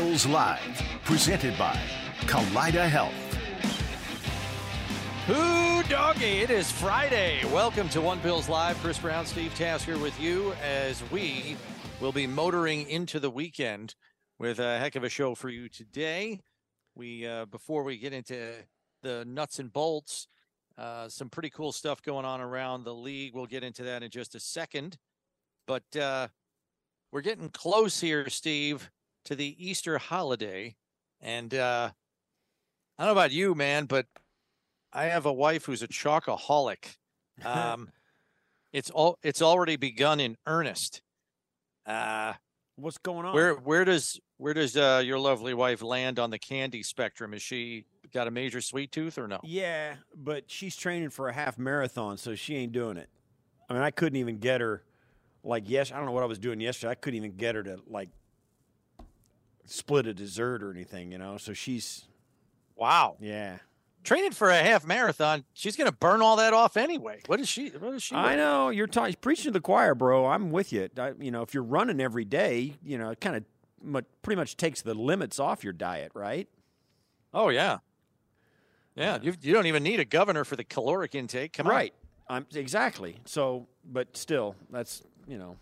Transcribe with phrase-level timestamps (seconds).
[0.00, 1.78] Live, presented by
[2.20, 3.12] Kaleida Health.
[5.26, 6.38] Who doggy?
[6.38, 7.44] It is Friday.
[7.52, 8.78] Welcome to One Bills Live.
[8.78, 11.54] Chris Brown, Steve Tasker with you as we
[12.00, 13.94] will be motoring into the weekend
[14.38, 16.40] with a heck of a show for you today.
[16.94, 18.52] We uh, before we get into
[19.02, 20.28] the nuts and bolts,
[20.78, 23.34] uh, some pretty cool stuff going on around the league.
[23.34, 24.96] We'll get into that in just a second.
[25.66, 26.28] But uh,
[27.12, 28.90] we're getting close here, Steve,
[29.24, 30.76] to the Easter holiday.
[31.20, 31.90] And uh,
[32.98, 34.06] I don't know about you, man, but
[34.92, 36.96] I have a wife who's a chocoholic.
[37.44, 37.90] Um,
[38.72, 41.02] it's all it's already begun in earnest.
[41.86, 42.34] Uh,
[42.76, 43.34] What's going on?
[43.34, 47.34] where where does where does uh, your lovely wife land on the candy spectrum?
[47.34, 49.38] Is she got a major sweet tooth or no?
[49.42, 53.10] Yeah, but she's training for a half marathon, so she ain't doing it.
[53.68, 54.82] I mean, I couldn't even get her.
[55.44, 56.90] Like, yes, I don't know what I was doing yesterday.
[56.90, 58.08] I couldn't even get her to like
[59.70, 61.36] split a dessert or anything, you know.
[61.38, 62.04] So she's,
[62.76, 63.58] Wow, yeah.
[64.04, 65.44] training for a half marathon.
[65.52, 67.20] She's gonna burn all that off anyway.
[67.26, 67.68] What is she?
[67.70, 68.14] What is she?
[68.14, 70.26] I know you're ta- preaching to the choir, bro.
[70.26, 70.88] I'm with you.
[70.98, 73.44] I, you know, if you're running every day, you know, it kind of
[73.82, 76.48] mu- pretty much takes the limits off your diet, right?
[77.34, 77.78] Oh yeah,
[78.96, 79.18] yeah.
[79.22, 81.52] You you don't even need a governor for the caloric intake.
[81.52, 81.72] Come on.
[81.72, 81.94] right.
[82.28, 83.16] I'm exactly.
[83.24, 85.56] So, but still, that's you know,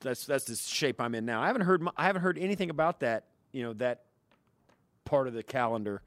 [0.00, 1.42] that's that's the shape I'm in now.
[1.42, 3.24] I haven't heard I haven't heard anything about that.
[3.52, 4.02] You know that
[5.04, 6.02] part of the calendar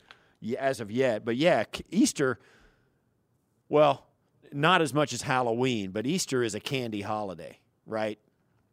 [0.58, 1.24] as of yet.
[1.26, 2.40] But yeah, Easter.
[3.70, 4.06] Well,
[4.52, 8.20] not as much as Halloween, but Easter is a candy holiday, right?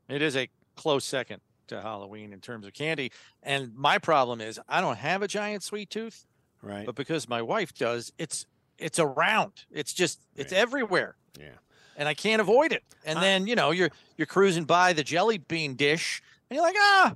[0.08, 3.12] It is a close second to Halloween in terms of candy.
[3.42, 6.26] And my problem is I don't have a giant sweet tooth,
[6.62, 6.84] Right.
[6.84, 8.44] but because my wife does, it's
[8.78, 9.64] it's around.
[9.70, 11.16] It's just it's everywhere.
[11.38, 11.50] yeah.
[12.00, 12.82] And I can't avoid it.
[13.04, 16.74] And then, you know, you're you're cruising by the jelly bean dish and you're like,
[16.78, 17.14] ah,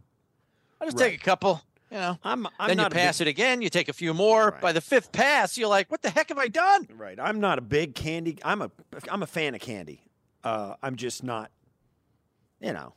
[0.80, 2.18] I'll just take a couple, you know.
[2.22, 2.46] I'm.
[2.58, 4.50] I'm then you not a big- pass it again, you take a few more.
[4.50, 4.60] Right.
[4.60, 6.86] By the fifth pass, you're like, what the heck have I done?
[6.96, 7.18] Right.
[7.18, 8.38] I'm not a big candy.
[8.44, 8.70] I'm a
[9.10, 10.02] I'm a fan of candy.
[10.44, 11.50] Uh, I'm just not.
[12.60, 12.92] You know,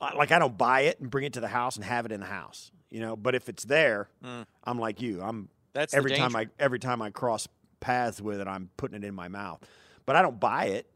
[0.00, 2.20] like I don't buy it and bring it to the house and have it in
[2.20, 2.70] the house.
[2.90, 4.44] You know, but if it's there, Mm.
[4.64, 5.20] I'm like you.
[5.22, 6.36] I'm That's every time.
[6.36, 7.48] I every time I cross
[7.80, 9.62] paths with it, I'm putting it in my mouth.
[10.06, 10.86] But I don't buy it.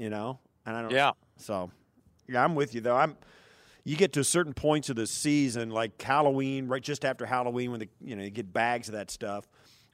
[0.00, 0.92] You know, and I don't.
[0.92, 1.12] Yeah.
[1.36, 1.70] So,
[2.26, 2.96] yeah, I'm with you though.
[2.96, 3.18] I'm.
[3.84, 7.80] You get to certain points of the season, like Halloween, right just after Halloween, when
[7.80, 9.46] the you know you get bags of that stuff,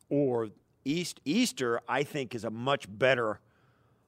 [0.08, 0.50] or
[0.84, 1.80] East Easter.
[1.88, 3.40] I think is a much better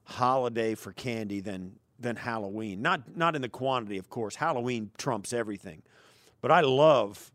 [0.05, 2.81] holiday for candy than than Halloween.
[2.81, 4.35] Not not in the quantity, of course.
[4.35, 5.81] Halloween trumps everything,
[6.39, 7.29] but I love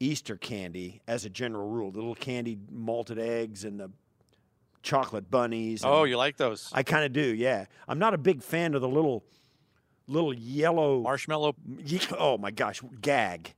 [0.00, 1.90] Easter candy as a general rule.
[1.90, 3.90] The little candied malted eggs and the
[4.86, 5.82] chocolate bunnies.
[5.84, 6.70] Oh, you like those?
[6.72, 7.66] I kind of do, yeah.
[7.88, 9.24] I'm not a big fan of the little,
[10.06, 11.02] little yellow.
[11.02, 11.56] Marshmallow.
[12.18, 13.52] Oh my gosh, gag!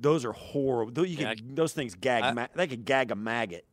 [0.00, 0.92] Those are horrible.
[0.92, 2.24] Those, you Yeah, can, those things gag.
[2.24, 3.64] I- ma- they could gag a maggot.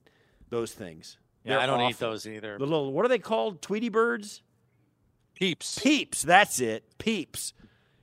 [0.49, 1.17] Those things.
[1.43, 2.57] Yeah, They're I don't eat those either.
[2.57, 3.61] The little what are they called?
[3.61, 4.41] Tweety birds?
[5.35, 5.79] Peeps.
[5.79, 6.21] Peeps.
[6.21, 6.83] That's it.
[6.97, 7.53] Peeps.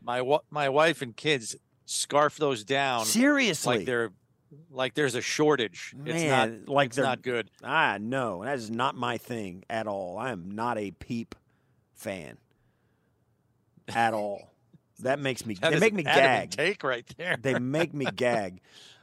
[0.02, 1.56] my wa- my wife and kids
[1.86, 3.78] scarf those down Seriously.
[3.78, 4.10] like they're
[4.70, 5.94] like there's a shortage.
[6.04, 6.28] it's Man,
[6.64, 7.50] not like it's they're- not good.
[7.64, 10.18] Ah, no, that is not my thing at all.
[10.18, 11.34] I am not a peep
[11.94, 12.38] fan
[13.88, 14.48] at all.
[15.00, 15.54] That makes me.
[15.54, 16.50] That they make me gag.
[16.50, 17.36] Take right there.
[17.40, 18.60] They make me gag.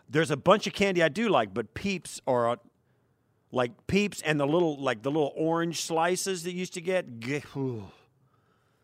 [0.09, 2.55] There's a bunch of candy I do like, but Peeps are uh,
[3.51, 7.19] like Peeps and the little like the little orange slices that you used to get.
[7.19, 7.43] G-.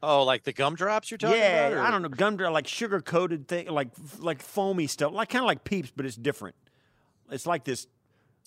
[0.06, 1.78] oh, like the gumdrops you're talking yeah, about?
[1.78, 5.44] Yeah, I don't know, gumdrop like sugar coated thing, like like foamy stuff, like kind
[5.44, 6.56] of like Peeps, but it's different.
[7.32, 7.88] It's like this.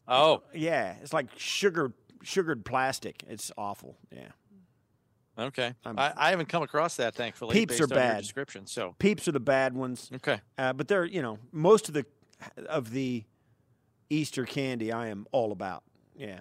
[0.06, 3.22] Oh, Yeah, it's like sugar sugared plastic.
[3.28, 3.96] It's awful.
[4.10, 4.28] Yeah.
[5.38, 5.74] okay.
[5.84, 7.54] I'm- I, I haven't come across that thankfully.
[7.54, 8.22] Peeps are bad.
[8.22, 8.66] description.
[8.66, 10.40] So Peeps are the bad ones, okay.
[10.56, 12.06] uh, but they're you know most of the
[12.66, 13.24] of the
[14.10, 15.82] Easter candy I am all about.
[16.16, 16.40] Yeah,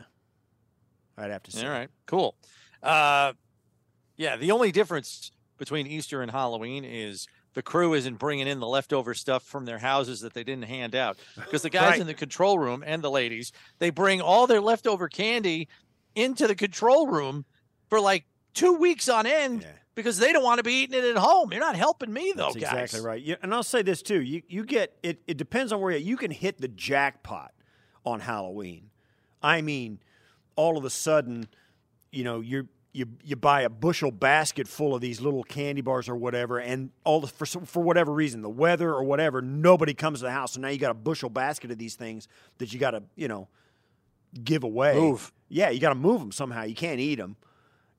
[1.17, 1.65] I'd have to say.
[1.65, 1.89] All right.
[2.05, 2.35] Cool.
[2.81, 3.33] Uh,
[4.17, 4.35] yeah.
[4.35, 9.13] The only difference between Easter and Halloween is the crew isn't bringing in the leftover
[9.13, 12.01] stuff from their houses that they didn't hand out because the guys Right.
[12.01, 15.67] in the control room and the ladies they bring all their leftover candy
[16.13, 17.45] into the control room
[17.89, 19.69] for like two weeks on end Yeah.
[19.95, 21.51] because they don't want to be eating it at home.
[21.51, 22.83] You're not helping me though, That's guys.
[22.83, 23.21] exactly right.
[23.23, 25.21] Yeah, and I'll say this too: you you get it.
[25.27, 25.99] It depends on where you're.
[26.01, 27.53] You can hit the jackpot
[28.05, 28.91] on Halloween.
[29.41, 29.99] I mean,
[30.55, 31.47] all of a sudden,
[32.11, 32.67] you know, you're
[32.97, 36.89] you you buy a bushel basket full of these little candy bars or whatever, and
[37.03, 40.53] all the, for for whatever reason, the weather or whatever, nobody comes to the house,
[40.53, 42.27] so now you got a bushel basket of these things
[42.57, 43.47] that you got to you know
[44.43, 44.95] give away.
[44.95, 45.31] Move.
[45.47, 46.63] Yeah, you got to move them somehow.
[46.63, 47.35] You can't eat them,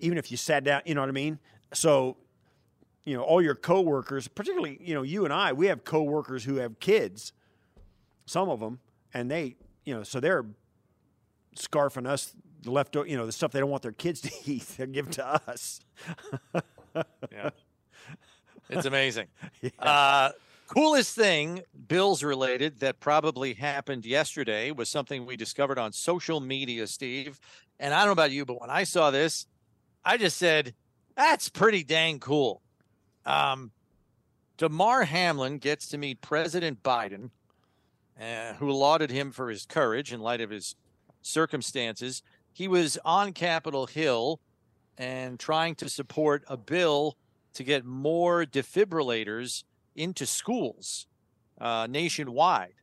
[0.01, 0.83] even if you sat down.
[0.85, 1.39] You know what I mean?
[1.73, 2.17] So
[3.05, 6.57] you know all your coworkers, particularly you know you and I, we have coworkers who
[6.57, 7.33] have kids,
[8.27, 8.81] some of them,
[9.15, 9.55] and they
[9.85, 10.45] you know so they're
[11.57, 14.67] scarfing us the leftover you know the stuff they don't want their kids to eat.
[14.77, 15.81] They're giving to us.
[17.33, 17.51] yeah,
[18.69, 19.27] it's amazing.
[19.61, 19.71] Yeah.
[19.81, 20.31] Uh,
[20.69, 26.87] coolest thing, Bills related, that probably happened yesterday was something we discovered on social media,
[26.87, 27.41] Steve.
[27.81, 29.47] And I don't know about you, but when I saw this,
[30.05, 30.75] I just said,
[31.17, 32.63] that's pretty dang cool.
[33.27, 33.73] Um,
[34.57, 37.31] Damar Hamlin gets to meet President Biden,
[38.21, 40.77] uh, who lauded him for his courage in light of his
[41.23, 42.23] circumstances.
[42.59, 44.41] He was on Capitol Hill
[44.97, 47.17] and trying to support a bill
[47.55, 49.63] to get more defibrillators
[49.95, 51.07] into schools
[51.61, 52.75] uh, nationwide.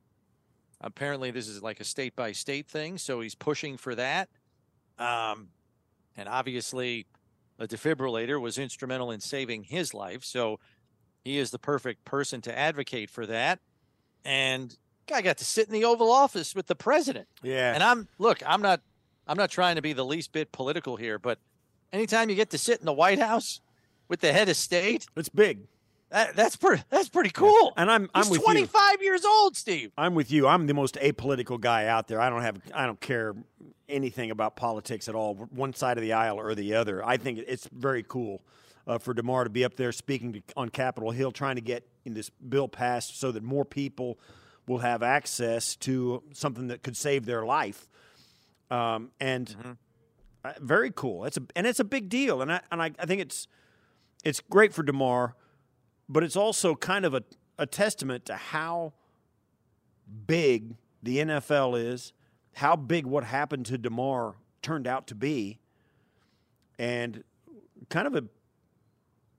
[0.79, 4.29] Apparently, this is like a state by state thing, so he's pushing for that.
[4.97, 5.49] Um,
[6.15, 7.05] and obviously,
[7.59, 10.23] a defibrillator was instrumental in saving his life.
[10.23, 10.61] So
[11.25, 13.59] he is the perfect person to advocate for that.
[14.23, 14.73] And
[15.13, 17.27] I got to sit in the Oval Office with the president.
[17.43, 17.73] Yeah.
[17.73, 18.79] And I'm look, I'm not
[19.27, 21.39] I'm not trying to be the least bit political here, but
[21.91, 23.61] anytime you get to sit in the White House
[24.07, 25.67] with the head of state, it's big.
[26.09, 26.83] That, that's pretty.
[26.89, 27.73] That's pretty cool.
[27.75, 29.05] And I'm I'm He's with 25 you.
[29.05, 29.91] years old, Steve.
[29.97, 30.47] I'm with you.
[30.47, 32.21] I'm the most apolitical guy out there.
[32.21, 32.61] I don't have.
[32.73, 33.33] I don't care
[33.89, 37.05] anything about politics at all, one side of the aisle or the other.
[37.05, 38.41] I think it's very cool
[38.87, 41.87] uh, for Damar to be up there speaking to, on Capitol Hill, trying to get
[42.05, 44.19] this bill passed so that more people
[44.67, 47.87] will have access to something that could save their life.
[48.71, 49.71] Um, and mm-hmm.
[50.43, 51.25] uh, very cool.
[51.25, 53.47] It's a and it's a big deal, and I and I, I think it's
[54.23, 55.35] it's great for Damar,
[56.09, 57.23] but it's also kind of a,
[57.59, 58.93] a testament to how
[60.27, 62.13] big the NFL is
[62.55, 65.59] how big what happened to Damar turned out to be,
[66.79, 67.23] and
[67.89, 68.23] kind of a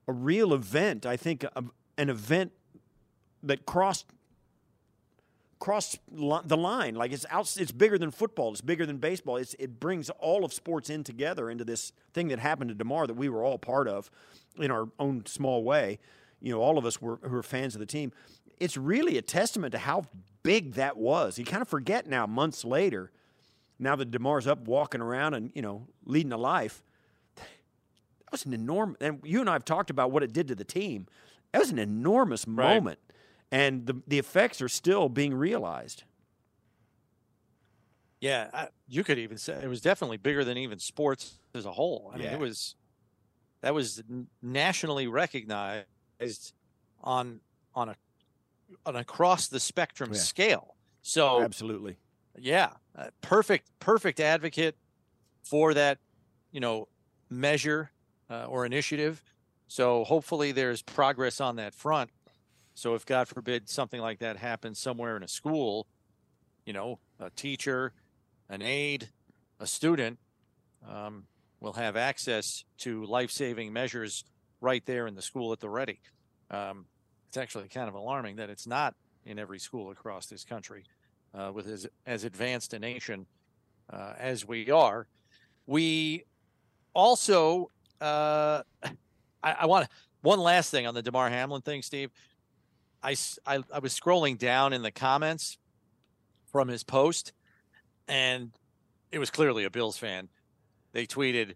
[0.06, 1.06] a real event.
[1.06, 1.64] I think a,
[1.98, 2.52] an event
[3.42, 4.06] that crossed
[5.58, 6.94] crossed the line.
[6.94, 8.52] Like it's out, it's bigger than football.
[8.52, 9.36] It's bigger than baseball.
[9.36, 13.06] It's, it brings all of sports in together into this thing that happened to Damar
[13.06, 14.10] that we were all part of
[14.58, 15.98] in our own small way.
[16.40, 18.12] You know, all of us were who were fans of the team.
[18.58, 20.04] It's really a testament to how
[20.42, 21.38] big that was.
[21.38, 23.10] You kind of forget now, months later,
[23.78, 26.82] now that Damar's up walking around and, you know, leading a life.
[27.36, 30.54] That was an enormous, and you and I have talked about what it did to
[30.54, 31.06] the team.
[31.52, 32.76] That was an enormous right.
[32.76, 32.98] moment.
[33.52, 36.04] And the, the effects are still being realized.
[38.20, 41.72] Yeah, I, you could even say it was definitely bigger than even sports as a
[41.72, 42.10] whole.
[42.14, 42.74] I mean, it was
[43.60, 44.02] that was
[44.42, 45.86] nationally recognized
[47.02, 47.40] on
[47.74, 47.96] on a
[48.86, 50.18] an across the spectrum yeah.
[50.18, 50.76] scale.
[51.02, 51.98] So absolutely,
[52.38, 54.76] yeah, uh, perfect, perfect advocate
[55.44, 55.98] for that,
[56.50, 56.88] you know,
[57.30, 57.90] measure
[58.30, 59.22] uh, or initiative.
[59.68, 62.10] So hopefully there's progress on that front.
[62.76, 65.86] So if God forbid something like that happens somewhere in a school,
[66.66, 67.94] you know, a teacher,
[68.50, 69.08] an aide,
[69.58, 70.18] a student
[70.86, 71.24] um,
[71.58, 74.24] will have access to life-saving measures
[74.60, 76.00] right there in the school at the ready.
[76.50, 76.84] Um,
[77.28, 80.84] it's actually kind of alarming that it's not in every school across this country
[81.32, 83.24] uh, with as, as advanced a nation
[83.90, 85.06] uh, as we are.
[85.66, 86.24] We
[86.92, 87.70] also,
[88.02, 88.60] uh,
[89.42, 89.88] I, I want
[90.20, 92.10] one last thing on the Damar Hamlin thing, Steve.
[93.06, 93.14] I,
[93.46, 95.58] I, I was scrolling down in the comments
[96.50, 97.32] from his post,
[98.08, 98.50] and
[99.12, 100.28] it was clearly a Bills fan.
[100.92, 101.54] They tweeted,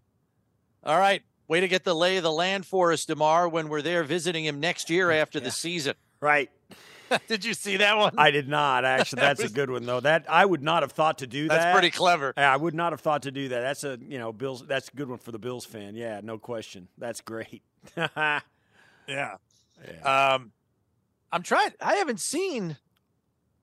[0.81, 3.81] All right, way to get the lay of the land for us, Damar, when we're
[3.81, 5.43] there visiting him next year after yeah.
[5.43, 5.95] the season.
[6.21, 6.49] Right.
[7.27, 8.13] did you see that one?
[8.17, 8.85] I did not.
[8.85, 9.99] Actually, that's was, a good one though.
[9.99, 11.65] That I would not have thought to do that's that.
[11.65, 12.33] That's pretty clever.
[12.37, 13.59] I would not have thought to do that.
[13.59, 14.65] That's a you know Bills.
[14.65, 15.95] That's a good one for the Bills fan.
[15.95, 16.87] Yeah, no question.
[16.97, 17.61] That's great.
[17.97, 18.39] yeah.
[19.05, 19.35] yeah.
[20.05, 20.53] Um,
[21.31, 21.71] I'm trying.
[21.81, 22.77] I haven't seen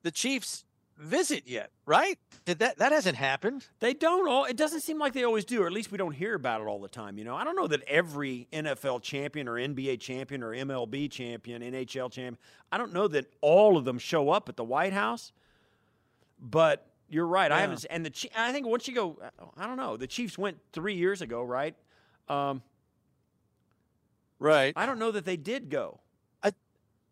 [0.03, 0.65] the Chiefs
[0.97, 2.19] visit yet, right?
[2.45, 3.67] Did that that hasn't happened?
[3.81, 6.13] They don't all it doesn't seem like they always do, or at least we don't
[6.13, 7.37] hear about it all the time, you know.
[7.37, 12.39] I don't know that every NFL champion or NBA champion or MLB champion, NHL champion,
[12.73, 15.33] I don't know that all of them show up at the White House.
[16.41, 17.51] But you're right.
[17.51, 17.57] Yeah.
[17.57, 19.19] I haven't and the I think once you go
[19.57, 19.97] I don't know.
[19.97, 21.75] The Chiefs went 3 years ago, right?
[22.29, 22.63] Um,
[24.39, 24.73] right.
[24.77, 26.01] I don't know that they did go.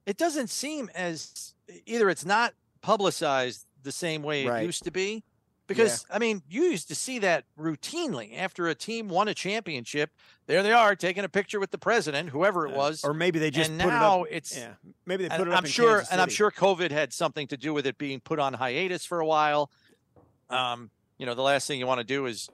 [0.06, 4.62] It doesn't seem as either it's not publicized the same way right.
[4.62, 5.25] it used to be.
[5.66, 6.16] Because yeah.
[6.16, 10.10] I mean, you used to see that routinely after a team won a championship.
[10.46, 13.50] There they are taking a picture with the president, whoever it was, or maybe they
[13.50, 14.36] just and put now it up.
[14.36, 14.75] it's yeah.
[15.06, 15.58] maybe they put it up.
[15.58, 18.54] I'm sure, and I'm sure COVID had something to do with it being put on
[18.54, 19.70] hiatus for a while.
[20.50, 22.48] Um, you know, the last thing you want to do is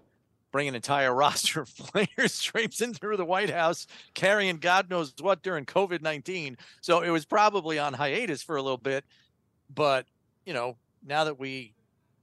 [0.53, 5.43] bring an entire roster of players traipsing through the White House, carrying God knows what
[5.43, 6.57] during COVID 19.
[6.81, 9.05] So it was probably on hiatus for a little bit.
[9.75, 10.07] But,
[10.45, 11.75] you know, now that we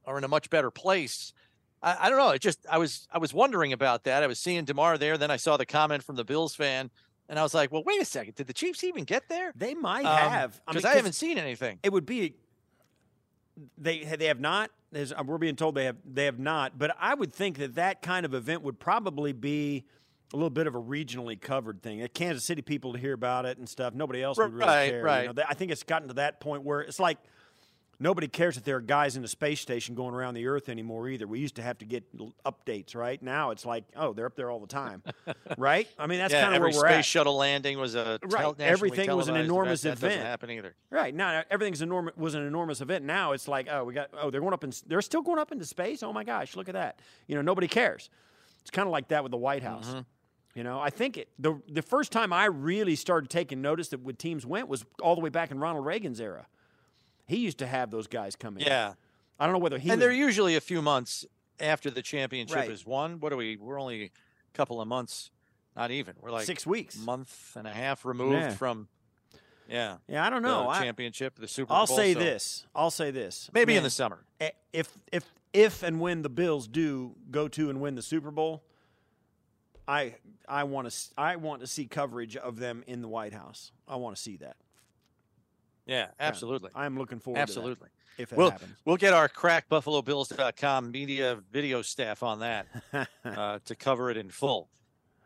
[0.05, 1.33] are in a much better place,
[1.81, 2.29] I, I don't know.
[2.29, 4.23] It just, I was, I was wondering about that.
[4.23, 5.17] I was seeing Damar there.
[5.17, 6.91] Then I saw the comment from the Bills fan.
[7.27, 8.35] And I was like, well, wait a second.
[8.35, 9.53] Did the Chiefs even get there?
[9.55, 10.61] They might um, have.
[10.67, 11.79] Because I, mean, I haven't seen anything.
[11.83, 12.35] It would be
[13.77, 14.71] they they have not.
[14.91, 16.77] As uh, we're being told they have they have not.
[16.77, 19.85] But I would think that that kind of event would probably be
[20.33, 22.07] a little bit of a regionally covered thing.
[22.13, 23.93] Kansas City people to hear about it and stuff.
[23.93, 25.03] Nobody else would really right, care.
[25.03, 25.27] Right.
[25.27, 27.17] You know, I think it's gotten to that point where it's like
[27.99, 31.07] nobody cares that there are guys in the space station going around the Earth anymore
[31.09, 31.27] either.
[31.27, 32.03] We used to have to get
[32.45, 33.21] updates, right?
[33.21, 35.03] Now it's like, oh, they're up there all the time,
[35.57, 35.87] right?
[35.97, 37.05] I mean, that's yeah, kind of where we're space at.
[37.05, 38.59] shuttle landing was a right.
[38.59, 39.99] Everything was an enormous event.
[39.99, 40.75] That doesn't happen either.
[40.89, 43.05] Right now, everything's enormous was an enormous event.
[43.05, 45.51] Now it's like, oh, we got, oh, they're going up in, they're still going up
[45.51, 46.03] into space.
[46.03, 46.99] Oh my gosh, look at that.
[47.27, 48.09] You know, nobody cares.
[48.61, 49.87] It's kind of like that with the White House.
[49.87, 49.99] Mm-hmm.
[50.55, 54.01] You know, I think it the the first time I really started taking notice that
[54.01, 56.47] when teams went was all the way back in Ronald Reagan's era.
[57.29, 58.63] He used to have those guys come in.
[58.65, 58.93] Yeah.
[59.39, 61.25] I don't know whether he and was, they're usually a few months
[61.59, 62.69] after the championship Right.
[62.71, 63.19] is won.
[63.21, 63.55] What are we?
[63.55, 64.11] We're only a
[64.53, 65.31] couple of months,
[65.75, 66.15] not even.
[66.19, 66.97] We're like six weeks.
[66.97, 68.49] month and a half removed Yeah.
[68.55, 68.87] from.
[69.69, 70.63] Yeah, Yeah, I don't know.
[70.63, 71.77] the I, championship, the Super Bowl.
[71.77, 72.65] I'll say so this.
[72.73, 73.49] I'll say this.
[73.53, 74.25] Maybe in the summer.
[74.41, 78.31] eh, if if if and when the Bills do go to and win the Super
[78.31, 78.63] Bowl,
[79.87, 80.15] I
[80.47, 83.71] I want to I want to see coverage of them in the White House.
[83.87, 84.57] I want to see that.
[85.89, 86.07] Yeah, Yeah.
[86.19, 86.69] absolutely.
[86.75, 87.89] I'm looking forward Absolutely.
[88.17, 88.75] if it We'll, happens.
[88.85, 92.67] we'll get our crackbuffalobills.com media video staff on that
[93.25, 94.69] uh, to cover it in full.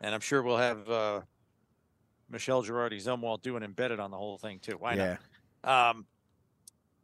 [0.00, 1.20] And I'm sure we'll have uh,
[2.30, 4.76] Michelle Girardi Zumwalt doing embedded on the whole thing too.
[4.78, 5.16] Why yeah.
[5.64, 5.90] not?
[5.90, 6.06] Um,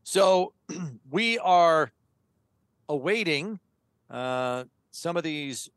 [0.02, 0.52] so
[1.10, 1.92] we are
[2.88, 3.60] awaiting
[4.10, 5.68] uh, some of these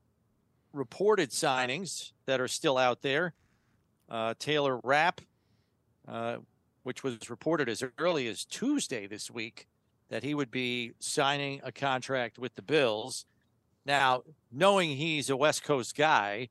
[0.73, 3.33] reported signings that are still out there.
[4.09, 5.21] Uh, Taylor Rapp,
[6.07, 6.37] uh,
[6.83, 9.67] which was reported as early as Tuesday this week,
[10.09, 13.25] that he would be signing a contract with the Bills.
[13.85, 16.49] Now, knowing he's a West Coast guy,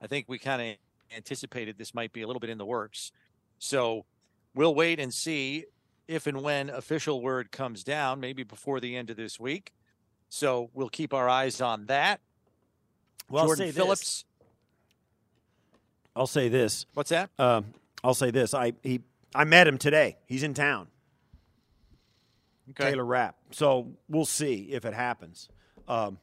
[0.00, 0.76] I think we kind of
[1.16, 3.12] anticipated this might be a little bit in the works.
[3.58, 4.04] So
[4.54, 5.64] we'll wait and see
[6.06, 9.72] if and when official word comes down, maybe before the end of this week.
[10.28, 12.20] So we'll keep our eyes on that.
[13.30, 14.00] Well, I'll Jordan say Phillips.
[14.00, 14.24] This.
[16.16, 16.86] I'll say this.
[16.94, 17.30] What's that?
[17.38, 17.66] Um,
[18.02, 18.54] I'll say this.
[18.54, 19.00] I he
[19.34, 20.18] I met him today.
[20.26, 20.88] He's in town.
[22.70, 22.90] Okay.
[22.90, 23.36] Taylor Rapp.
[23.50, 25.48] So we'll see if it happens.
[25.86, 26.18] Um,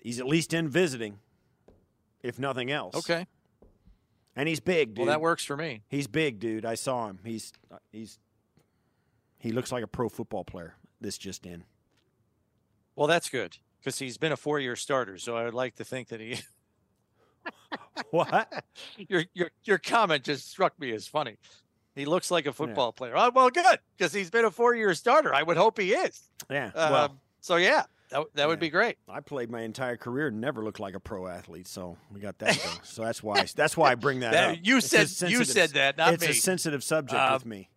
[0.00, 1.18] he's at least in visiting,
[2.22, 2.94] if nothing else.
[2.96, 3.26] Okay.
[4.36, 4.98] And he's big, dude.
[4.98, 5.82] Well, that works for me.
[5.88, 6.64] He's big, dude.
[6.64, 7.20] I saw him.
[7.24, 7.52] He's
[7.90, 8.18] he's
[9.38, 10.76] he looks like a pro football player.
[11.00, 11.64] This just in.
[12.94, 15.18] Well, that's good because he's been a four-year starter.
[15.18, 16.38] So I would like to think that he.
[18.10, 18.64] What?
[19.08, 21.38] your your your comment just struck me as funny.
[21.96, 23.14] He looks like a football player.
[23.16, 25.34] Oh, well, good because he's been a four-year starter.
[25.34, 26.22] I would hope he is.
[26.48, 26.70] Yeah.
[26.74, 28.98] Um, well, so yeah, that, that would be great.
[29.08, 32.38] I played my entire career and never looked like a pro athlete, so we got
[32.38, 32.52] that
[32.84, 34.58] so that's why that's why I bring that, That- up.
[34.62, 36.28] you It's said- you said that, not it's me.
[36.30, 37.70] a sensitive subject Uh, with me.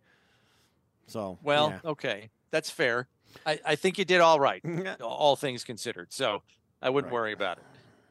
[1.08, 1.90] So Well, yeah.
[1.92, 3.08] okay, that's fair.
[3.46, 4.62] I, I think you did all right,
[5.02, 6.12] all things considered.
[6.12, 6.44] So
[6.82, 7.20] I wouldn't Right.
[7.20, 7.64] worry about it.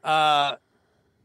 [0.08, 0.56] Uh,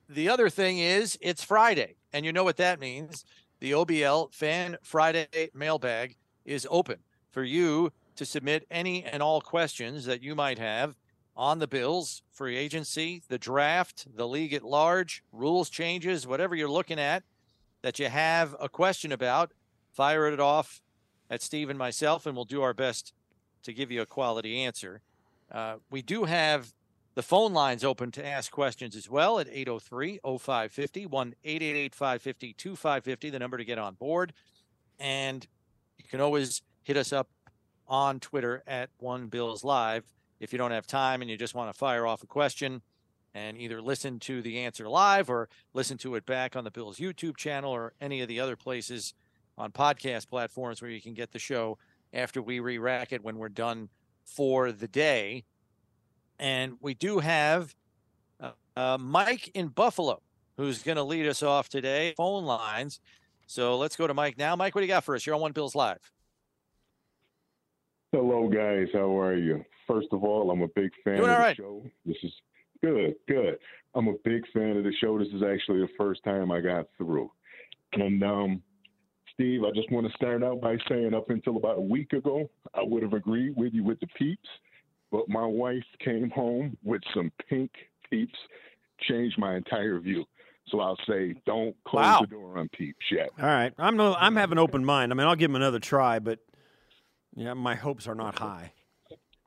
[0.10, 3.24] the other thing is it's Friday, and you know what that means.
[3.63, 6.98] The OBL Fan Friday mailbag is open
[7.32, 10.98] for you to submit any and all questions that you might have
[11.34, 16.70] on the Bills, free agency, the draft, the league at large, rules changes, whatever you're
[16.70, 17.24] looking at
[17.84, 19.53] that you have a question about,
[19.93, 20.82] fire it off
[21.29, 23.13] at Steve and myself, and we'll do our best
[23.62, 25.01] to give you a quality answer.
[25.50, 26.74] Uh, we do have
[27.15, 32.53] the phone lines open to ask questions as well at 803 0550 1 888 550
[32.53, 34.34] 2550, the number to get on board.
[35.00, 35.46] And
[35.98, 37.29] you can always hit us up
[37.88, 40.05] on Twitter at One Bills Live
[40.39, 42.82] if you don't have time and you just want to fire off a question
[43.34, 46.98] and either listen to the answer live or listen to it back on the Bills
[46.98, 49.13] YouTube channel or any of the other places
[49.58, 51.77] on podcast platforms where you can get the show
[52.13, 53.89] after we re rack it when we're done
[54.25, 55.43] for the day.
[56.40, 57.75] And we do have
[58.40, 60.22] uh, uh, Mike in Buffalo
[60.58, 62.13] who's going to lead us off today.
[62.18, 63.00] Phone lines.
[63.48, 64.56] So let's go to Mike now.
[64.56, 65.25] Mike, what do you got for us?
[65.25, 66.12] You're on One Bills Live.
[68.12, 68.88] Hello, guys.
[68.94, 69.63] How are you?
[69.88, 71.58] First of all, I'm a big fan Doing of the right.
[71.58, 71.84] show.
[72.06, 72.32] This is
[72.82, 73.58] good, good.
[73.96, 75.18] I'm a big fan of the show.
[75.20, 77.32] This is actually the first time I got through.
[77.94, 78.62] And um,
[79.34, 82.50] Steve, I just want to start out by saying, up until about a week ago,
[82.74, 84.50] I would have agreed with you with the peeps,
[85.13, 87.70] but my wife came home with some pink
[88.10, 88.34] peeps
[89.00, 90.25] changed my entire view.
[90.70, 92.22] So I'll say, don't close Wow.
[92.22, 93.29] the door on peeps yet.
[93.39, 95.12] All right, I'm no, I'm having an open mind.
[95.12, 96.39] I mean, I'll give him another try, but
[97.36, 98.74] yeah, my hopes are not high.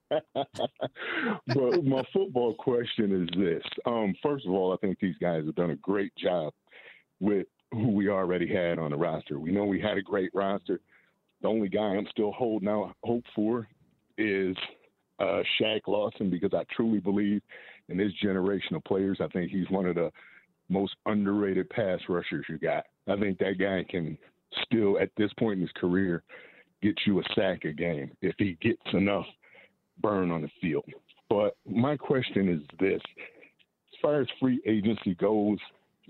[0.11, 3.62] but my football question is this.
[3.87, 6.52] Um, first of all, I think these guys have done a great job
[7.18, 9.40] with who we already had on the roster.
[9.40, 10.80] We know we had a great roster.
[11.42, 13.66] The only guy I'm still holding out hope for
[14.16, 14.56] is
[15.18, 17.42] uh, Shaq Lawson because I truly believe
[17.88, 19.18] in this generation of players.
[19.20, 20.11] I think he's one of the
[20.68, 22.85] most underrated pass rushers you got.
[23.08, 24.18] I think that guy can
[24.64, 26.23] still, at this point in his career,
[26.82, 29.26] get you a sack a game if he gets enough
[30.00, 30.85] burn on the field.
[31.28, 35.58] But my question is this as far as free agency goes,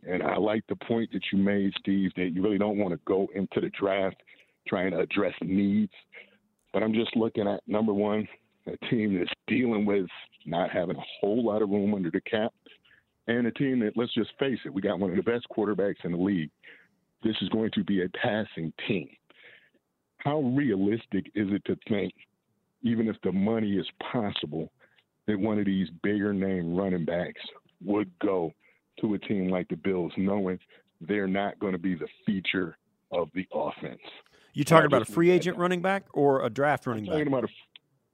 [0.07, 3.01] and I like the point that you made, Steve, that you really don't want to
[3.07, 4.17] go into the draft
[4.67, 5.93] trying to address needs.
[6.73, 8.29] But I'm just looking at number one,
[8.67, 10.07] a team that's dealing with
[10.45, 12.53] not having a whole lot of room under the cap,
[13.29, 16.05] and a team that, let's just face it, we got one of the best quarterbacks
[16.05, 16.51] in the league.
[17.25, 19.09] This is going to be a passing team.
[20.19, 22.13] How realistic is it to think
[22.83, 24.71] even if the money is possible,
[25.27, 27.41] that one of these bigger name running backs
[27.85, 28.53] would go
[29.01, 30.59] to a team like the Bills, knowing
[31.01, 32.77] they're not going to be the feature
[33.13, 34.01] of the offense.
[34.55, 37.13] You talking about a free agent running back or a draft running I'm back?
[37.15, 37.49] talking about a,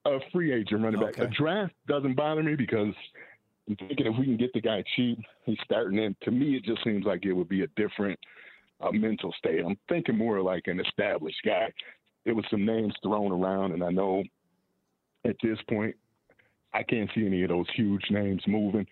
[0.04, 1.18] a free agent running back.
[1.18, 2.94] A draft doesn't bother me because
[3.68, 6.16] I'm thinking if we can get the guy cheap, he's starting in.
[6.22, 8.18] To me, it just seems like it would be a different
[8.80, 9.64] uh, mental state.
[9.64, 11.72] I'm thinking more like an established guy.
[12.24, 14.22] There was some names thrown around, and I know
[15.24, 15.94] at this point,
[16.74, 18.86] I can't see any of those huge names moving.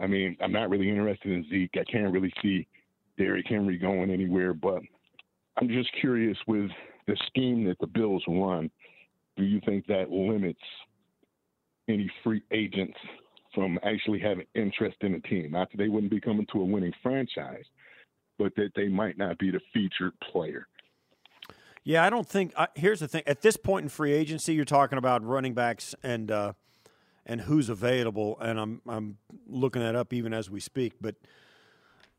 [0.00, 1.74] I mean, I'm not really interested in Zeke.
[1.78, 2.66] I can't really see
[3.18, 4.82] Derrick Henry going anywhere, but
[5.58, 6.70] I'm just curious with
[7.06, 8.70] the scheme that the Bills run,
[9.40, 10.60] do you think that limits
[11.88, 12.96] any free agents
[13.54, 15.50] from actually having interest in the team?
[15.52, 17.64] Not that they wouldn't be coming to a winning franchise,
[18.38, 20.66] but that they might not be the featured player.
[21.82, 22.52] Yeah, I don't think.
[22.74, 26.30] Here's the thing: at this point in free agency, you're talking about running backs and
[26.30, 26.52] uh,
[27.24, 29.16] and who's available, and I'm I'm
[29.48, 30.94] looking that up even as we speak.
[31.00, 31.16] But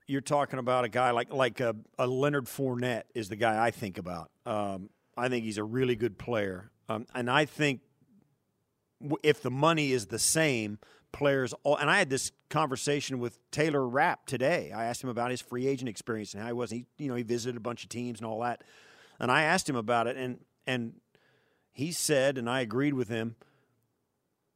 [0.08, 3.70] you're talking about a guy like like a, a Leonard Fournette is the guy I
[3.72, 4.32] think about.
[4.46, 7.82] Um, I think he's a really good player, um, and I think
[9.24, 10.80] if the money is the same,
[11.12, 11.54] players.
[11.64, 14.72] All, and I had this conversation with Taylor Rapp today.
[14.72, 16.72] I asked him about his free agent experience and how he was.
[16.72, 18.64] He you know he visited a bunch of teams and all that.
[19.20, 20.94] And I asked him about it, and and
[21.72, 23.36] he said, and I agreed with him.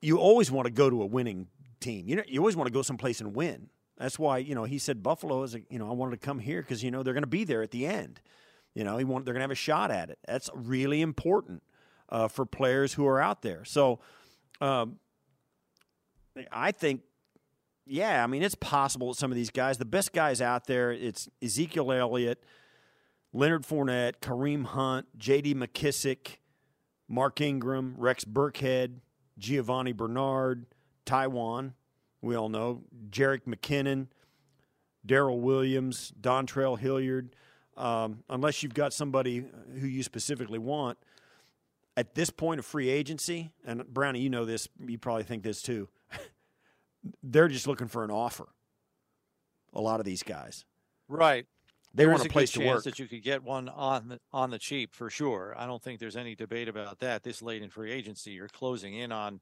[0.02, 1.48] You always want to go to a winning
[1.80, 2.08] team.
[2.08, 3.70] You know, you always want to go someplace and win.
[3.98, 5.56] That's why you know he said Buffalo is.
[5.56, 7.44] A, you know, I wanted to come here because you know they're going to be
[7.44, 8.22] there at the end.
[8.74, 10.20] You know, he want they're going to have a shot at it.
[10.28, 11.64] That's really important
[12.10, 13.66] uh, for players who are out there.
[13.66, 14.00] So,
[14.62, 15.00] um,
[16.52, 17.02] I think
[17.86, 21.30] yeah, I mean, it's possible some of these guys, the best guys out there, it's
[21.42, 22.44] Ezekiel Elliott,
[23.32, 25.54] Leonard Fournette, Kareem Hunt, J.D.
[25.54, 26.38] McKissic,
[27.08, 29.02] Mark Ingram, Rex Burkhead,
[29.38, 30.66] Giovani Bernard,
[31.06, 31.76] Taiwan,
[32.22, 34.08] we all know, Jerick McKinnon,
[35.06, 37.36] Darrel Williams, Dontrell Hilliard.
[37.78, 39.44] Um, unless you've got somebody
[39.80, 40.98] who you specifically want,
[41.98, 45.62] at this point of free agency, and Brownie, you know this, you probably think this
[45.62, 45.88] too
[47.24, 48.48] they're just looking for an offer.
[49.74, 50.66] A lot of these guys,
[51.10, 51.46] Right.
[51.94, 52.84] they There want a place good to chance work.
[52.86, 55.54] that you could get one on the, on the cheap for sure.
[55.58, 57.24] I don't think there's any debate about that.
[57.24, 59.42] This late in free agency, you're closing in on.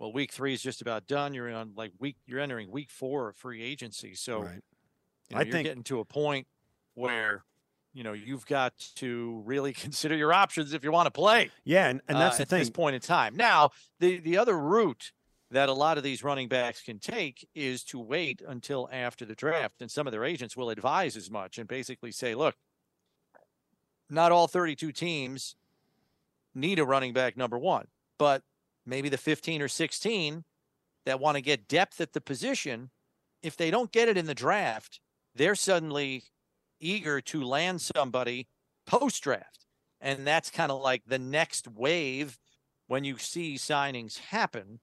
[0.00, 1.34] Well, week three is just about done.
[1.34, 2.16] You're on like week.
[2.26, 4.54] You're entering week four of free agency, so right.
[5.30, 6.48] you know, I you're think- getting to a point
[6.94, 7.44] where
[7.94, 11.50] you know you've got to really consider your options if you want to play.
[11.64, 12.56] Yeah, and, and that's uh, the at thing.
[12.58, 13.36] At this point in time.
[13.36, 15.12] Now, the the other route
[15.50, 19.34] that a lot of these running backs can take is to wait until after the
[19.34, 22.56] draft, and some of their agents will advise as much and basically say, "Look,
[24.10, 25.56] not all 32 teams
[26.54, 27.86] need a running back number one,
[28.18, 28.42] but
[28.86, 30.44] maybe the 15 or 16
[31.06, 32.90] that want to get depth at the position,
[33.42, 35.00] if they don't get it in the draft,
[35.34, 36.24] they're suddenly
[36.80, 38.48] eager to land somebody
[38.86, 39.66] post draft.
[40.00, 42.38] And that's kind of like the next wave
[42.86, 44.80] when you see signings happen.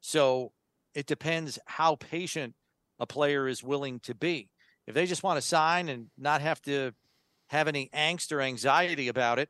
[0.00, 0.52] So
[0.94, 2.54] it depends how patient
[2.98, 4.48] a player is willing to be.
[4.86, 6.92] If they just want to sign and not have to
[7.48, 9.48] have any angst or anxiety about it,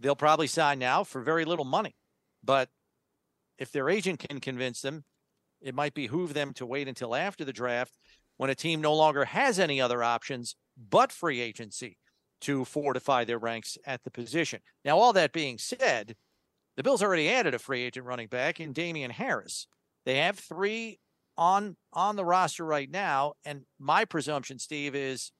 [0.00, 1.96] they'll probably sign now for very little money.
[2.44, 2.68] But
[3.58, 5.04] if their agent can convince them,
[5.60, 7.96] it might behoove them to wait until after the draft
[8.36, 10.54] when a team no longer has any other options
[10.90, 11.98] but free agency
[12.42, 14.60] to fortify their ranks at the position.
[14.84, 16.14] Now, all that being said,
[16.76, 19.66] the Bills already added a free agent running back in Damien Harris.
[20.06, 21.00] They have three
[21.36, 25.32] on on the roster right now, and my presumption, Steve, is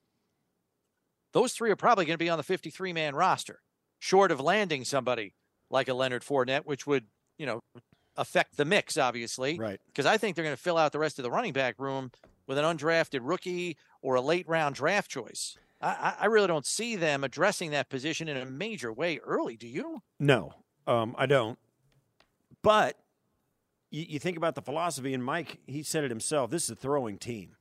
[1.33, 3.59] those three are probably going to be on the 53 man roster,
[3.99, 5.35] short of landing somebody
[5.69, 7.05] like a Leonard Fournette, which would,
[7.37, 7.59] you know,
[8.17, 9.57] affect the mix, obviously.
[9.57, 9.79] Right.
[9.87, 12.11] Because I think they're going to fill out the rest of the running back room
[12.49, 15.55] with an undrafted rookie or a late round draft choice.
[15.79, 19.55] I, I really don't see them addressing that position in a major way early.
[19.55, 20.01] Do you?
[20.19, 20.55] No,
[20.87, 21.59] um, I don't.
[22.63, 22.97] But
[23.91, 26.75] you, you think about the philosophy, and Mike, he said it himself this is a
[26.75, 27.55] throwing team.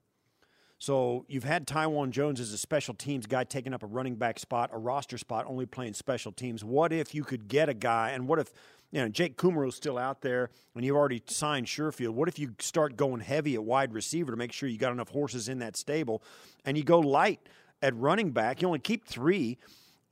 [0.78, 4.38] So you've had Taiwan Jones as a special teams guy taking up a running back
[4.38, 6.64] spot, a roster spot, only playing special teams.
[6.64, 8.52] What if you could get a guy, and what if
[8.90, 12.10] you know Jake Kumerow's still out there, and you've already signed Sherfield?
[12.10, 15.10] What if you start going heavy at wide receiver to make sure you got enough
[15.10, 16.22] horses in that stable,
[16.64, 17.40] and you go light
[17.82, 18.62] at running back?
[18.62, 19.58] You only keep three,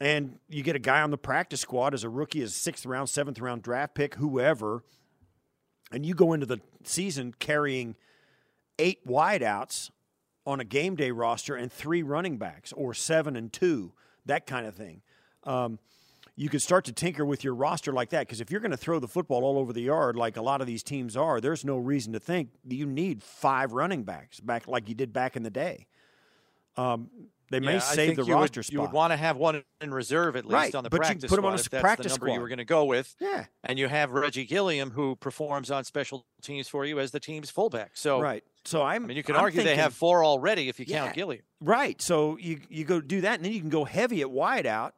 [0.01, 3.09] and you get a guy on the practice squad as a rookie, as sixth round,
[3.09, 4.83] seventh round draft pick, whoever,
[5.93, 7.97] and you go into the season carrying
[8.79, 9.91] eight wideouts
[10.47, 13.93] on a game day roster and three running backs or seven and two,
[14.27, 15.03] that kind of thing.
[15.45, 15.79] Um,
[16.39, 18.77] you could start to tinker with your roster like that because if you're going to
[18.77, 21.65] throw the football all over the yard like a lot of these teams are, there's
[21.65, 25.43] no reason to think you need five running backs back like you did back in
[25.43, 25.87] the day.
[26.77, 27.09] Um,
[27.51, 28.73] they may yeah, save the roster would, spot.
[28.73, 31.23] You would want to have one in reserve at least right, on the but practice
[31.23, 32.35] you put him squad on a if that's practice the number squad.
[32.35, 33.15] you were going to go with.
[33.21, 37.21] yeah, And you have Reggie Gilliam who performs on special teams for you as the
[37.21, 37.93] team's fullback.
[37.95, 38.43] So right.
[38.65, 39.05] So I'm.
[39.05, 41.05] I mean, you can I'm argue they have four already if you Yeah.
[41.05, 41.43] count Gilliam.
[41.61, 42.03] Right.
[42.03, 44.95] So you you go do that, and then you can go heavy at wide out,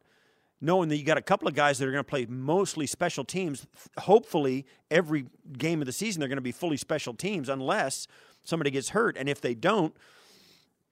[0.60, 3.24] knowing that you got a couple of guys that are going to play mostly special
[3.24, 3.66] teams.
[3.98, 8.06] Hopefully, every game of the season they're going to be fully special teams, unless
[8.44, 9.16] somebody gets hurt.
[9.16, 9.94] And if they don't,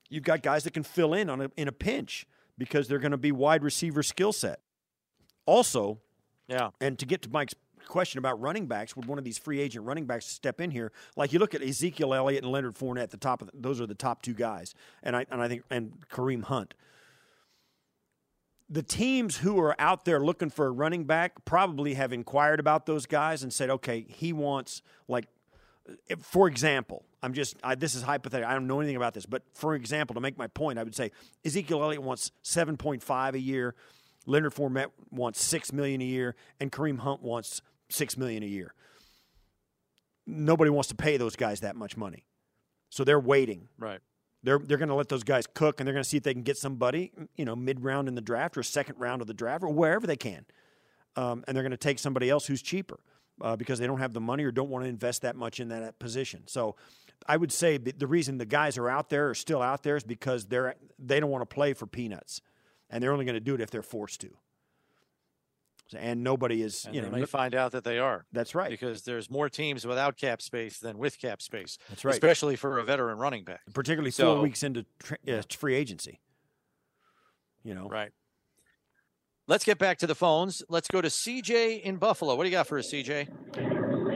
[0.08, 2.26] you've got guys that can fill in on a, in a pinch
[2.58, 4.60] because they're going to be wide receiver skill set.
[5.46, 5.98] Also,
[6.48, 6.70] Yeah.
[6.80, 7.54] and to get to Mike's
[7.86, 10.90] question about running backs, would one of these free agent running backs step in here?
[11.16, 13.80] Like you look at Ezekiel Elliott and Leonard Fournette at the top of the, those
[13.80, 16.74] are the top two guys, and I and I think and Kareem Hunt.
[18.68, 22.86] The teams who are out there looking for a running back probably have inquired about
[22.86, 25.26] those guys and said, okay, he wants like,
[26.20, 28.50] for example, I'm just I, this is hypothetical.
[28.50, 30.94] I don't know anything about this, but for example, to make my point, I would
[30.94, 31.12] say
[31.44, 33.74] Ezekiel Elliott wants 7.5 a year.
[34.26, 38.74] Leonard Fournette wants six million a year, and Kareem Hunt wants six million a year.
[40.26, 42.26] Nobody wants to pay those guys that much money,
[42.90, 43.68] so they're waiting.
[43.78, 44.00] Right.
[44.46, 46.32] They're they're going to let those guys cook, and they're going to see if they
[46.32, 49.34] can get somebody, you know, mid round in the draft or second round of the
[49.34, 50.46] draft or wherever they can,
[51.16, 53.00] um, and they're going to take somebody else who's cheaper
[53.40, 55.68] uh, because they don't have the money or don't want to invest that much in
[55.68, 56.44] that position.
[56.46, 56.76] So.
[57.26, 60.04] I would say the reason the guys are out there are still out there is
[60.04, 62.42] because they're they don't want to play for peanuts,
[62.90, 64.36] and they're only going to do it if they're forced to.
[65.94, 68.54] And nobody is, And you they know, may no- find out that they are that's
[68.56, 68.70] right.
[68.70, 72.12] because there's more teams without cap space than with cap space, That's right.
[72.12, 73.60] especially for a veteran running back.
[73.72, 76.20] Particularly So- four weeks into tra- uh, free agency.
[77.62, 78.10] You know, Right.
[79.48, 80.64] Let's get back to the phones.
[80.68, 82.34] Let's go to CJ in Buffalo.
[82.34, 83.28] What do you got for us, CJ?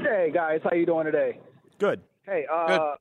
[0.03, 1.39] Hey guys, how you doing today?
[1.79, 2.03] good.
[2.27, 2.97] Hey, uh,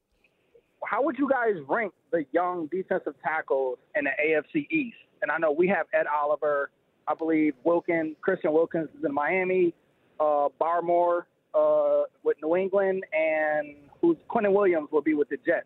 [0.85, 4.95] how would you guys rank the young defensive tackles in the AFC East?
[5.23, 6.69] And I know we have Ed Oliver,
[7.09, 9.73] I believe Wilkins, Christian Wilkins is in Miami,
[10.19, 11.23] uh, Barmore
[11.55, 15.65] uh, with New England, and who's Quinnen Williams will be with the Jets.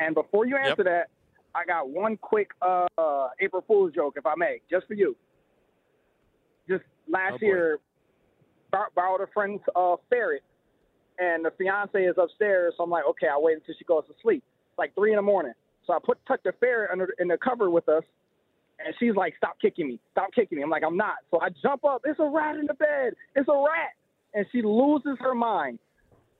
[0.00, 1.10] And before you answer that,
[1.54, 2.86] I got one quick uh,
[3.40, 5.16] April Fool's joke, if I may, just for you.
[6.68, 7.78] Just last Oh, year,
[8.72, 10.42] bor- borrowed a friend's uh, ferret
[11.18, 12.74] and the fiance is upstairs.
[12.76, 14.42] So I'm like, okay, I'll wait until she goes to sleep.
[14.70, 15.52] It's like three in the morning.
[15.86, 18.02] So I put tuck the ferret under in the cover with us,
[18.84, 20.64] and she's like, stop kicking me, stop kicking me.
[20.64, 21.16] I'm like, I'm not.
[21.30, 22.02] So I jump up.
[22.04, 23.14] It's a rat in the bed.
[23.34, 23.92] It's a rat,
[24.34, 25.78] and she loses her mind.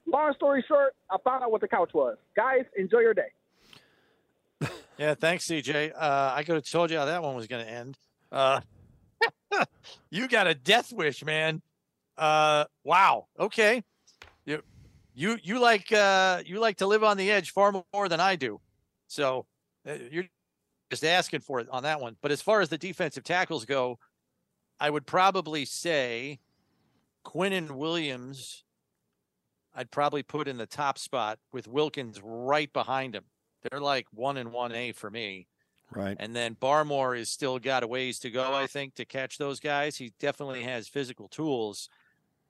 [0.06, 2.16] Long story short, I found out what the couch was.
[2.34, 3.30] Guys, enjoy your day.
[4.98, 5.94] Yeah, thanks, CJ.
[5.96, 7.98] Uh, I could have told you how that one was going to end.
[8.30, 8.60] Uh,
[10.10, 11.62] you got a death wish, man.
[12.16, 13.26] Uh, wow.
[13.40, 13.82] Okay.
[14.44, 14.62] You,
[15.14, 18.36] you, you like, uh, you like to live on the edge far more than I
[18.36, 18.60] do.
[19.08, 19.46] So
[19.88, 20.26] uh, you're
[20.92, 22.18] just asking for it on that one.
[22.20, 23.98] But as far as the defensive tackles go,
[24.78, 26.38] I would probably say
[27.24, 28.64] Quinnen Williams.
[29.74, 33.24] I'd probably put in the top spot with Wilkins right behind him.
[33.62, 35.46] They're like one and one A for me.
[35.90, 36.14] Right.
[36.20, 39.60] And then Barmore is still got a ways to go, I think, to catch those
[39.60, 39.96] guys.
[39.96, 41.88] He definitely has physical tools.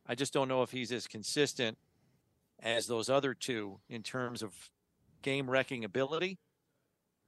[0.05, 1.79] I just don't know if he's as consistent
[2.61, 4.53] as those other two in terms of
[5.23, 6.41] game wrecking ability.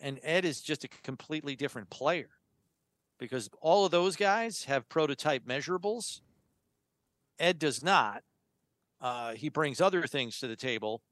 [0.01, 2.31] And Ed is just a completely different player
[3.19, 6.21] because all of those guys have prototype measurables.
[7.39, 8.23] Ed does not.
[9.01, 11.03] Uh, he brings other things to the table,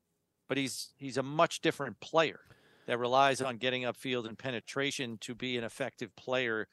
[0.48, 2.40] but he's he's a much different player
[2.86, 6.68] that relies on getting upfield and penetration to be an effective player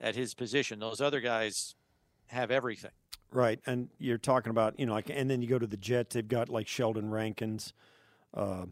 [0.00, 0.78] at his position.
[0.78, 1.74] Those other guys
[2.28, 2.90] have everything.
[3.30, 6.14] Right, and you're talking about you know like, and then you go to the Jets.
[6.14, 7.74] They've got like Sheldon Rankins.
[8.32, 8.66] Uh,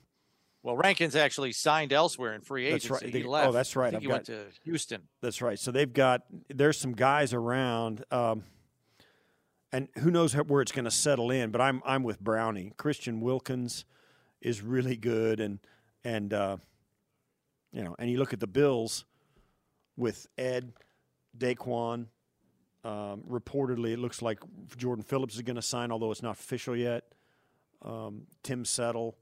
[0.67, 2.89] well, Rankins actually signed elsewhere in free agency.
[2.89, 3.15] That's right.
[3.15, 3.49] He left.
[3.49, 3.87] oh, that's right.
[3.87, 5.03] I think I've he got- went to Houston.
[5.23, 5.57] That's right.
[5.61, 8.43] So they've got there's some guys around, um,
[9.71, 11.53] and who knows where it's going to settle in.
[11.53, 12.73] But I'm I'm with Brownie.
[12.77, 13.85] Christian Wilkins
[14.41, 15.61] is really good, and
[16.03, 16.57] and uh,
[17.73, 19.05] you know, and you look at the Bills
[19.97, 20.73] with Ed,
[21.39, 22.07] DaQuan.
[22.83, 24.41] Um, reportedly, it looks like
[24.77, 27.05] Jordan Phillips is going to sign, although it's not official yet.
[27.83, 29.17] Um, Tim Settle,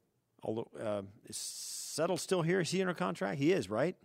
[0.45, 2.61] although uh, is Settle still here?
[2.61, 3.39] Is he under contract?
[3.39, 3.97] He is, right?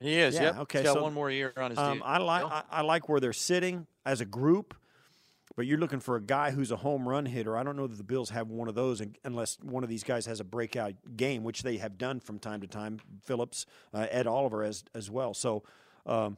[0.00, 0.34] He is.
[0.34, 0.58] Yeah, yep.
[0.58, 2.02] okay, He's got so, one more year on his Um.
[2.04, 2.44] I like.
[2.44, 4.74] I, I like where they're sitting as a group,
[5.56, 7.56] but you're looking for a guy who's a home run hitter.
[7.56, 10.26] I don't know that the Bills have one of those unless one of these guys
[10.26, 12.98] has a breakout game, which they have done from time to time.
[13.22, 15.34] Phillips, uh, Ed Oliver as as well.
[15.34, 15.62] So,
[16.04, 16.36] um,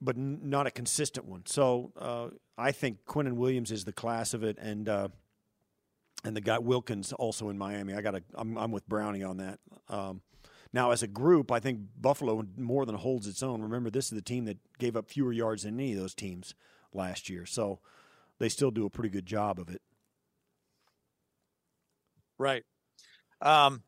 [0.00, 1.42] but not a consistent one.
[1.46, 5.08] So uh, I think Quinnen Williams is the class of it, and uh,
[6.24, 7.94] and the guy Wilkins also in Miami.
[7.94, 9.58] I got I'm I'm with Brownie on that.
[9.88, 10.22] Um,
[10.72, 13.62] now, as a group, I think Buffalo more than holds its own.
[13.62, 16.54] Remember, this is the team that gave up fewer yards than any of those teams
[16.92, 17.78] last year, so
[18.38, 19.82] they still do a pretty good job of it.
[22.38, 22.64] Right.
[23.40, 23.82] Um,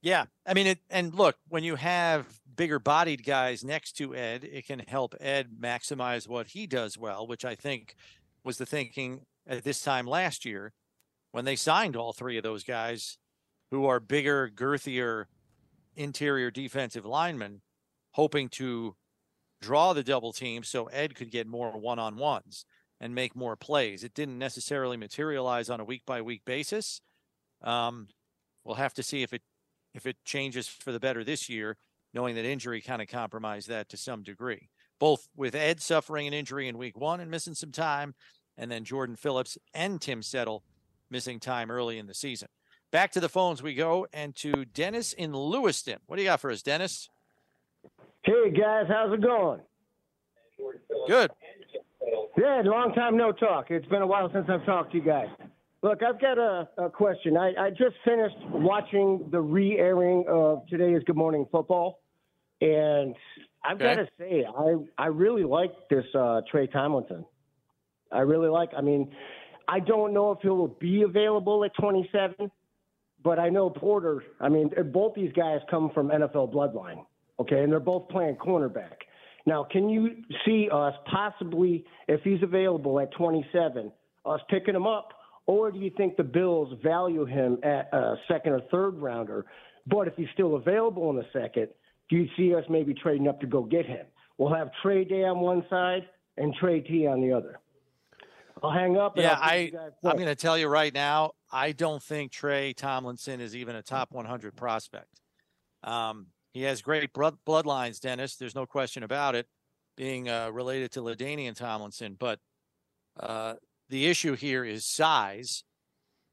[0.00, 0.24] yeah.
[0.46, 2.26] I mean, it, and look, when you have
[2.56, 7.26] bigger bodied guys next to Ed, it can help Ed maximize what he does well,
[7.26, 7.94] which I think
[8.44, 10.72] was the thinking at this time last year
[11.32, 13.18] when they signed all three of those guys
[13.70, 15.24] who are bigger, girthier
[15.96, 17.62] interior defensive linemen,
[18.12, 18.94] hoping to
[19.60, 22.64] draw the double team so Ed could get more one on ones
[23.00, 24.04] and make more plays.
[24.04, 27.00] It didn't necessarily materialize on a week by week basis.
[27.62, 28.08] Um,
[28.64, 29.42] we'll have to see if it
[29.94, 31.76] if it changes for the better this year,
[32.14, 34.70] knowing that injury kind of compromised that to some degree.
[34.98, 38.14] Both with Ed suffering an injury in week one and missing some time,
[38.56, 40.62] and then Jordan Phillips and Tim Settle
[41.12, 42.48] missing time early in the season.
[42.90, 45.98] Back to the phones we go and to Dennis in Lewiston.
[46.06, 47.08] What do you got for us, Dennis?
[48.24, 49.60] Hey guys, how's it going?
[51.08, 51.30] Good.
[52.36, 53.70] Yeah, long time no talk.
[53.70, 55.28] It's been a while since I've talked to you guys.
[55.82, 57.36] Look, I've got a, a question.
[57.36, 62.00] I, I just finished watching the re-airing of today's Good Morning Football,
[62.60, 63.16] and
[63.64, 63.96] I've Okay.
[63.96, 67.24] got to say, I I really like this uh, Tre Tomlinson.
[68.12, 68.70] I really like.
[68.76, 69.12] I mean,
[69.68, 72.50] I don't know if he will be available at 27,
[73.22, 74.22] but I know Porter.
[74.40, 77.04] I mean, both these guys come from NFL bloodline.
[77.40, 78.94] Okay, and they're both playing cornerback.
[79.46, 83.90] Now, can you see us possibly, if he's available at 27,
[84.24, 85.14] us picking him up,
[85.46, 89.46] or do you think the Bills value him at a second or third rounder?
[89.86, 91.68] But if he's still available in the second,
[92.08, 94.06] do you see us maybe trading up to go get him?
[94.38, 96.02] We'll have Trey Day on one side
[96.36, 97.58] and Trey T on the other.
[98.62, 99.16] I'll hang up.
[99.16, 99.72] And Yeah, I
[100.04, 103.82] I'm going to tell you right now, I don't think Tre Tomlinson is even a
[103.82, 105.20] top 100 prospect.
[105.82, 108.36] Um, he has great blood, bloodlines, Dennis.
[108.36, 109.46] There's no question about it,
[109.96, 112.16] being uh, related to LaDainian Tomlinson.
[112.18, 112.38] But
[113.18, 113.54] uh,
[113.88, 115.64] the issue here is size.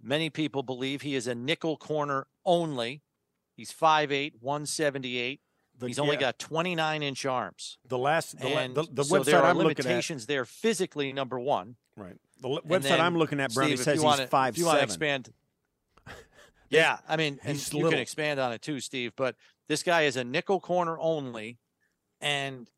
[0.01, 3.01] Many people believe he is a nickel corner only.
[3.55, 5.41] He's 5'8, 178.
[5.79, 7.77] The- He's only yeah, got 29 inch arms.
[7.87, 9.77] the last the, And the, the so website there are I'm looking at.
[9.85, 11.75] limitations there physically, number one.
[11.95, 14.53] Right, the le- website then, I'm looking at, Brownie Steve, says you he's wanna- five
[14.53, 15.29] If you want to expand,
[16.69, 17.91] yeah, I mean, He's you little.
[17.91, 19.13] can expand on it too, Steve.
[19.15, 19.35] But
[19.67, 21.57] this guy is a nickel corner only,
[22.21, 22.69] and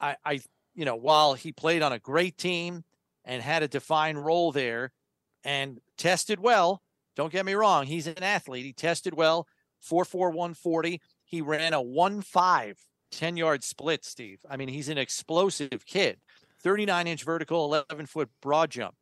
[0.00, 0.40] I, I,
[0.74, 2.84] you know, while he played on a great team
[3.24, 4.92] and had a defined role there,
[5.44, 6.82] and tested well.
[7.16, 8.64] Don't get me wrong, he's an athlete.
[8.64, 9.46] He tested well.
[9.88, 11.00] 4'4", 140.
[11.28, 12.74] He ran a 1-5
[13.10, 14.40] 10 yard split, Steve.
[14.48, 16.18] I mean, he's an explosive kid.
[16.62, 18.94] 39 inch vertical, 11 foot broad jump.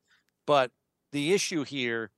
[0.47, 0.71] But
[1.13, 2.11] the issue here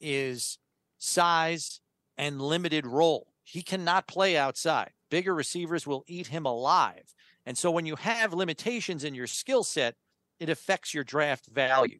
[0.00, 0.58] is
[0.98, 1.80] size
[2.18, 3.28] and limited role.
[3.44, 4.90] He cannot play outside.
[5.10, 7.14] Bigger receivers will eat him alive.
[7.44, 9.94] And so when you have limitations in your skill set,
[10.38, 11.98] it affects your draft value.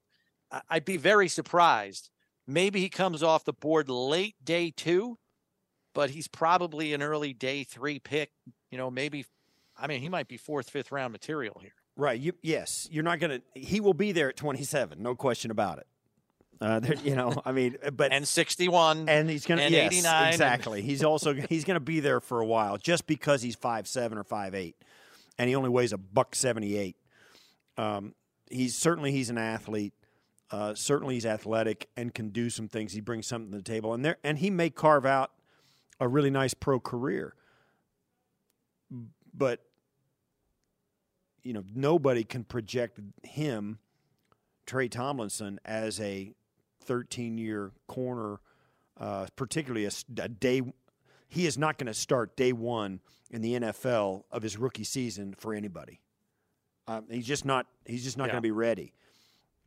[0.68, 2.10] I'd be very surprised.
[2.46, 5.18] Maybe he comes off the board late day two,
[5.94, 8.30] but he's probably an early day three pick.
[8.70, 9.24] You know, maybe,
[9.76, 11.74] I mean, he might be fourth, fifth round material here.
[11.96, 12.18] Right.
[12.18, 13.60] You, yes, you're not going to.
[13.60, 15.02] He will be there at 27.
[15.02, 15.86] No question about it.
[16.60, 19.08] Uh, there, you know, I mean, but And 61.
[19.08, 20.80] and he's going to and yes, 89 and- exactly.
[20.82, 24.16] He's also he's going to be there for a while just because he's five seven
[24.16, 24.76] or five eight,
[25.38, 26.96] and he only weighs a buck seventy eight.
[27.76, 28.14] Um,
[28.50, 29.92] he's certainly he's an athlete.
[30.50, 32.92] Uh, certainly, he's athletic and can do some things.
[32.92, 35.32] He brings something to the table, and there and he may carve out
[36.02, 37.34] a really nice pro career.
[39.32, 39.60] But
[41.42, 43.78] you know, nobody can project him,
[44.66, 46.34] Tre Tomlinson, as a
[46.84, 48.40] 13 year corner,
[48.98, 50.62] uh, particularly a, a, day.
[51.28, 55.34] He is not going to start day one in the NFL of his rookie season
[55.36, 56.00] for anybody.
[56.86, 57.66] Um, he's just not.
[57.86, 58.32] He's just not yeah.
[58.32, 58.92] going to be ready.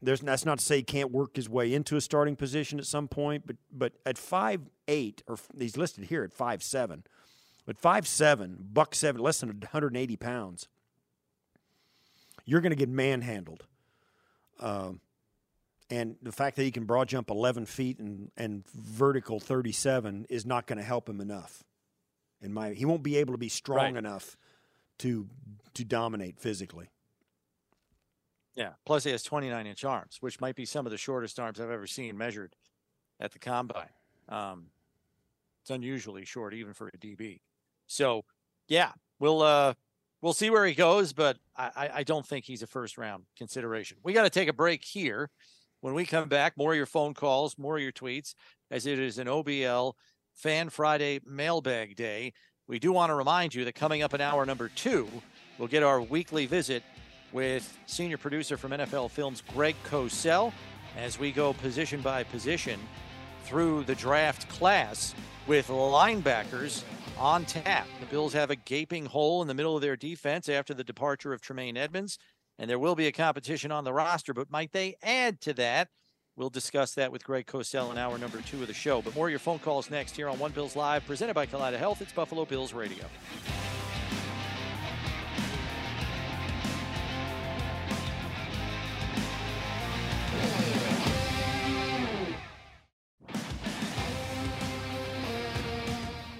[0.02, 2.86] There's that's not to say he can't work his way into a starting position at
[2.86, 7.04] some point, but but at five eight or he's listed here at five seven,
[7.66, 10.68] but five seven, buck seven, less than 180 pounds
[12.46, 13.66] you're going to get manhandled.
[14.60, 15.02] Um,
[15.90, 20.46] and the fact that he can broad jump 11 feet and, and vertical 37 is
[20.46, 21.64] not going to help him enough.
[22.42, 23.98] In my, he won't be able to be strong right.
[23.98, 24.38] enough
[25.00, 25.28] to
[25.74, 26.90] to dominate physically.
[28.56, 28.72] Yeah.
[28.86, 31.70] Plus, he has 29 inch arms, which might be some of the shortest arms I've
[31.70, 32.56] ever seen measured
[33.20, 33.90] at the combine.
[34.30, 34.68] Um,
[35.62, 37.42] it's unusually short, even for a DB.
[37.88, 38.24] So,
[38.68, 39.74] yeah, we'll uh,
[40.22, 43.98] we'll see where he goes, but I, I don't think he's a first round consideration.
[44.04, 45.30] We got to take a break here.
[45.82, 48.34] When we come back, more of your phone calls, more of your tweets,
[48.72, 49.94] as it is an OBL
[50.34, 52.34] Fan Friday mailbag day.
[52.68, 55.08] We do want to remind you that coming up in hour number two,
[55.60, 56.82] we'll get our weekly visit
[57.32, 60.54] with senior producer from NFL Films, Greg Cosell,
[60.98, 62.80] as we go position by position
[63.44, 65.14] through the draft class
[65.48, 66.84] with linebackers
[67.18, 67.88] on tap.
[68.00, 71.34] The Bills have a gaping hole in the middle of their defense after the departure
[71.34, 72.18] of Tremaine Edmunds,
[72.58, 75.90] and there will be a competition on the roster, but might they add to that?
[76.38, 79.02] We'll discuss that with Greg Cosell in hour number two of the show.
[79.02, 81.78] But more of your phone calls next here on One Bills Live, presented by Kaleida
[81.78, 82.02] Health.
[82.02, 83.06] It's Buffalo Bills Radio.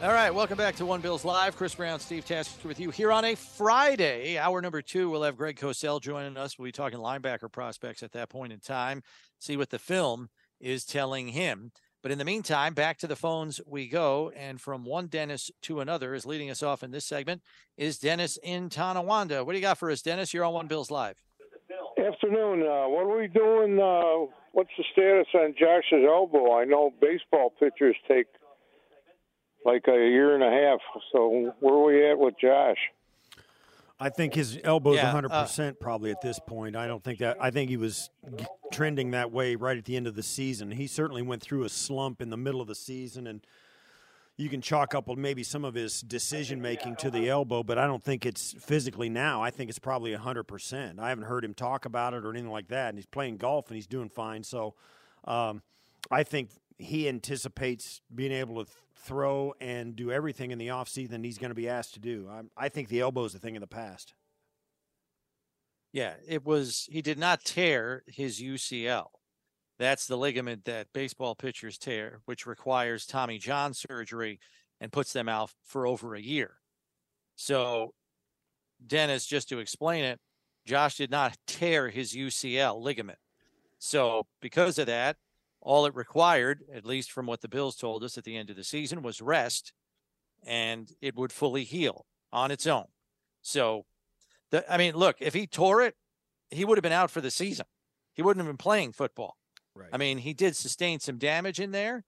[0.06, 1.58] All right, welcome back to One Bills Live.
[1.58, 4.38] Chris Brown, Steve Tasker with you here on a Friday.
[4.38, 6.60] Hour number two, we'll have Greg Cosell joining us.
[6.60, 9.02] We'll be talking linebacker prospects at that point in time,
[9.40, 10.30] see what the film
[10.62, 11.72] is telling him.
[12.04, 14.32] But in the meantime, back to the phones we go.
[14.36, 17.42] And from one Dennis to another is leading us off in this segment
[17.76, 19.44] is Dennis in Tonawanda.
[19.44, 20.36] What do you got for us, Dennis?
[20.36, 21.18] You're on One Bills Live.
[21.98, 22.62] Afternoon.
[22.62, 23.80] Uh, what are we doing?
[23.80, 26.56] Uh, what's the status on Josh's elbow?
[26.56, 28.28] I know baseball pitchers take–
[29.66, 30.80] like a year and a half.
[31.12, 32.78] So where are we at with Josh?
[34.00, 36.76] I think his elbow's yeah, 100% uh, probably at this point.
[36.76, 38.10] I don't think that I think he was
[38.72, 40.72] trending that way right at the end of the season.
[40.72, 43.46] He certainly went through a slump in the middle of the season and
[44.38, 47.88] you can chalk up maybe some of his decision making to the elbow, but I
[47.88, 49.42] don't think it's physically now.
[49.42, 51.00] I think it's probably 100%.
[51.00, 52.90] I haven't heard him talk about it or anything like that.
[52.90, 54.44] And he's playing golf and he's doing fine.
[54.44, 54.74] So
[55.24, 55.62] um,
[56.12, 61.38] I think he anticipates being able to throw and do everything in the offseason he's
[61.38, 62.28] going to be asked to do.
[62.30, 64.14] I, I think the elbow is a thing of the past.
[65.94, 66.90] Yeah, it was.
[66.92, 69.08] He did not tear his UCL.
[69.78, 74.40] That's the ligament that baseball pitchers tear, which requires Tommy John surgery
[74.82, 76.56] and puts them out for over a year.
[77.36, 77.94] So,
[78.86, 80.20] Dennis, just to explain it,
[80.66, 83.20] Josh did not tear his UCL ligament.
[83.80, 85.18] So, because of that,
[85.66, 88.56] all it required, at least from what the Bills told us at the end of
[88.56, 89.74] the season, was rest
[90.46, 92.86] and it would fully heal on its own.
[93.42, 93.86] So,
[94.52, 95.96] the, I mean, look, if he tore it,
[96.52, 97.66] he would have been out for the season.
[98.14, 99.38] He wouldn't have been playing football.
[99.76, 99.90] Right.
[99.92, 102.06] I mean, he did sustain some damage in there.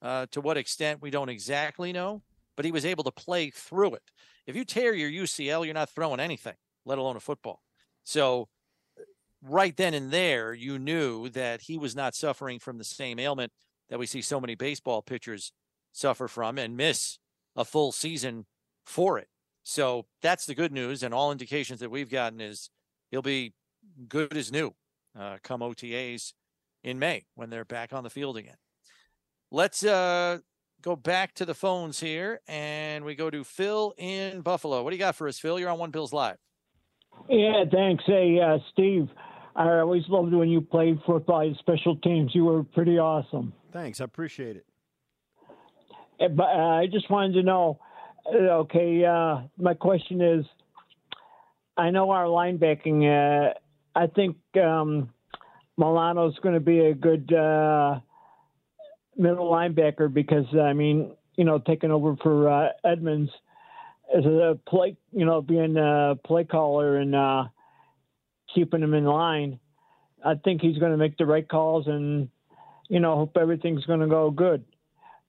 [0.00, 2.22] Uh, to what extent, we don't exactly know,
[2.56, 4.02] but he was able to play through it.
[4.46, 6.54] If you tear your UCL, you're not throwing anything,
[6.86, 7.60] let alone a football.
[8.04, 8.48] So,
[9.42, 13.52] right then and there, you knew that he was not suffering from the same ailment
[13.88, 15.52] that we see so many baseball pitchers
[15.92, 17.18] suffer from and miss
[17.56, 18.46] a full season
[18.84, 19.28] for it.
[19.62, 21.02] So that's the good news.
[21.02, 22.70] And all indications that we've gotten is
[23.10, 23.54] he'll be
[24.08, 24.72] good as new
[25.18, 26.32] uh, come OTAs
[26.82, 28.56] in May when they're back on the field again.
[29.50, 30.38] Let's uh,
[30.80, 34.82] go back to the phones here and we go to Phil in Buffalo.
[34.82, 35.58] What do you got for us, Phil?
[35.58, 36.36] You're on One Bills Live.
[37.28, 38.04] Yeah, thanks.
[38.06, 39.08] Hey, uh, Steve.
[39.56, 42.34] I always loved when you played football in special teams.
[42.34, 43.52] You were pretty awesome.
[43.72, 44.66] Thanks, I appreciate it.
[46.20, 47.80] Eh, but uh, I just wanted to know.
[48.26, 50.44] Uh, okay, uh, my question is,
[51.76, 53.04] I know our linebacking.
[53.08, 53.54] Uh,
[53.94, 55.10] I think um,
[55.76, 58.00] Milano's going to be a good uh,
[59.16, 63.30] middle linebacker because I mean, you know, taking over for uh, Edmunds
[64.16, 67.14] as a play, you know, being a play caller and
[68.54, 69.58] keeping him in line.
[70.24, 72.28] I think he's going to make the right calls, and
[72.88, 74.64] you know, hope everything's going to go good.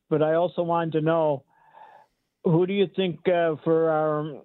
[0.09, 1.43] But I also wanted to know
[2.43, 4.41] who do you think uh, for our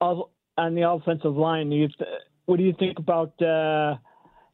[0.00, 1.70] on the offensive line?
[1.70, 2.10] Do th-
[2.46, 3.96] what do you think about uh,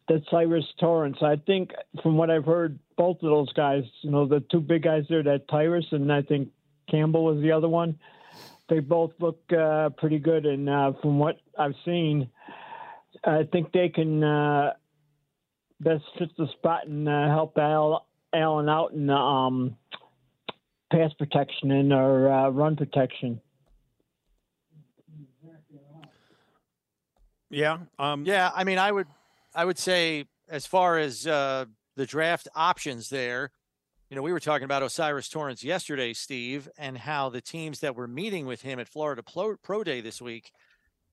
[0.09, 1.19] that Cyrus Torrence?
[1.23, 4.85] I think from what I've heard, both of those guys, you know, the two big
[4.85, 6.51] guys there, that Tyrus and I think
[6.91, 7.99] Campbell was the other one.
[8.69, 12.31] They both look uh, pretty good, and uh, from what I've seen,
[13.25, 14.73] I think they can uh,
[15.81, 19.77] best fit the spot and uh, help Al, Allen out in um,
[20.91, 23.41] pass protection and or uh, run protection.
[27.51, 27.79] Yeah.
[27.99, 28.51] Um, yeah.
[28.55, 29.09] I mean, I would,
[29.55, 31.65] I would say as far as uh,
[31.97, 33.51] the draft options there,
[34.09, 37.95] you know, we were talking about O'Cyrus Torrence yesterday, Steve, and how the teams that
[37.95, 40.53] were meeting with him at Florida Pro, Pro Day this week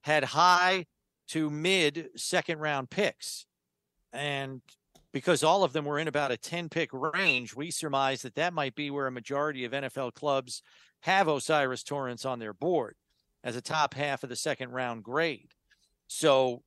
[0.01, 0.86] had high
[1.28, 3.46] to mid second round picks.
[4.14, 4.62] And
[5.12, 8.54] because all of them were in about a 10 pick range, we surmise that that
[8.54, 10.62] might be where a majority of NFL clubs
[11.02, 12.96] have O'Cyrus Torrence on their board
[13.44, 15.52] as a top half of the second round grade.
[16.08, 16.64] So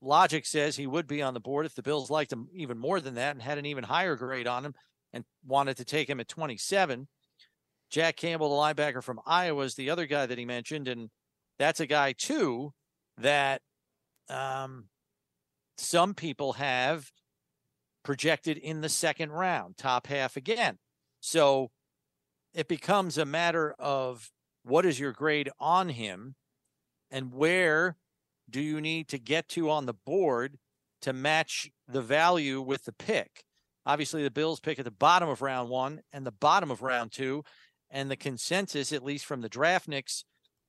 [0.00, 3.00] logic says he would be on the board if the Bills liked him even more
[3.00, 4.74] than that and had an even higher grade on him
[5.12, 7.08] and wanted to take him at 27.
[7.90, 10.88] Jack Campbell, the linebacker from Iowa, is the other guy that he mentioned.
[10.88, 11.10] And
[11.58, 12.72] that's a guy, too,
[13.18, 13.62] that
[14.28, 14.86] um,
[15.76, 17.10] some people have
[18.02, 20.78] projected in the second round, top half again.
[21.20, 21.70] So
[22.52, 24.30] it becomes a matter of
[24.62, 26.34] what is your grade on him
[27.10, 27.96] and where
[28.48, 30.58] do you need to get to on the board
[31.02, 33.44] to match the value with the pick?
[33.86, 37.12] Obviously, the Bills pick at the bottom of round one and the bottom of round
[37.12, 37.44] two.
[37.90, 40.24] And the consensus, at least from the draftniks,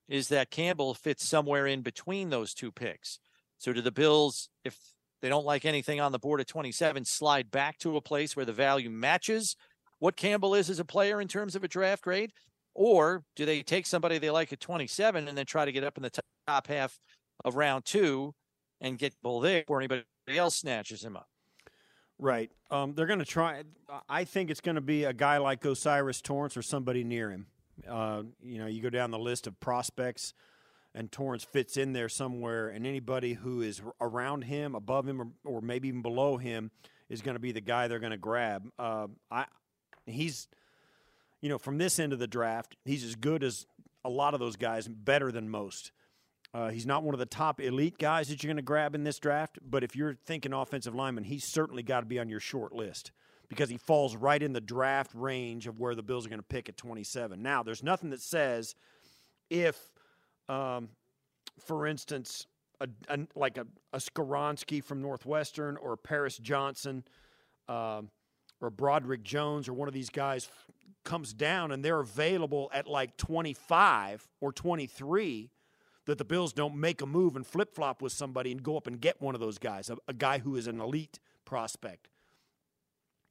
[0.07, 3.19] is that Campbell fits somewhere in between those two picks.
[3.57, 4.77] So, do the Bills, if
[5.21, 8.45] they don't like anything on the board at 27, slide back to a place where
[8.45, 9.55] the value matches
[9.99, 12.31] what Campbell is as a player in terms of a draft grade?
[12.73, 15.97] Or do they take somebody they like at 27 and then try to get up
[15.97, 16.11] in the
[16.47, 16.99] top half
[17.43, 18.33] of round two
[18.81, 21.27] and get Bull there before anybody else snatches him up?
[22.19, 22.51] Right.
[22.69, 23.63] Um, they're going to try.
[24.09, 27.47] I think it's going to be a guy like O'Cyrus Torrence or somebody near him.
[27.89, 30.33] Uh, you know, you go down the list of prospects
[30.95, 35.27] and Torrence fits in there somewhere, and anybody who is around him, above him, or,
[35.43, 36.71] or maybe even below him
[37.09, 38.69] is going to be the guy they're going to grab.
[38.79, 39.45] Uh, I,
[40.05, 40.47] he's,
[41.41, 43.67] you know, from this end of the draft, he's as good as
[44.05, 45.91] a lot of those guys, better than most.
[46.53, 49.03] Uh, he's not one of the top elite guys that you're going to grab in
[49.03, 52.39] this draft, but if you're thinking offensive lineman, he's certainly got to be on your
[52.39, 53.11] short list
[53.49, 56.43] because he falls right in the draft range of where the Bills are going to
[56.43, 57.41] pick at 27.
[57.41, 58.75] Now, there's nothing that says
[59.49, 59.91] if
[60.49, 60.89] um,
[61.59, 62.47] for instance,
[62.81, 67.03] a, a, like a, a Skoronski from Northwestern or Paris Johnson
[67.67, 68.09] um,
[68.61, 70.49] or Broderick Jones or one of these guys
[71.03, 75.51] comes down and they're available at like 25 or 23
[76.05, 78.87] that the Bills don't make a move and flip flop with somebody and go up
[78.87, 82.09] and get one of those guys, a, a guy who is an elite prospect.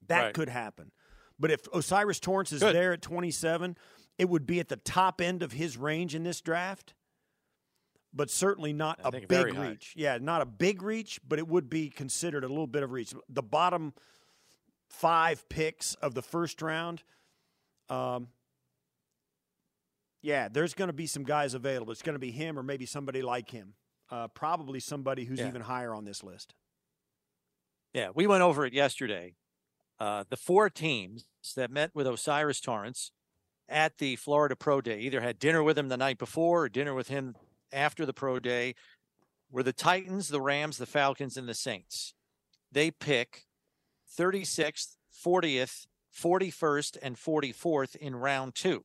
[0.07, 0.33] That right.
[0.33, 0.91] could happen.
[1.39, 2.75] But if O'Cyrus Torrence is Good.
[2.75, 3.77] there at 27,
[4.17, 6.93] it would be at the top end of his range in this draft
[8.15, 9.93] but certainly not I a big reach.
[9.95, 13.13] Yeah, not a big reach, but it would be considered a little bit of reach.
[13.27, 13.93] The bottom
[14.89, 17.03] five picks of the first round,
[17.89, 18.29] um,
[20.21, 21.91] yeah, there's going to be some guys available.
[21.91, 23.73] It's going to be him or maybe somebody like him.
[24.09, 25.47] Uh, probably somebody who's yeah.
[25.47, 26.53] even higher on this list.
[27.93, 29.33] Yeah, we went over it yesterday.
[29.99, 31.25] Uh, the four teams
[31.55, 33.11] that met with O'Cyrus Torrence
[33.69, 36.93] at the Florida Pro Day either had dinner with him the night before or dinner
[36.93, 37.35] with him
[37.71, 38.75] after the pro day
[39.51, 42.13] were the Titans, the Rams, the Falcons, and the Saints.
[42.71, 43.43] They pick
[44.17, 48.83] 36th, 40th, 41st, and 44th in round two.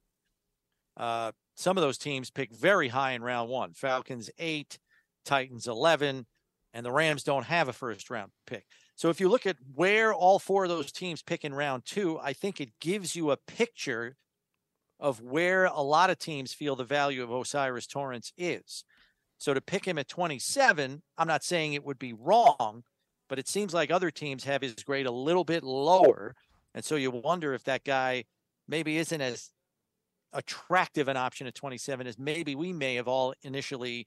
[0.96, 4.78] Uh, some of those teams pick very high in round one Falcons, eight,
[5.24, 6.26] Titans, 11,
[6.72, 8.66] and the Rams don't have a first round pick.
[9.00, 12.18] So if you look at where all four of those teams pick in round two,
[12.18, 14.18] I think it gives you a picture
[15.00, 18.84] of where a lot of teams feel the value of O'Cyrus Torrence is.
[19.38, 22.82] So to pick him at 27, I'm not saying it would be wrong,
[23.30, 26.34] but it seems like other teams have his grade a little bit lower.
[26.74, 28.24] And so you wonder if that guy
[28.68, 29.48] maybe isn't as
[30.34, 34.06] attractive an option at 27 as maybe we may have all initially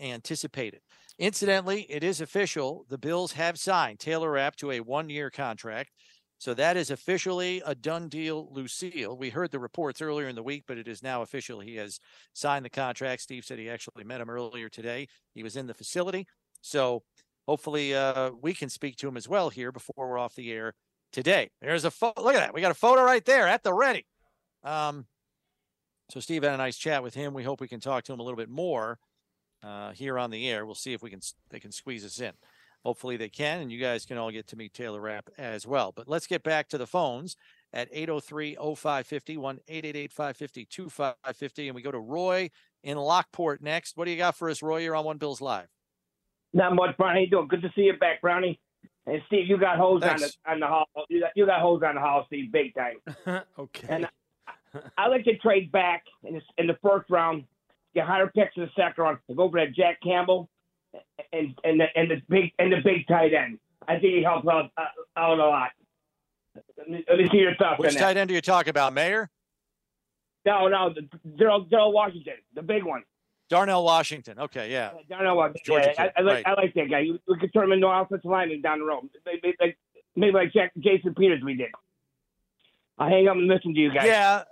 [0.00, 0.80] anticipated.
[1.18, 2.86] Incidentally, it is official.
[2.88, 5.90] The Bills have signed Taylor Rapp to a one year contract.
[6.38, 9.14] So that is officially a done deal, Lucille.
[9.14, 11.60] We heard the reports earlier in the week, but it is now official.
[11.60, 12.00] He has
[12.32, 13.20] signed the contract.
[13.20, 15.06] Steve said he actually met him earlier today.
[15.34, 16.26] He was in the facility.
[16.62, 17.02] So
[17.46, 20.72] hopefully uh, we can speak to him as well here before we're off the air
[21.12, 21.50] today.
[21.60, 22.22] There's a photo.
[22.22, 22.54] Look at that.
[22.54, 24.06] We got a photo right there at the ready.
[24.64, 25.04] Um,
[26.08, 27.34] so Steve had a nice chat with him.
[27.34, 28.98] We hope we can talk to him a little bit more
[29.62, 30.66] uh, here on the air.
[30.66, 32.32] We'll see if we can they can squeeze us in.
[32.84, 35.92] Hopefully they can, and you guys can all get to meet Taylor Rapp as well.
[35.94, 37.36] But let's get back to the phones
[37.74, 41.66] at 803-0550, 1-888-550-2550.
[41.66, 42.48] And we go to Roy
[42.82, 43.98] in Lockport next.
[43.98, 44.78] What do you got for us, Roy?
[44.78, 45.68] You're on One Bills Live.
[46.54, 47.20] Not much, Brownie.
[47.20, 47.48] How you doing?
[47.48, 48.58] Good to see you back, Brownie.
[49.06, 50.86] And Steve, you got holes on the on the hall.
[51.08, 52.96] You got, you got holes on the hall, Steve, big time.
[53.58, 53.86] okay.
[53.88, 54.06] And
[54.46, 54.52] I,
[54.96, 57.44] I like to trade back in the, in the first round,
[57.94, 60.48] get higher picks in the second round, to go over to Jack Campbell
[61.32, 63.58] and and the, and the big and the big tight end.
[63.88, 64.84] I think he helps out uh,
[65.16, 65.70] out a lot.
[66.76, 68.20] Let me, let me see your thoughts Which tight that.
[68.20, 69.30] end are you talking about, Mayor?
[70.44, 73.02] No, no, the- Daryl Daryl Washington, the big one.
[73.48, 74.38] Darnell Washington.
[74.38, 74.92] Okay, yeah.
[75.08, 75.74] Darnell Washington.
[75.74, 76.46] Yeah, I, I like right.
[76.46, 77.02] I like that guy.
[77.26, 79.08] We could turn him into an offensive lineman down the road.
[79.26, 79.76] Maybe like
[80.14, 81.70] maybe like Jack, Jason Peters we did.
[82.96, 84.06] I hang up and listen to you guys.
[84.06, 84.44] Yeah.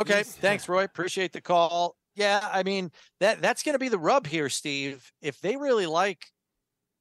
[0.00, 0.24] Okay.
[0.24, 0.84] Thanks, Roy.
[0.84, 1.94] Appreciate the call.
[2.14, 5.12] Yeah, I mean that that's going to be the rub here, Steve.
[5.20, 6.26] If they really like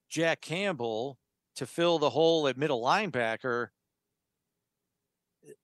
[0.10, 1.20] Jack Campbell
[1.58, 3.70] to fill the hole at middle linebacker,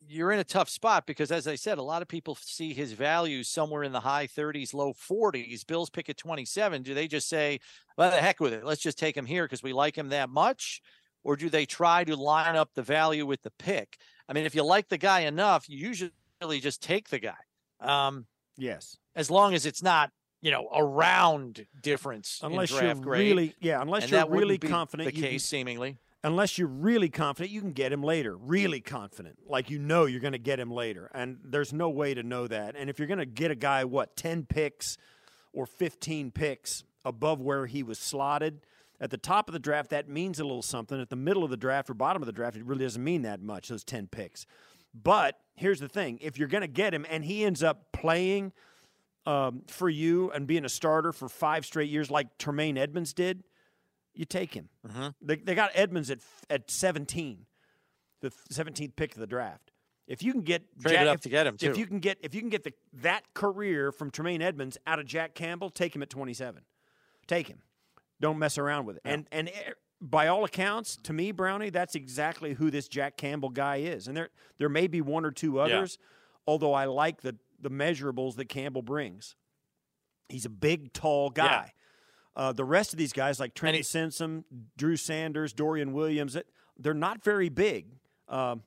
[0.07, 2.91] you're in a tough spot because, as I said, a lot of people see his
[2.93, 5.63] value somewhere in the high 30s, low 40s.
[5.63, 6.83] Bills pick at 27.
[6.83, 7.59] Do they just say,
[7.97, 8.65] "Well, the heck with it.
[8.65, 10.81] Let's just take him here because we like him that much,"
[11.23, 13.97] or do they try to line up the value with the pick?
[14.27, 17.37] I mean, if you like the guy enough, you usually just take the guy.
[17.79, 18.25] Um,
[18.59, 18.97] yes.
[19.15, 23.29] as long as it's not, you know, a round difference Unless you're grade.
[23.29, 25.09] really, yeah, unless and you're really confident.
[25.09, 25.97] The you can- case, seemingly.
[26.23, 28.37] unless you're really confident, you can get him later.
[28.37, 32.13] Really confident, like you know you're going to get him later, and there's no way
[32.13, 32.75] to know that.
[32.77, 34.97] And if you're going to get a guy, what ten picks
[35.53, 38.61] or fifteen picks above where he was slotted
[39.01, 40.99] at the top of the draft, that means a little something.
[40.99, 43.21] At the middle of the draft or bottom of the draft, it really doesn't mean
[43.23, 43.69] that much.
[43.69, 44.45] Those ten picks.
[44.93, 48.53] But here's the thing: if you're going to get him, and he ends up playing
[49.25, 53.43] um, for you and being a starter for five straight years, like Tremaine Edmunds did,
[54.13, 54.69] you take him.
[54.87, 55.07] Mm-hmm.
[55.21, 56.19] They, they got Edmunds at
[56.49, 57.45] at 17,
[58.21, 59.71] the 17th pick of the draft.
[60.07, 62.33] If you can get Traded up if, to get him, if you can get if
[62.33, 66.01] you can get the that career from Tremaine Edmunds out of Jack Campbell, take him
[66.01, 66.63] at 27.
[67.27, 67.59] Take him.
[68.19, 69.03] Don't mess around with it.
[69.05, 73.49] And and eh, by all accounts, to me, Brownie, that's exactly who this Jack Campbell
[73.49, 74.07] guy is.
[74.07, 75.97] And there there may be one or two others,
[76.47, 79.35] although I like the the measurables that Campbell brings.
[80.29, 81.73] He's a big, tall guy.
[82.35, 84.45] Uh, the rest of these guys, like Trenton Simpson,
[84.77, 86.37] Drew Sanders, Dorian Williams,
[86.77, 87.87] they're not very big.
[88.29, 88.63] Um,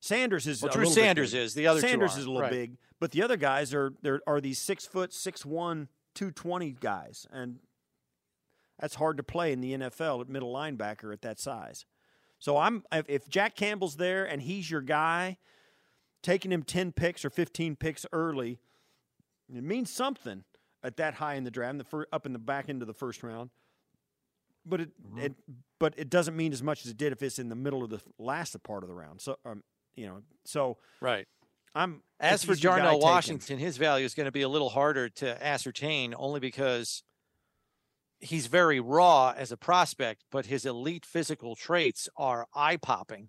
[0.00, 1.40] Sanders is Well, a Drew Sanders big.
[1.40, 1.54] is.
[1.54, 2.50] The other Sanders is a little Right.
[2.50, 6.72] big, but the other guys are there are these six foot, six one, two twenty
[6.78, 7.58] guys, and
[8.80, 11.84] that's hard to play in the NFL at middle linebacker at that size.
[12.38, 15.38] So I'm if, if Jack Campbell's there and he's your guy,
[16.22, 18.58] taking him ten picks or fifteen picks early,
[19.54, 20.44] it means something
[20.82, 22.94] at that high in the draft, the fir- up in the back end of the
[22.94, 23.50] first round.
[24.66, 25.34] But it, it
[25.78, 27.90] but it doesn't mean as much as it did if it's in the middle of
[27.90, 29.20] the last part of the round.
[29.20, 29.62] So um,
[29.94, 31.26] you know, so Right.
[31.74, 33.10] I'm As for he's your guy, Darnell take him.
[33.12, 37.02] Washington, his value is going to be a little harder to ascertain only because
[38.22, 43.28] he's very raw as a prospect, but his elite physical traits are eye popping.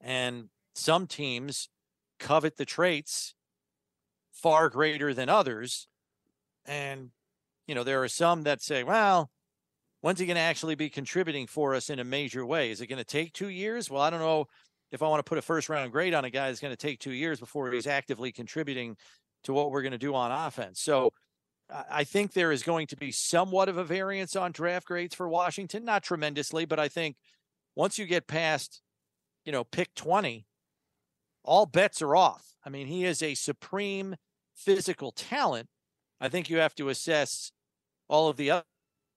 [0.00, 1.68] And some teams
[2.18, 3.34] covet the traits
[4.32, 5.86] far greater than others.
[6.64, 7.10] And,
[7.66, 9.30] you know, there are some that say, well,
[10.00, 12.70] when's he going to actually be contributing for us in a major way?
[12.70, 13.90] Is it going to take two years?
[13.90, 14.46] Well, I don't know
[14.90, 16.76] if I want to put a first round grade on a guy that's going to
[16.76, 18.96] take two years before he's actively contributing
[19.44, 20.80] to what we're going to do on offense.
[20.80, 21.12] So
[21.90, 25.28] I think there is going to be somewhat of a variance on draft grades for
[25.28, 27.16] Washington, not tremendously, but I think
[27.76, 28.80] once you get past,
[29.44, 30.46] you know, pick 20,
[31.44, 32.54] all bets are off.
[32.64, 34.16] I mean, he is a supreme
[34.54, 35.68] physical talent.
[36.20, 37.52] I think you have to assess
[38.08, 38.64] all of the other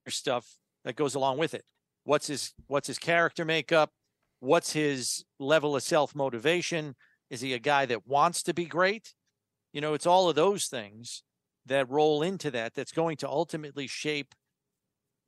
[0.08, 1.64] stuff that goes along with it.
[2.06, 3.92] What's his what's his character makeup?
[4.40, 6.96] What's his level of self motivation?
[7.30, 9.14] Is he a guy that wants to be great?
[9.72, 11.24] You know, it's all of those things
[11.66, 14.34] that roll into that that's going to ultimately shape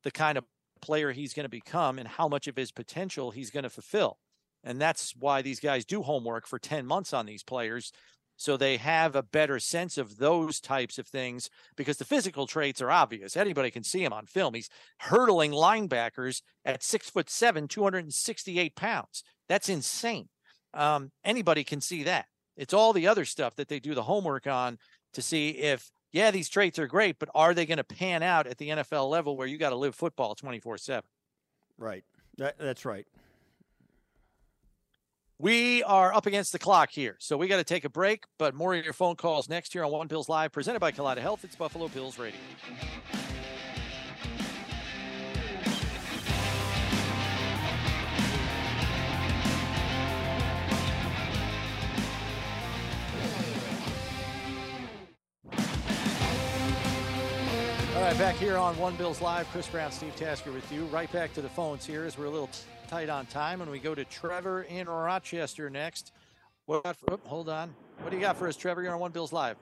[0.03, 0.45] the kind of
[0.81, 4.17] player he's going to become and how much of his potential he's going to fulfill.
[4.63, 7.91] And that's why these guys do homework for 10 months on these players
[8.37, 12.81] so they have a better sense of those types of things because the physical traits
[12.81, 13.37] are obvious.
[13.37, 14.53] Anybody can see him on film.
[14.53, 14.69] He's
[14.99, 19.23] hurdling linebackers at six foot seven, 268 pounds.
[19.47, 20.27] That's insane.
[20.73, 22.25] Um, anybody can see that.
[22.57, 24.77] It's all the other stuff that they do the homework on
[25.13, 28.47] to see if, yeah, these traits are great, but are they going to pan out
[28.47, 31.03] at the NFL level where you got to live football 24 7?
[31.77, 32.05] Right.
[32.37, 33.05] That, that's right.
[35.37, 38.23] We are up against the clock here, so we got to take a break.
[38.37, 41.17] But more of your phone calls next year on One Bills Live, presented by Kaleida
[41.17, 41.43] Health.
[41.43, 42.39] It's Buffalo Bills Radio.
[58.05, 60.85] Right, back here on One Bills Live, Chris Brown, Steve Tasker with you.
[60.85, 62.51] Right back to the phones here as we're a little
[62.87, 66.11] tight on time, and we go to Trevor in Rochester next.
[66.67, 66.95] What?
[67.09, 67.73] Oh, hold on.
[68.01, 68.83] What do you got for us, Trevor?
[68.83, 69.57] You're on One Bills Live.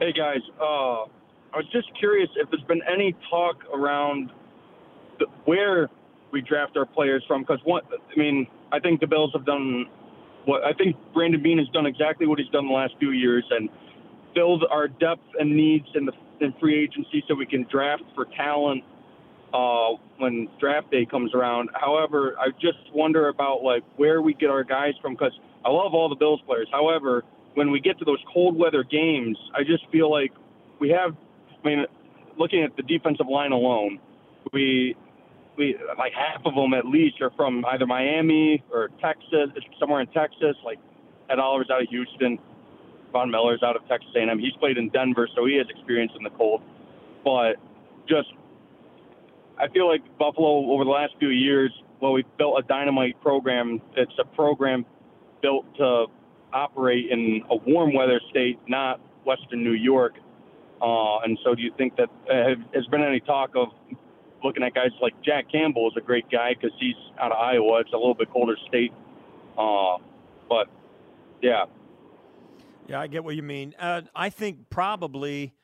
[0.00, 4.30] Hey guys, uh, I was just curious if there's been any talk around
[5.18, 5.88] the, where
[6.30, 9.86] we draft our players from, because I mean, I think the Bills have done
[10.44, 13.46] what I think Brandon Beane has done exactly what he's done the last few years
[13.50, 13.70] and
[14.34, 16.12] filled our depth and needs in the
[16.42, 18.84] in free agency so we can draft for talent
[19.54, 21.70] uh, when draft day comes around.
[21.74, 25.94] However, I just wonder about like where we get our guys from because I love
[25.94, 26.68] all the Bills players.
[26.72, 27.24] However,
[27.54, 30.32] when we get to those cold weather games, I just feel like
[30.78, 31.16] we have.
[31.64, 31.84] I mean,
[32.38, 34.00] looking at the defensive line alone,
[34.52, 34.96] we
[35.56, 40.06] we like half of them at least are from either Miami or Texas, somewhere in
[40.08, 40.56] Texas.
[40.64, 40.78] Like
[41.30, 42.38] Ed Oliver's out of Houston,
[43.12, 44.38] Von Miller's out of Texas A&M.
[44.38, 46.62] He's played in Denver, so he has experience in the cold.
[47.24, 47.56] But
[48.08, 48.28] just,
[49.58, 53.80] I feel like Buffalo over the last few years, well, we've built a dynamite program.
[53.96, 54.84] It's a program
[55.40, 56.06] built to
[56.52, 60.14] operate in a warm weather state, not Western New York.
[60.80, 63.68] Uh, and so, do you think that uh, has been any talk of
[64.42, 67.80] looking at guys like Jack Campbell is a great guy because he's out of Iowa.
[67.80, 68.92] It's a little bit colder state.
[69.56, 69.98] Uh,
[70.48, 70.68] but
[71.40, 71.64] yeah.
[72.92, 73.74] Yeah, I get what you mean.
[73.78, 75.54] Uh, I think probably,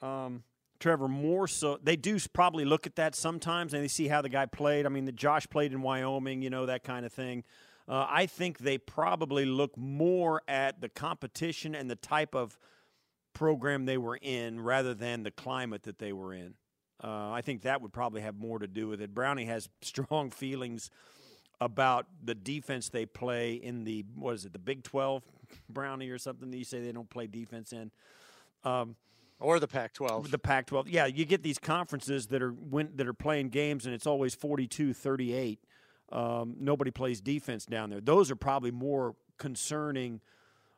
[0.00, 0.42] um,
[0.80, 4.30] Trevor, more so, they do probably look at that sometimes and they see how the
[4.30, 4.86] guy played.
[4.86, 7.44] I mean, the Josh played in Wyoming, you know, that kind of thing.
[7.86, 12.58] Uh, I think they probably look more at the competition and the type of
[13.34, 16.54] program they were in rather than the climate that they were in.
[17.04, 19.14] Uh, I think that would probably have more to do with it.
[19.14, 20.88] Brownie has strong feelings
[21.60, 25.22] about the defense they play in the what is it, the Big Twelve,
[25.68, 27.90] Brownie or something that you say they don't play defense in.
[28.64, 28.96] Um,
[29.40, 30.30] or the Pac-12.
[30.30, 30.86] The Pac-12.
[30.88, 34.34] Yeah, you get these conferences that are win, that are playing games and it's always
[34.34, 35.58] 42-38.
[36.10, 38.00] Um, nobody plays defense down there.
[38.00, 40.20] Those are probably more concerning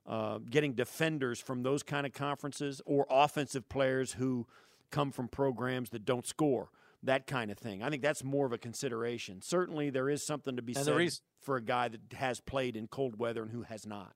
[0.07, 4.47] uh, getting defenders from those kind of conferences or offensive players who
[4.91, 6.69] come from programs that don't score.
[7.03, 7.83] That kind of thing.
[7.83, 9.41] I think that's more of a consideration.
[9.41, 12.77] Certainly, there is something to be And said reason- for a guy that has played
[12.77, 14.15] in cold weather and who has not.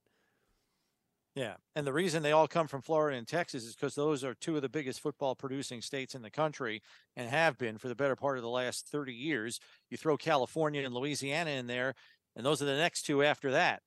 [1.34, 1.54] Yeah.
[1.74, 4.56] And the reason they all come from Florida and Texas is because those are two
[4.56, 6.80] of the biggest football producing states in the country
[7.16, 9.58] and have been for the better part of the last 30 years.
[9.90, 11.94] You throw California and Louisiana in there,
[12.36, 13.82] and those are the next two after that.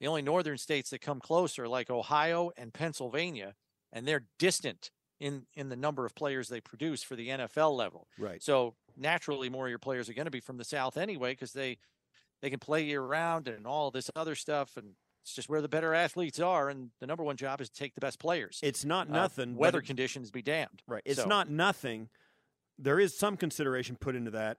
[0.00, 3.54] The only northern states that come close are like Ohio and Pennsylvania,
[3.92, 8.06] and they're distant in in the number of players they produce for the NFL level.
[8.16, 8.40] Right.
[8.40, 11.52] So naturally, more of your players are going to be from the South anyway, because
[11.52, 11.78] they
[12.40, 14.94] they can play year round and all this other stuff, and
[15.28, 16.70] it's just where the better athletes are.
[16.70, 18.60] And the number one job is to take the best players.
[18.62, 19.52] It's not Uh, nothing.
[19.54, 20.82] but weather it- conditions be damned.
[20.86, 21.02] Right.
[21.04, 22.08] It's So- not nothing.
[22.78, 24.58] There is some consideration put into that,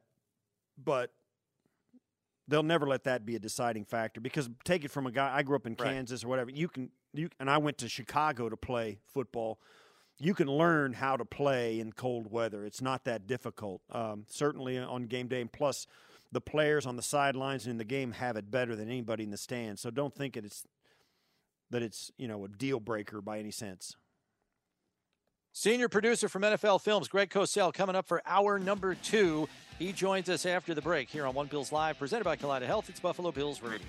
[0.77, 1.11] but
[2.47, 5.43] they'll never let that be a deciding factor because take it from a guy I
[5.43, 5.89] grew up in Right.
[5.93, 6.51] Kansas or whatever.
[6.51, 9.59] You can you and I went to Chicago to play football.
[10.19, 12.63] You can learn how to play in cold weather.
[12.65, 13.81] It's not that difficult.
[13.89, 15.87] Um, certainly on game day, and plus
[16.31, 19.31] the players on the sidelines and in the game have it better than anybody in
[19.31, 19.81] the stands.
[19.81, 20.65] So don't think it's
[21.71, 23.95] that it's you know a deal breaker by any sense.
[25.51, 29.49] Senior producer from NFL Films, Greg Cosell, coming up for hour number two.
[29.79, 32.89] He joins us after the break here on One Bills Live, presented by Kaleida Health.
[32.89, 33.87] It's Buffalo Bills Radio.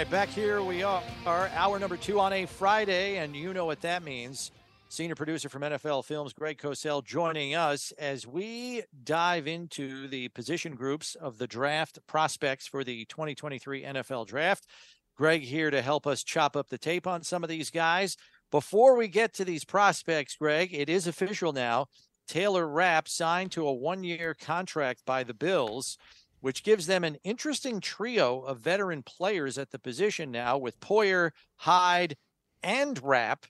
[0.00, 3.82] Right, back here we are, hour number two on a Friday, and you know what
[3.82, 4.50] that means.
[4.88, 10.74] Senior producer from NFL Films, Greg Cosell, joining us as we dive into the position
[10.74, 14.66] groups of the draft prospects for the 2023 NFL Draft.
[15.18, 18.16] Greg here to help us chop up the tape on some of these guys.
[18.50, 21.88] Before we get to these prospects, Greg, it is official now.
[22.26, 25.98] Taylor Rapp signed to a one year contract by the Bills
[26.40, 31.30] which gives them an interesting trio of veteran players at the position now with Poyer,
[31.56, 32.16] Hyde,
[32.62, 33.46] and Rapp.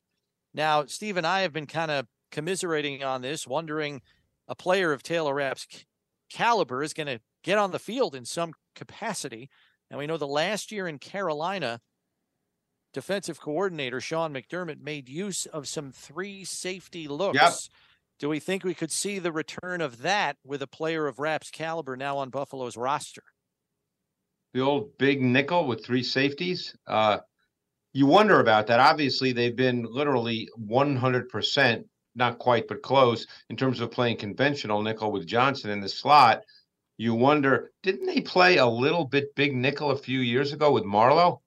[0.53, 4.03] Now, Steve and I have been kind of commiserating on this, wondering
[4.49, 5.67] a player of Taylor Rapp's
[6.31, 9.49] caliber is going to get on the field in some capacity.
[9.91, 11.81] And we know the last year in Carolina,
[12.93, 17.37] defensive coordinator Sean McDermott made use of some three safety looks.
[17.37, 17.53] Yep.
[18.21, 21.51] Do we think we could see the return of that with a player of Rapp's
[21.51, 23.23] caliber now on Buffalo's roster?
[24.53, 26.77] The old big nickel with three safeties.
[26.87, 27.21] Uh,
[27.95, 28.79] you wonder about that.
[28.79, 35.11] Obviously, they've been literally 100%, not quite, but close in terms of playing conventional nickel
[35.13, 36.43] with Johnson in the slot.
[36.99, 40.85] You wonder, didn't they play a little bit big nickel a few years ago with
[40.85, 41.41] Marlowe?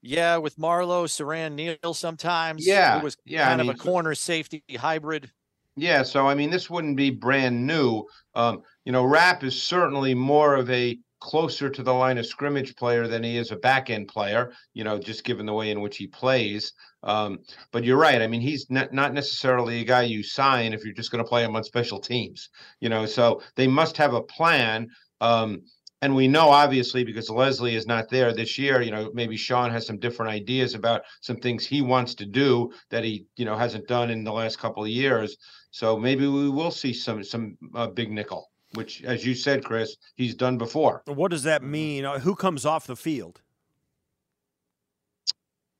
[0.00, 2.64] Yeah, with Marlowe, Siran Neal sometimes.
[2.64, 5.32] Yeah, It was yeah, I kind mean, of a corner safety hybrid.
[5.76, 8.04] Yeah, so I mean, this wouldn't be brand new.
[8.34, 12.76] Um, you know, Rapp is certainly more of a closer to the line of scrimmage
[12.76, 14.52] player than he is a back end player.
[14.74, 16.72] You know, just given the way in which he plays.
[17.02, 17.40] Um,
[17.72, 18.22] but you're right.
[18.22, 21.28] I mean, he's not not necessarily a guy you sign if you're just going to
[21.28, 22.50] play him on special teams.
[22.80, 24.88] You know, so they must have a plan.
[25.20, 25.62] Um,
[26.02, 29.70] and we know obviously because Leslie is not there this year, you know, maybe Sean
[29.70, 33.56] has some different ideas about some things he wants to do that he, you know,
[33.56, 35.34] hasn't done in the last couple of years.
[35.74, 39.96] So maybe we will see some some uh, big nickel, which, as you said, Chris,
[40.14, 41.02] he's done before.
[41.06, 42.04] What does that mean?
[42.04, 43.42] Uh, Who comes off the field?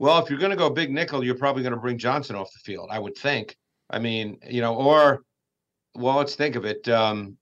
[0.00, 2.52] Well, if you're going to go big nickel, you're probably going to bring Johnson off
[2.52, 3.56] the field, I would think.
[3.88, 5.22] I mean, you know, or
[5.94, 6.88] well, let's think of it.
[6.88, 7.36] Um,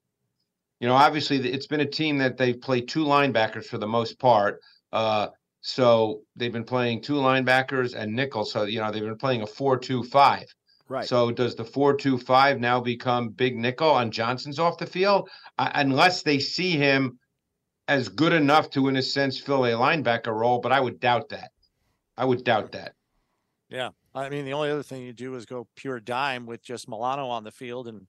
[0.79, 4.19] you know, obviously it's been a team that they've played two linebackers for the most
[4.19, 4.61] part.
[4.91, 5.29] Uh,
[5.61, 8.45] so they've been playing two linebackers and nickel.
[8.45, 10.45] So you know they've been playing a four-two-five.
[10.89, 11.07] Right.
[11.07, 16.23] So does the four-two-five now become big nickel on Johnson's off the field, uh, unless
[16.23, 17.17] they see him
[17.87, 20.59] as good enough to, in a sense, fill a linebacker role?
[20.59, 21.51] But I would doubt that.
[22.17, 22.93] I would doubt that.
[23.69, 23.89] Yeah.
[24.13, 27.27] I mean, the only other thing you do is go pure dime with just Milano
[27.27, 28.05] on the field and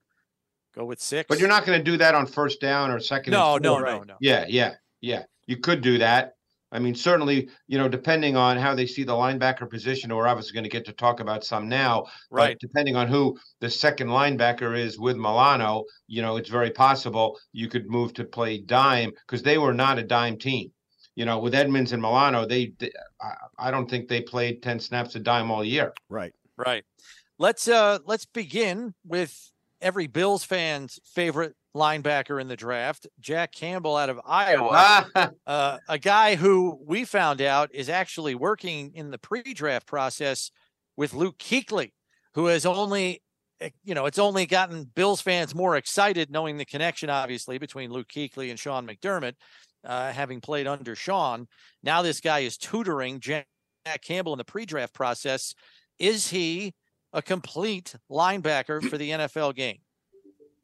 [0.74, 1.26] go with six.
[1.28, 3.32] But you're not going to do that on first down or second.
[3.32, 3.86] and No, no, four.
[3.86, 4.16] no, no.
[4.20, 5.22] Yeah, yeah, yeah.
[5.46, 6.34] You could do that.
[6.74, 10.54] I mean, certainly, you know, depending on how they see the linebacker position, we're obviously
[10.54, 12.02] going to get to talk about some now.
[12.30, 12.56] but Right.
[12.58, 17.68] depending on who the second linebacker is with Milano, you know, it's very possible you
[17.68, 20.72] could move to play dime because they were not a dime team.
[21.14, 24.80] You know, with Edmunds and Milano, they, they I, I don't think they played 10
[24.80, 25.92] snaps a dime all year.
[26.08, 26.32] Right.
[26.56, 26.84] Right.
[27.38, 33.96] Let's uh let's begin with every Bills fan's favorite linebacker in the draft, Jack Campbell
[33.96, 35.10] out of Iowa.
[35.46, 40.50] uh, a guy who we found out is actually working in the pre-draft process
[40.96, 41.92] with Luke Kuechly,
[42.34, 43.22] who has only
[43.60, 47.90] eh, you know, it's only gotten Bills fans more excited knowing the connection, obviously, between
[47.90, 49.34] Luke Kuechly and Sean McDermott,
[49.84, 51.46] uh, having played under Sean.
[51.82, 53.46] Now this guy is tutoring Jack
[54.02, 55.54] Campbell in the pre-draft process.
[55.98, 56.74] Is he
[57.14, 59.78] a complete linebacker for the NFL game?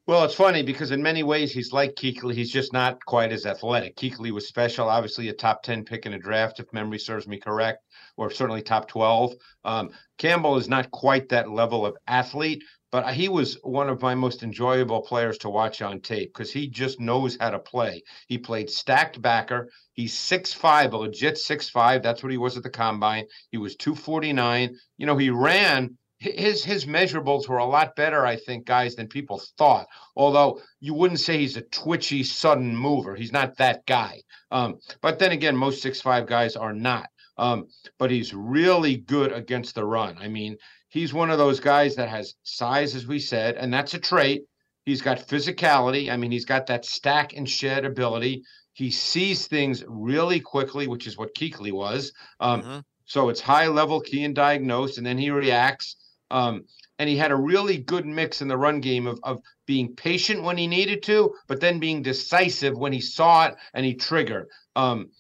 [0.07, 2.35] Well, it's funny because in many ways he's like Kuechly.
[2.35, 3.97] He's just not quite as athletic.
[3.97, 7.39] Kuechly was special, obviously a top 10 pick in a draft, if memory serves me
[7.39, 7.85] correct,
[8.17, 9.35] or certainly top 12.
[9.65, 14.17] Um, Campbell is not quite that level of athlete, but he was one of my
[14.17, 18.03] most enjoyable players to watch on tape because he just knows how to play.
[18.27, 19.71] He played stacked backer.
[19.93, 22.03] He's 6'5, a legit 6'5.
[22.03, 23.27] That's what he was at the combine.
[23.53, 24.77] He was 249.
[24.99, 29.09] You know, he ran his his measurables were a lot better, I think, guys, than
[29.09, 29.87] people thought.
[30.14, 33.16] Although you wouldn't say he's a twitchy, sudden mover.
[33.16, 34.23] He's not that guy.
[34.51, 37.09] Um, but then again, most six five guys are not.
[37.39, 37.68] Um,
[37.99, 40.18] but he's really good against the run.
[40.18, 40.59] I mean,
[40.89, 44.43] he's one of those guys that has size, as we said, and that's a trait.
[44.85, 46.11] He's got physicality.
[46.11, 48.43] I mean, he's got that stack and shed ability.
[48.75, 52.12] He sees things really quickly, which is what Kuechly was.
[52.41, 55.97] Um, So it's high level key and diagnose, and then he reacts.
[56.31, 56.64] Um,
[56.99, 60.43] and he had a really good mix in the run game of, of being patient
[60.43, 64.49] when he needed to, but then being decisive when he saw it and he triggered.
[64.76, 65.11] Um,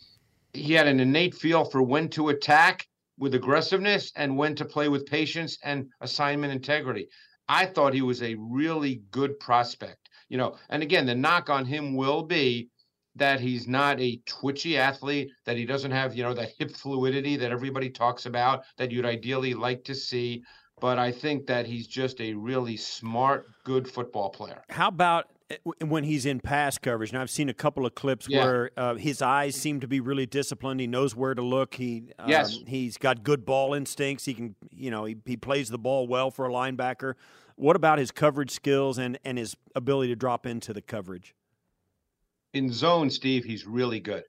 [0.52, 2.86] he had an innate feel for when to attack
[3.18, 7.08] with aggressiveness and when to play with patience and assignment integrity.
[7.48, 10.56] I thought he was a really good prospect, you know.
[10.68, 12.68] And again, the knock on him will be
[13.16, 17.36] that he's not a twitchy athlete, that he doesn't have, you know, that hip fluidity
[17.36, 20.42] that everybody talks about that you'd ideally like to see.
[20.80, 24.62] But I think that he's just a really smart, good football player.
[24.70, 25.56] How about uh,
[25.86, 27.10] when he's in pass coverage?
[27.10, 28.44] And I've seen a couple of clips Yeah.
[28.44, 30.80] where uh, his eyes seem to be really disciplined.
[30.80, 31.74] He knows where to look.
[31.74, 32.58] He um, Yes.
[32.66, 34.24] he's got good ball instincts.
[34.24, 37.14] He can you know he, he plays the ball well for a linebacker.
[37.56, 41.34] What about his coverage skills and and his ability to drop into the coverage?
[42.52, 44.24] in zone, Steve, he's really good.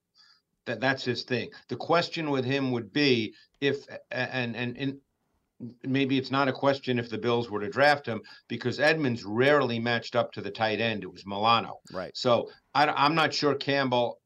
[0.66, 1.50] That that's his thing.
[1.70, 4.98] The question with him would be if and and and
[5.84, 9.80] maybe it's not a question if the Bills were to draft him because Edmunds rarely
[9.80, 11.04] matched up to the tight end.
[11.04, 11.80] It was Milano.
[11.92, 12.12] Right.
[12.16, 14.20] So I, I'm not sure Campbell,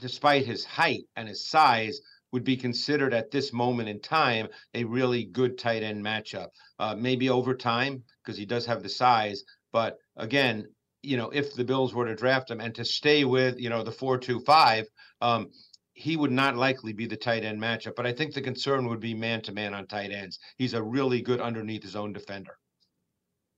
[0.00, 2.00] despite his height and his size,
[2.32, 6.48] would be considered at this moment in time a really good tight end matchup.
[6.78, 10.66] Uh, maybe over time because he does have the size, but again,
[11.02, 13.82] you know, if the Bills were to draft him and to stay with you know
[13.82, 14.86] the four two five,
[15.20, 15.50] um,
[15.98, 17.96] he would not likely be the tight end matchup.
[17.96, 20.38] But I think the concern would be man to man on tight ends.
[20.56, 22.56] He's a really good underneath his own defender.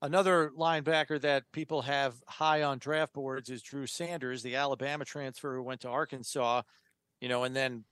[0.01, 5.55] Another linebacker that people have high on draft boards is Drew Sanders, the Alabama transfer
[5.55, 6.63] who went to Arkansas,
[7.21, 7.85] you know, and then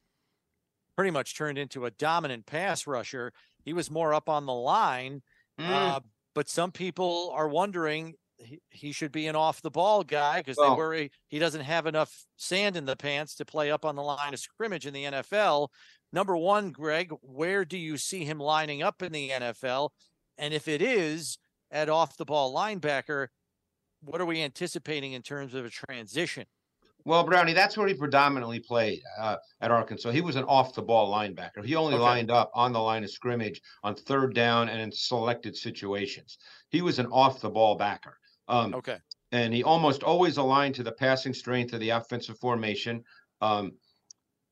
[0.96, 3.34] pretty much turned into a dominant pass rusher.
[3.66, 5.20] He was more up on the line,
[5.60, 5.68] mm.
[5.68, 6.00] uh,
[6.34, 10.56] but some people are wondering he, he should be an off the ball guy because
[10.56, 13.96] well, they worry he doesn't have enough sand in the pants to play up on
[13.96, 15.68] the line of scrimmage in the NFL.
[16.12, 19.90] Number one, Greg, where do you see him lining up in the NFL?
[20.38, 21.38] And if it is
[21.70, 23.28] at off the ball linebacker,
[24.00, 26.44] what are we anticipating in terms of a transition?
[27.04, 30.10] Well, Brownie, that's where he predominantly played uh, at Arkansas.
[30.10, 31.64] He was an off the ball linebacker.
[31.64, 32.02] He only okay.
[32.02, 36.38] lined up on the line of scrimmage on third down and in selected situations.
[36.70, 38.18] He was an off the ball backer.
[38.48, 38.98] Um, okay.
[39.30, 43.04] And he almost always aligned to the passing strength of the offensive formation.
[43.40, 43.72] Um,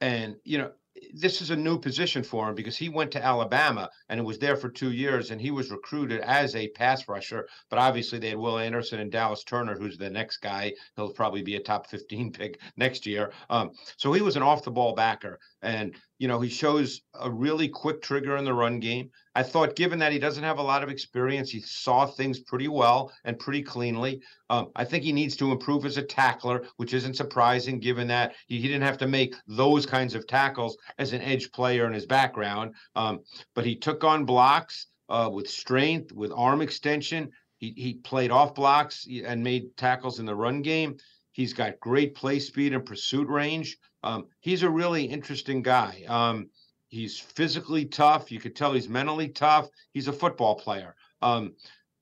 [0.00, 0.70] and, you know,
[1.12, 4.38] this is a new position for him because he went to Alabama and it was
[4.38, 7.48] there for two years and he was recruited as a pass rusher.
[7.70, 10.72] But obviously they had Will Anderson and Dallas Turner, who's the next guy.
[10.96, 13.32] He'll probably be a top 15 pick next year.
[13.50, 15.38] Um, so he was an off the ball backer.
[15.66, 19.10] And, you know, he shows a really quick trigger in the run game.
[19.34, 22.68] I thought, given that he doesn't have a lot of experience, he saw things pretty
[22.68, 24.22] well and pretty cleanly.
[24.48, 28.36] Um, I think he needs to improve as a tackler, which isn't surprising given that
[28.46, 31.92] he, he, didn't have to make those kinds of tackles as an edge player in
[31.92, 32.72] his background.
[32.94, 33.24] Um,
[33.56, 37.32] but he took on blocks uh, with strength, with arm extension.
[37.58, 40.96] He, he played off blocks and made tackles in the run game.
[41.36, 43.76] He's got great play speed and pursuit range.
[44.02, 46.02] Um, he's a really interesting guy.
[46.08, 46.48] Um,
[46.88, 48.32] he's physically tough.
[48.32, 49.68] You could tell he's mentally tough.
[49.92, 50.94] He's a football player.
[51.20, 51.52] Um,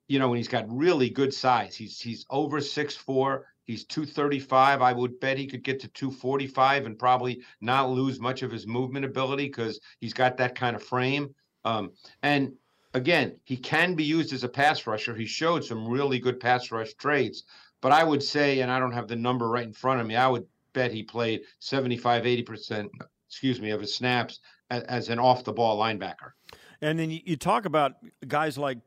[0.06, 1.74] you know, and he's got really good size.
[1.74, 3.46] He's he's over six four.
[3.64, 4.80] He's 235.
[4.80, 8.68] I would bet he could get to 245 and probably not lose much of his
[8.68, 11.34] movement ability because he's got that kind of frame.
[11.64, 11.90] Um,
[12.22, 12.52] and
[12.92, 15.16] again, he can be used as a pass rusher.
[15.16, 17.42] He showed some really good pass rush traits.
[17.84, 20.16] But I would say, and I don't have the number right in front of me,
[20.16, 22.88] I would bet he played 75, 80%,
[23.28, 26.32] excuse me, of his snaps as, as an off the ball linebacker.
[26.80, 28.78] And then you, you talk about guys like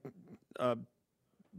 [0.60, 0.78] uh,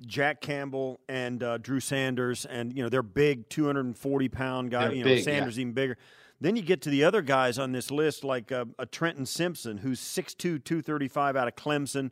[0.05, 4.95] Jack Campbell and uh, Drew Sanders, and you know they're big, 240 pound guys.
[4.95, 5.61] You know big, Sanders yeah.
[5.61, 5.97] even bigger.
[6.41, 9.79] Then you get to the other guys on this list, like uh, a Trenton Simpson,
[9.79, 12.11] who's 6'2", 235 out of Clemson,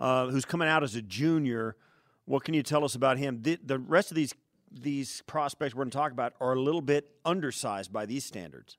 [0.00, 1.76] uh, who's coming out as a junior.
[2.24, 3.40] What can you tell us about him?
[3.42, 4.34] The, the rest of these
[4.80, 8.76] these prospects we're going to talk about are a little bit undersized by these standards.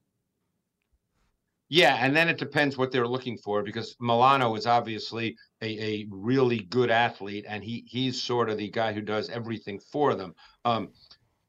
[1.69, 6.07] Yeah, and then it depends what they're looking for because Milano is obviously a, a
[6.11, 10.35] really good athlete, and he he's sort of the guy who does everything for them.
[10.65, 10.89] Um,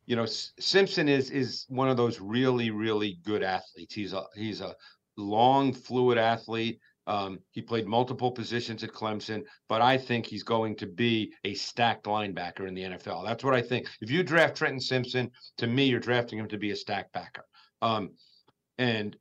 [0.07, 3.95] you know, S- Simpson is is one of those really really good athletes.
[3.95, 4.75] He's a he's a
[5.17, 6.81] long, fluid athlete.
[7.07, 11.55] Um, he played multiple positions at Clemson, but I think he's going to be a
[11.55, 13.25] stacked linebacker in the NFL.
[13.27, 13.89] That's what I think.
[14.01, 17.45] If you draft Trenton Simpson, to me, you're drafting him to be a stacked backer.
[17.83, 18.13] Um,
[18.79, 19.17] and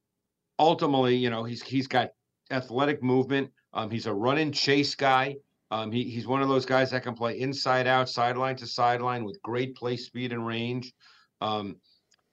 [0.57, 2.11] ultimately, you know, he's he's got
[2.51, 3.51] athletic movement.
[3.73, 5.35] Um, he's a run and chase guy.
[5.71, 9.25] Um, he, he's one of those guys that can play inside out, sideline to sideline
[9.25, 10.93] with great play speed and range.
[11.41, 11.77] Um,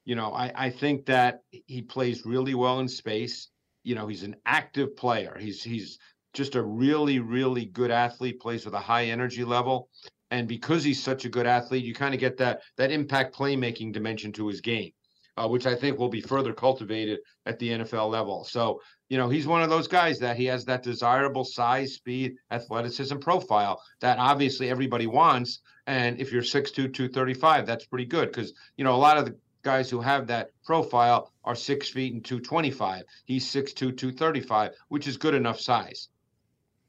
[0.05, 3.49] you know, I, I think that he plays really well in space
[3.83, 5.37] you know, he's an active player.
[5.39, 5.99] He's he's
[6.33, 8.41] just a really really good athlete.
[8.41, 9.89] Plays with a high energy level,
[10.31, 13.93] and because he's such a good athlete, you kind of get that that impact playmaking
[13.93, 14.93] dimension to his game,
[15.37, 18.45] uh, which I think will be further cultivated at the NFL level.
[18.45, 22.37] So you know, he's one of those guys that he has that desirable size, speed,
[22.53, 25.61] athleticism profile that obviously everybody wants.
[25.89, 29.37] And if you're 6'2", 235, that's pretty good because, you know, a lot of the
[29.63, 33.05] guys who have that profile are six feet and 225.
[33.25, 36.09] He's 6'2, 235, which is good enough size.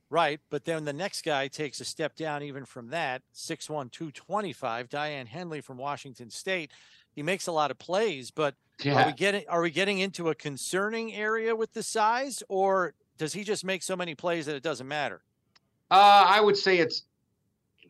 [0.10, 0.42] Right.
[0.50, 4.90] But then the next guy takes a step down even from that 6'1, 225.
[4.90, 6.72] Daiyan Henley from Washington State.
[7.14, 9.04] He makes a lot of plays, but yeah.
[9.04, 13.34] are we getting are we getting into a concerning area with the size, or does
[13.34, 15.22] he just make so many plays that it doesn't matter?
[15.90, 17.04] Uh, I would say it's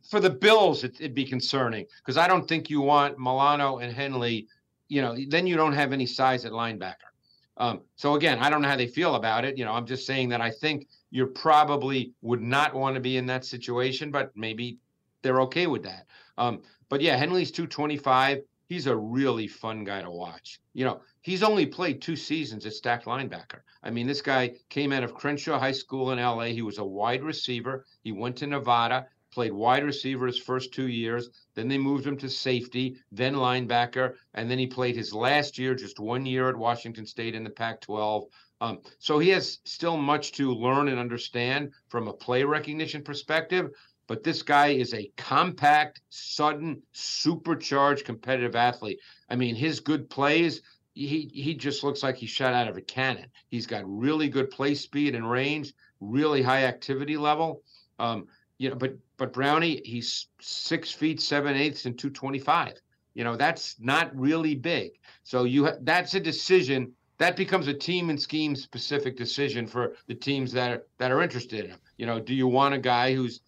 [0.09, 3.93] for the Bills, it, would be concerning because I don't think you want Milano and
[3.93, 4.47] Henley
[4.91, 7.11] you know, then you don't have any size at linebacker.
[7.55, 9.57] Um, so again, I don't know how they feel about it.
[9.57, 13.15] You know, I'm just saying that I think you probably would not want to be
[13.15, 14.79] in that situation, but maybe
[15.21, 16.07] they're okay with that.
[16.37, 18.41] Um, but yeah, Henley's 225.
[18.67, 20.59] He's a really fun guy to watch.
[20.73, 23.61] You know, he's only played two seasons at stacked linebacker.
[23.83, 26.47] I mean, this guy came out of Crenshaw High School in LA.
[26.47, 27.85] He was a wide receiver.
[28.03, 31.29] He went to Nevada, played wide receiver his first two years.
[31.55, 35.73] Then they moved him to safety, then linebacker, and then he played his last year,
[35.75, 38.25] just one year at Washington State in the Pac 12.
[38.61, 43.71] Um, so he has still much to learn and understand from a play recognition perspective.
[44.07, 48.99] But this guy is a compact, sudden, supercharged competitive athlete.
[49.29, 50.61] I mean, his good plays,
[50.93, 53.27] he he just looks like he's shot out of a cannon.
[53.49, 57.63] He's got really good play speed and range, really high activity level.
[57.99, 58.27] Um,
[58.57, 62.81] you know, but but Brownie, he's six feet seven eighths and two twenty five.
[63.13, 64.93] You know, that's not really big.
[65.23, 69.93] So you ha- that's a decision that becomes a team and scheme specific decision for
[70.07, 71.79] the teams that are, that are interested in him.
[71.97, 73.41] You know, do you want a guy who's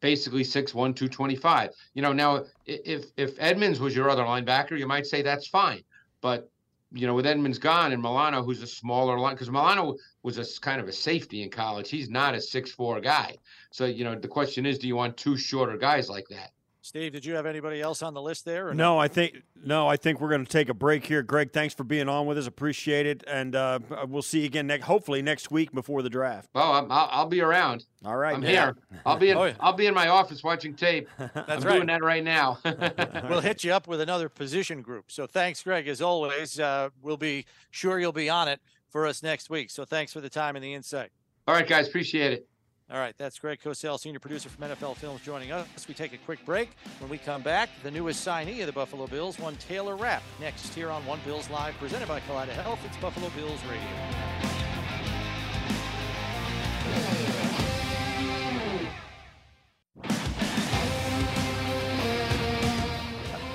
[0.00, 1.70] basically 6'1", 225?
[1.94, 5.82] You know, now if if Edmunds was your other linebacker, you might say that's fine.
[6.20, 6.50] But
[6.92, 10.60] you know, with Edmunds gone and Milano, who's a smaller line, because Milano was a
[10.60, 11.90] kind of a safety in college.
[11.90, 13.36] He's not a six four guy.
[13.70, 16.52] So you know, the question is, do you want two shorter guys like that?
[16.84, 18.74] Steve, did you have anybody else on the list there?
[18.74, 19.86] No, I think no.
[19.86, 21.22] I think we're going to take a break here.
[21.22, 22.48] Greg, thanks for being on with us.
[22.48, 24.86] Appreciate it, and uh, we'll see you again next.
[24.86, 26.50] Hopefully next week before the draft.
[26.56, 27.86] Oh, i will I'll be around.
[28.04, 28.50] All right, I'm man.
[28.50, 28.76] here.
[29.06, 29.36] I'll be in.
[29.42, 29.54] Oh, yeah.
[29.60, 31.08] I'll be in my office watching tape.
[31.18, 31.74] That's I'm right.
[31.74, 32.58] doing that right now.
[33.28, 35.12] we'll hit you up with another position group.
[35.12, 35.86] So thanks, Greg.
[35.86, 38.60] As always, uh, we'll be sure you'll be on it
[38.92, 39.70] for us next week.
[39.70, 41.10] So thanks for the time and the insight.
[41.48, 42.48] All right, guys, appreciate it.
[42.90, 45.66] All right, that's Greg Cosell, senior producer from NFL Films, joining us.
[45.88, 46.68] We take a quick break.
[46.98, 50.74] When we come back, the newest signee of the Buffalo Bills, one Taylor Rapp, next
[50.74, 52.80] here on One Bills Live, presented by Kaleida Health.
[52.84, 54.51] It's Buffalo Bills Radio.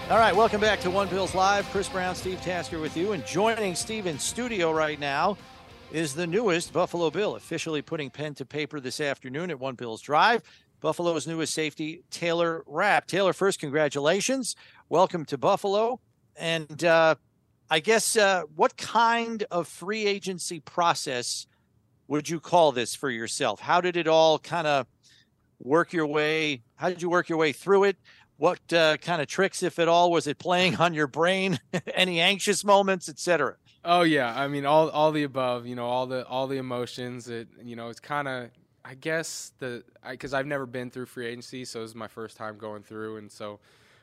[0.09, 1.69] All right, welcome back to One Bills Live.
[1.69, 3.11] Chris Brown, Steve Tasker with you.
[3.11, 5.37] And joining Steve in studio right now
[5.91, 10.01] is the newest Buffalo Bill, officially putting pen to paper this afternoon at One Bills
[10.01, 10.43] Drive.
[10.79, 13.05] Buffalo's newest safety, Taylor Rapp.
[13.07, 14.55] Taylor, first, congratulations.
[14.87, 15.99] Welcome to Buffalo.
[16.37, 17.15] And uh,
[17.69, 21.47] I guess uh, what kind of free agency process
[22.07, 23.59] would you call this for yourself?
[23.59, 24.87] How did it all kind of
[25.59, 26.61] work your way?
[26.77, 27.97] How did you work your way through it?
[28.37, 31.59] What uh, kind of tricks, if at all, was it playing on your brain?
[31.93, 33.55] Any anxious moments, etc.?
[33.83, 35.65] Oh yeah, I mean all all the above.
[35.65, 37.29] You know, all the all the emotions.
[37.29, 38.49] It you know it's kind of
[38.83, 42.37] I guess the because I've never been through free agency, so this is my first
[42.37, 43.59] time going through, and so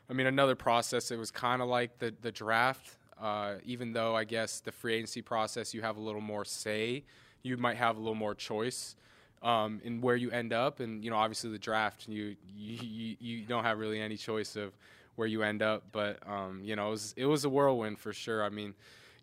[0.09, 1.11] I mean another process.
[1.11, 2.97] It was kind of like the the draft.
[3.21, 7.05] Uh, even though I guess the free agency process you have a little more say,
[7.43, 8.97] you might have a little more choice
[9.45, 13.45] um, in where you end up, and you know obviously the draft you you you
[13.45, 14.73] don't have really any choice of
[15.17, 18.13] where you end up, but um, you know it was it was a whirlwind for
[18.13, 18.43] sure.
[18.43, 18.75] I mean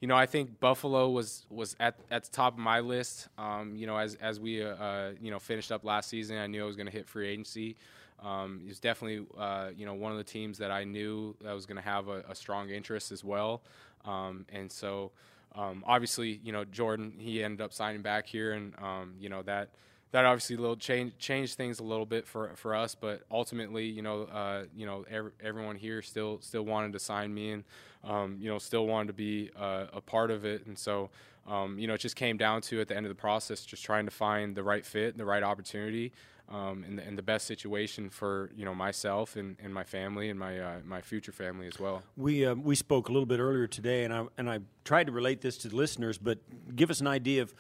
[0.02, 3.28] you know, I think Buffalo was was at at the top of my list.
[3.38, 6.48] Um, you know, as as we uh, uh, you know finished up last season, I
[6.48, 7.78] knew I was going to hit free agency.
[8.22, 11.54] Um, it was definitely uh, you know one of the teams that I knew that
[11.54, 13.62] was going to have a, a, strong interest as well.
[14.06, 15.12] Um, and so,
[15.54, 19.44] um, obviously, you know, Jordan he ended up signing back here, and um, you know
[19.44, 19.70] that
[20.12, 22.96] that obviously little change changed things a little bit for for us.
[22.96, 27.34] But ultimately, you know, uh, you know, every, everyone here still still wanted to sign
[27.34, 27.64] me, and
[28.04, 30.66] um, you know, still wanted to be uh, a part of it.
[30.66, 31.10] And so,
[31.48, 33.84] um, you know, it just came down to at the end of the process, just
[33.84, 36.12] trying to find the right fit, and the right opportunity,
[36.50, 40.30] um, and, the, and the best situation for you know myself and, and my family
[40.30, 42.04] and my uh, my future family as well.
[42.18, 45.14] We uh, we spoke a little bit earlier today, and I and I tried to
[45.14, 46.40] relate this to the listeners, but
[46.76, 47.54] give us an idea of,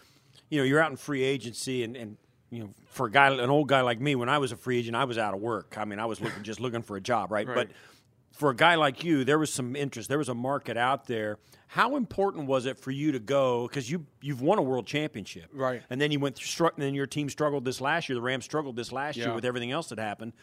[0.49, 1.95] you know, you're out in free agency and.
[1.95, 2.17] and
[2.51, 4.77] you know, for a guy, an old guy like me, when I was a free
[4.79, 5.75] agent, I was out of work.
[5.77, 7.47] I mean, I was looking, just looking for a job, right?
[7.47, 7.55] Right.
[7.55, 7.69] But
[8.33, 10.09] for a guy like you, there was some interest.
[10.09, 11.39] There was a market out there.
[11.67, 13.67] How important was it for you to go?
[13.67, 15.81] Because you you've won a world championship, Right.
[15.89, 18.15] And then you went through, and then your team struggled this last year.
[18.15, 20.33] The Rams struggled this last year with everything else that happened.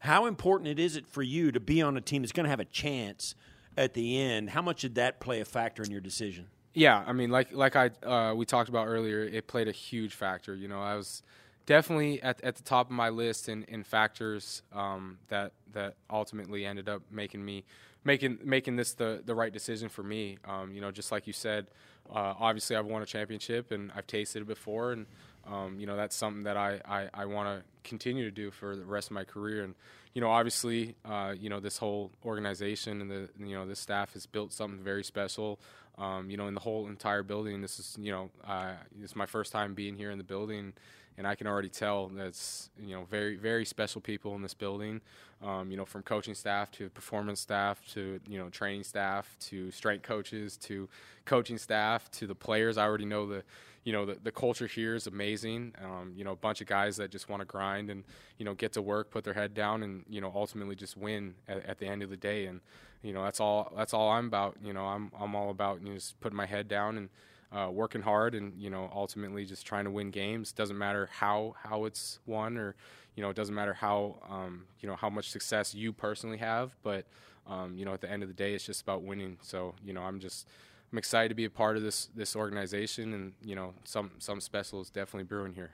[0.00, 2.50] How important it is it for you to be on a team that's going to
[2.50, 3.36] have a chance
[3.76, 4.50] at the end?
[4.50, 6.48] How much did that play a factor in your decision?
[6.76, 10.14] Yeah, I mean, like like I uh, we talked about earlier, it played a huge
[10.14, 10.54] factor.
[10.54, 11.22] You know, I was
[11.64, 16.66] definitely at, at the top of my list in, in factors um, that that ultimately
[16.66, 17.64] ended up making me
[18.04, 20.36] making making this the, the right decision for me.
[20.46, 21.68] Um, you know, just like you said,
[22.14, 25.06] uh, obviously I've won a championship and I've tasted it before, and
[25.50, 28.76] um, you know that's something that I I, I want to continue to do for
[28.76, 29.64] the rest of my career.
[29.64, 29.74] And
[30.16, 34.14] you know, obviously, uh, you know this whole organization and the you know this staff
[34.14, 35.60] has built something very special.
[35.98, 37.60] Um, you know, in the whole entire building.
[37.60, 40.72] This is, you know, uh, is my first time being here in the building,
[41.18, 45.02] and I can already tell that's, you know, very, very special people in this building.
[45.42, 49.70] Um, you know, from coaching staff to performance staff to, you know, training staff to
[49.70, 50.88] strength coaches to
[51.26, 52.78] coaching staff to the players.
[52.78, 53.42] I already know the,
[53.86, 55.72] you know, the, the culture here is amazing.
[55.80, 58.02] Um, you know, a bunch of guys that just want to grind and,
[58.36, 61.36] you know, get to work, put their head down, and you know, ultimately just win
[61.46, 62.46] at, at the end of the day.
[62.46, 62.60] And
[63.04, 63.72] you know, that's all.
[63.76, 64.56] That's all I'm about.
[64.60, 67.08] You know, I'm I'm all about you know, just putting my head down and
[67.52, 70.50] uh, working hard, and you know, ultimately just trying to win games.
[70.50, 72.74] Doesn't matter how how it's won, or
[73.14, 76.74] you know, it doesn't matter how um, you know how much success you personally have,
[76.82, 77.06] but
[77.46, 79.38] um, you know, at the end of the day, it's just about winning.
[79.42, 80.48] So you know, I'm just
[80.96, 84.40] I'm excited to be a part of this this organization, and you know, some some
[84.40, 85.72] special is definitely brewing here.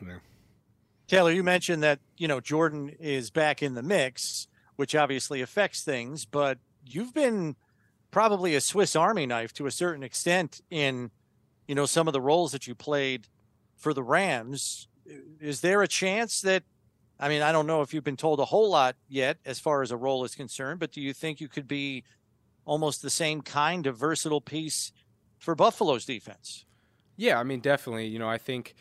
[0.00, 0.20] Yeah.
[1.06, 5.82] Taylor, you mentioned that you know Jordan is back in the mix, which obviously affects
[5.82, 7.56] things, but you've been
[8.10, 11.10] probably a Swiss Army knife to a certain extent in
[11.66, 13.28] you know some of the roles that you played
[13.76, 14.88] for the Rams.
[15.42, 16.62] Is there a chance that
[17.20, 19.82] I mean, I don't know if you've been told a whole lot yet as far
[19.82, 22.04] as a role is concerned, but do you think you could be
[22.68, 24.92] almost the same kind of versatile piece
[25.38, 26.66] for Buffalo's defense.
[27.16, 28.06] Yeah, I mean, definitely.
[28.06, 28.74] You know, I think,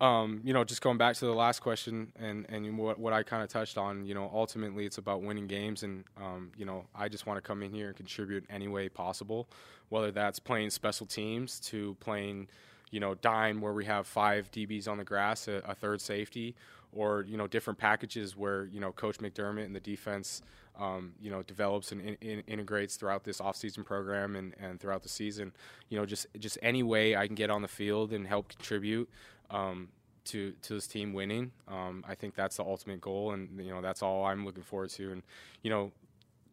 [0.00, 3.22] um, you know, just going back to the last question and and what what I
[3.22, 4.06] kind of touched on.
[4.06, 7.42] You know, ultimately it's about winning games, and um, you know, I just want to
[7.42, 9.48] come in here and contribute any way possible,
[9.90, 12.48] whether that's playing special teams to playing,
[12.90, 16.56] you know, dime where we have five DBs on the grass, a, a third safety,
[16.90, 20.40] or you know, different packages where you know Coach McDermott and the defense
[20.78, 25.02] um, you know, develops and in, in, integrates throughout this offseason program and, and throughout
[25.02, 25.52] the season.
[25.88, 29.08] You know, just just any way I can get on the field and help contribute
[29.50, 29.88] um,
[30.26, 31.52] to to this team winning.
[31.68, 34.90] Um, I think that's the ultimate goal, and you know, that's all I'm looking forward
[34.90, 35.12] to.
[35.12, 35.22] And
[35.62, 35.92] you know,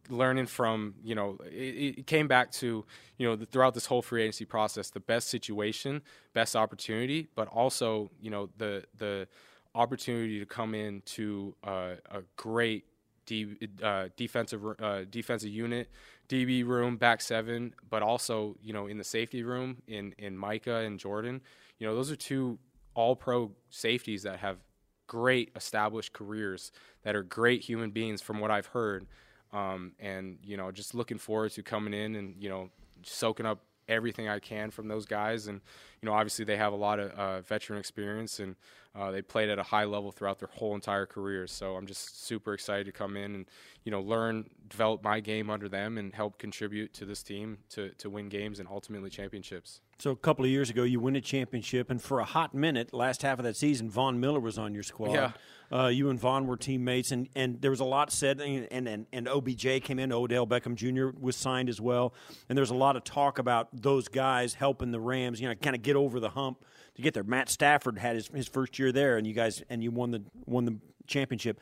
[0.08, 2.84] learning from you know it, it, came back to
[3.18, 6.02] you know the, throughout this whole free agency process the best situation
[6.34, 9.26] best opportunity but also you know the the
[9.74, 12.84] opportunity to come in to uh, a great
[13.26, 15.90] D, uh, defensive uh, defensive unit,
[16.28, 20.78] DB room, back seven, but also you know in the safety room in in Micah
[20.78, 21.40] and Jordan.
[21.78, 22.58] You know those are two
[22.94, 24.58] All Pro safeties that have
[25.06, 26.72] great established careers
[27.02, 29.06] that are great human beings from what I've heard.
[29.52, 32.70] Um, and you know just looking forward to coming in and you know
[33.02, 35.46] soaking up everything I can from those guys.
[35.46, 35.60] And
[36.00, 38.56] you know, obviously they have a lot of uh, veteran experience and
[38.94, 41.50] uh, they played at a high level throughout their whole entire careers.
[41.50, 43.46] So I'm just super excited to come in and
[43.84, 47.90] you know learn, develop my game under them, and help contribute to this team to
[47.90, 49.80] to win games and ultimately championships.
[49.98, 52.92] So a couple of years ago, you win a championship, and for a hot minute,
[52.92, 55.12] last half of that season, Von Miller was on your squad.
[55.12, 55.32] Yeah.
[55.72, 59.06] Uh, you and Von were teammates, and, and there was a lot said, and, and,
[59.12, 61.16] and OBJ came in, Odell Beckham Jr.
[61.18, 62.14] was signed as well,
[62.48, 65.74] and there's a lot of talk about those guys helping the Rams, you know, kind
[65.74, 66.64] of get over the hump
[66.96, 67.24] to get there.
[67.24, 70.22] Matt Stafford had his, his first year there, and you guys and you won the
[70.46, 70.76] won the
[71.06, 71.60] championship.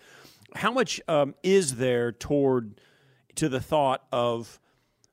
[0.54, 2.80] How much um, is there toward
[3.36, 4.60] to the thought of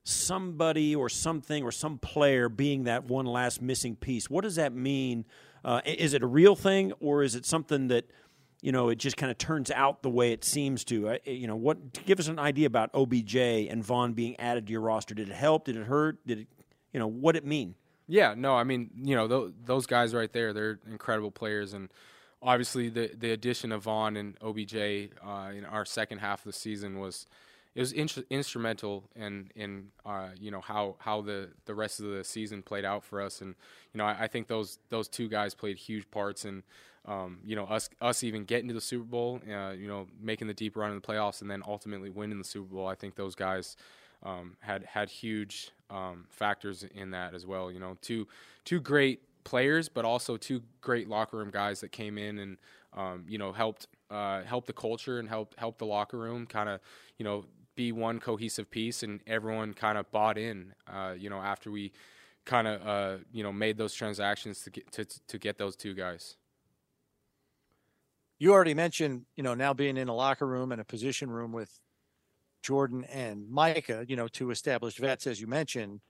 [0.10, 4.30] somebody or something or some player being that one last missing piece?
[4.30, 5.26] What does that mean?
[5.64, 8.10] Uh, is it a real thing, or is it something that
[8.62, 11.10] you know it just kind of turns out the way it seems to?
[11.10, 14.72] Uh, you know, what give us an idea about OBJ and Von being added to
[14.72, 15.14] your roster?
[15.14, 15.66] Did it help?
[15.66, 16.26] Did it hurt?
[16.26, 16.48] Did it,
[16.94, 17.76] you know, what it mean?
[18.08, 21.90] Yeah, no, I mean, you know, th- those guys right there, they're incredible players, and
[22.42, 26.58] obviously the the addition of Von and OBJ uh, in our second half of the
[26.58, 27.28] season was
[27.76, 32.08] it was in- instrumental in in uh, you know how how the the rest of
[32.08, 33.56] the season played out for us, and
[33.94, 36.64] you know I, I think those those two guys played huge parts in
[37.06, 40.48] um, you know us us even getting to the Super Bowl, uh, you know making
[40.48, 42.88] the deep run in the playoffs, and then ultimately winning the Super Bowl.
[42.88, 43.78] I think those guys
[44.24, 47.72] um, had had huge um, factors in that as well.
[47.72, 48.28] You know, two
[48.66, 52.58] two great players, but also two great locker room guys that came in and
[52.94, 56.70] um, you know helped uh, help the culture and help help the locker room kind
[56.70, 56.80] of
[57.18, 57.46] you know
[57.80, 60.74] be one cohesive piece, and everyone kind of bought in.
[60.86, 61.94] Uh, you know, after we
[62.44, 65.94] kind of uh, you know made those transactions to get to to get those two
[65.94, 66.36] guys.
[68.38, 71.54] You already mentioned, you know, now being in a locker room and a position room
[71.54, 71.72] with
[72.62, 76.02] Jordan and Micah, you know, two established vets, as you mentioned.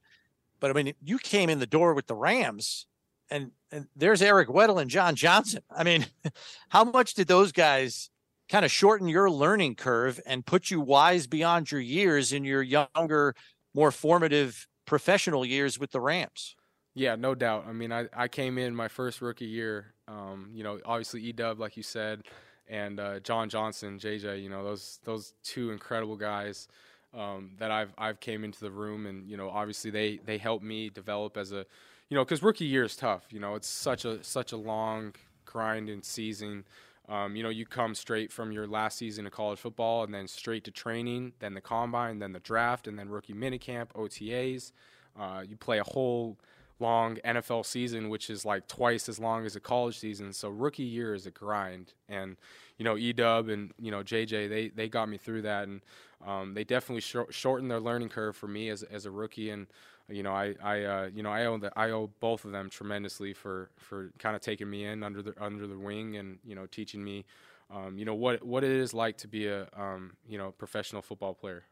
[0.60, 2.88] But I mean, you came in the door with the Rams,
[3.30, 5.62] and and there's Eric Weddle and John Johnson.
[5.70, 6.08] I mean,
[6.70, 8.10] how much did those guys
[8.50, 12.62] kind of shorten your learning curve and put you wise beyond your years in your
[12.64, 13.36] younger,
[13.74, 16.56] more formative professional years with the Rams?
[16.96, 17.66] Yeah, no doubt.
[17.68, 19.94] I mean, I, I came in my first rookie year.
[20.08, 22.24] Um, you know, obviously E Dub, like you said,
[22.68, 24.42] and uh, John Johnson, JJ.
[24.42, 26.68] You know, those those two incredible guys.
[27.14, 30.66] um, that I've I've came into the room, and you know, obviously they they helped
[30.66, 31.66] me develop as a,
[32.10, 33.28] you know, because rookie year is tough.
[33.32, 35.16] You know, it's such a such a long
[35.46, 36.66] grind and season.
[37.10, 40.28] Um, you know, you come straight from your last season of college football, and then
[40.28, 44.72] straight to training, then the combine, then the draft, and then rookie minicamp, OTAs.
[45.20, 46.38] Uh, you play a whole
[46.80, 50.32] long NFL season, which is like twice as long as a college season.
[50.34, 52.38] So rookie year is a grind, and
[52.78, 55.82] you know Edub and you know JJ they they got me through that, and
[56.26, 59.68] um, they definitely shor- shortened their learning curve for me as as a rookie, and
[60.10, 62.70] you know I I uh, you know I owe the, I owe both of them
[62.70, 66.56] tremendously for for kind of taking me in under the under the wing and you
[66.56, 67.26] know teaching me.
[67.72, 71.02] Um, you know what what it is like to be a um, you know professional
[71.02, 71.64] football player.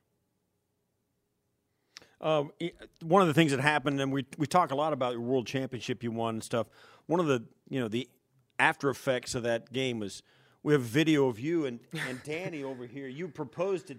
[2.19, 2.51] Um,
[3.01, 5.47] one of the things that happened, and we we talk a lot about the world
[5.47, 6.67] championship you won and stuff.
[7.07, 8.09] One of the you know the
[8.59, 10.23] after effects of that game was
[10.63, 13.07] we have video of you and and Danny over here.
[13.07, 13.97] You proposed to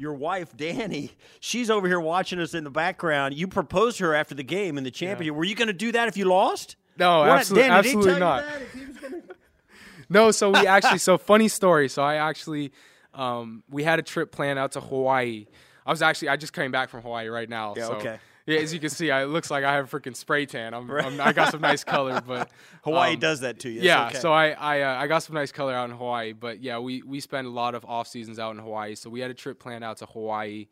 [0.00, 1.12] your wife Danny.
[1.40, 3.34] She's over here watching us in the background.
[3.34, 5.34] You proposed to her after the game in the championship.
[5.36, 6.76] Were you going to do that if you lost?
[6.98, 7.28] No, What?
[7.40, 8.44] absolutely, Danny, did he absolutely tell not.
[8.46, 8.62] that?
[8.62, 9.22] If he was gonna-
[10.08, 11.88] No, so we actually so funny story.
[11.88, 12.72] So I actually
[13.14, 15.46] um, we had a trip planned out to Hawaii.
[15.86, 17.74] I was actually I just came back from Hawaii right now.
[17.76, 18.18] Yeah, so, okay.
[18.46, 20.74] Yeah, as you can see, I, it looks like I have a freaking spray tan.
[20.74, 22.50] I'm, I'm I got some nice color, but
[22.82, 23.76] Hawaii um, does that to you.
[23.76, 24.18] It's Yeah, okay.
[24.18, 27.02] so I I, uh, I got some nice color out in Hawaii, but yeah, we
[27.02, 28.94] we spent a lot of off seasons out in Hawaii.
[28.94, 30.68] So we had a trip planned out to Hawaii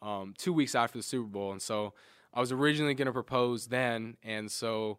[0.00, 1.94] um, two weeks after the Super Bowl, and so
[2.34, 4.98] I was originally going to propose then, and so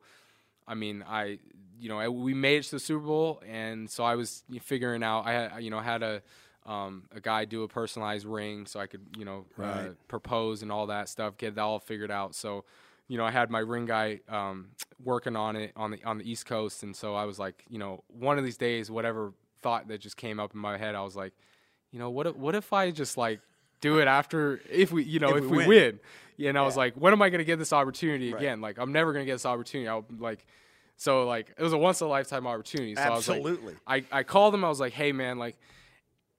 [0.68, 1.40] I mean I
[1.80, 5.04] you know I, we made it to the Super Bowl, and so I was figuring
[5.04, 6.22] out I had you know had a
[6.66, 10.72] um, a guy do a personalized ring so I could you know uh, propose and
[10.72, 12.36] all that stuff, get it all figured out.
[12.36, 12.66] So
[13.10, 14.70] you know, I had my ring guy um,
[15.04, 17.78] working on it on the on the East Coast, and so I was like, you
[17.78, 21.02] know, one of these days, whatever thought that just came up in my head, I
[21.02, 21.34] was like,
[21.92, 23.40] you know, what if, what if I just like
[23.82, 25.68] do it after if we you know If if, we win.
[25.68, 26.00] win,
[26.38, 28.40] Yeah, and I was like, when am I going to get this opportunity Right.
[28.42, 28.62] again?
[28.62, 29.88] Like, I'm never going to get this opportunity.
[29.88, 30.46] I'll like.
[30.96, 32.96] So like it was a once in a lifetime opportunity.
[32.96, 33.74] So Absolutely.
[33.86, 34.64] I was like, I, I called him.
[34.64, 35.58] I was like, hey man, like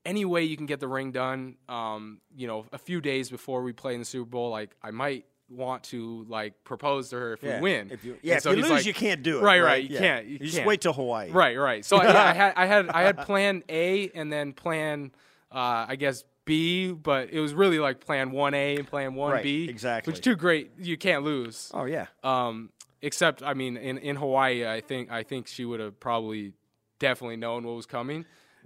[0.05, 3.63] any way you can get the ring done, um, you know, a few days before
[3.63, 7.33] we play in the Super Bowl, like I might want to like propose to her
[7.35, 7.91] if Yeah, we win.
[7.91, 9.67] if you- And yeah, if so you lose, like- you can't do it, Right, right?
[9.67, 9.83] right.
[9.85, 10.01] You Yeah.
[10.01, 10.27] can't.
[10.27, 10.67] You, You just can't.
[10.67, 11.31] wait till Hawaii.
[11.31, 11.85] Right, right.
[11.85, 15.13] So yeah, I had I had I had plan A and then plan
[15.53, 19.43] uh, I guess B, but it was really like plan one A and plan one
[19.43, 19.63] B.
[19.63, 20.13] Right, exactly.
[20.13, 21.71] Which two great you can't lose.
[21.73, 22.07] Oh yeah.
[22.23, 22.71] Um,
[23.03, 26.53] except I mean, in, in Hawaii, I think I think she would have probably
[26.99, 28.25] definitely known what was coming.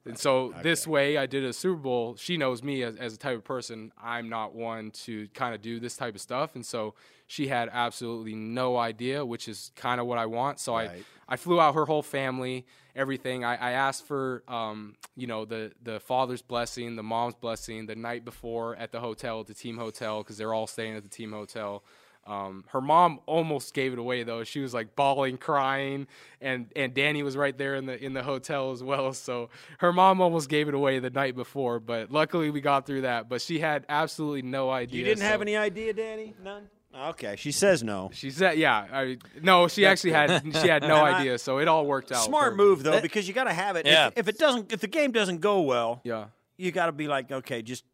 [0.09, 2.17] And so this way, I did a Super Bowl.
[2.17, 3.93] She knows me as, as a type of person.
[4.03, 6.95] I'm not one to kind of do this type of stuff, and so
[7.27, 10.59] she had absolutely no idea, which is kind of what I want.
[10.61, 10.91] So Right.
[10.91, 10.99] I
[11.29, 12.65] I flew out her whole family,
[12.97, 13.45] everything.
[13.45, 17.95] I, I asked for um, you know the the father's blessing, the mom's blessing the
[17.95, 21.09] night before at the hotel, at the team hotel, because they're all staying at the
[21.09, 21.85] team hotel.
[22.29, 24.45] Um, her mom almost gave it away though.
[24.45, 26.07] She was like bawling, crying,
[26.43, 29.13] and and Danny was right there in the in the hotel as well.
[29.15, 29.49] So
[29.79, 33.29] her mom almost gave it away the night before, but luckily we got through that.
[33.31, 34.99] But she had absolutely no idea.
[34.99, 36.35] You didn't have any idea, Danny?
[36.45, 36.69] None.
[36.97, 38.11] Okay, she says no.
[38.13, 41.87] She said, "Yeah, I, no." She actually had she had no idea, so it all
[41.87, 42.25] worked out.
[42.25, 43.87] Smart move though, because you got to have it.
[43.87, 44.11] If- Yeah.
[44.17, 46.27] If, it doesn't, if the game doesn't go well, yeah,
[46.57, 47.85] you got to be like, okay, just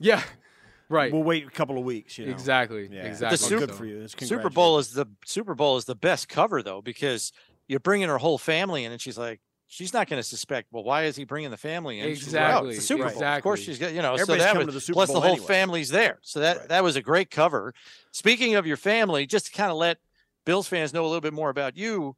[0.00, 0.20] yeah,
[0.88, 1.12] right.
[1.12, 2.18] We'll wait a couple of weeks.
[2.18, 2.32] You know?
[2.32, 3.04] Exactly, Yeah.
[3.04, 3.36] exactly.
[3.36, 4.00] The Super, good for you.
[4.00, 7.32] That's Super Bowl is the Super Bowl is the best cover though because
[7.68, 10.68] you're bringing her whole family in, and she's like, she's not going to suspect.
[10.70, 12.14] Well, why is he bringing the family in?
[12.14, 13.24] She's like, oh, Exactly, it's the Super Bowl.
[13.24, 14.14] Of course, she's got you know.
[14.14, 15.46] Everybody's so that coming was to the Super plus Bowl the whole anyway.
[15.46, 16.18] family's there.
[16.22, 17.74] So that that was a great cover.
[18.12, 19.98] Speaking of your family, just to kind of let
[20.44, 22.16] Bills fans know a little bit more about you,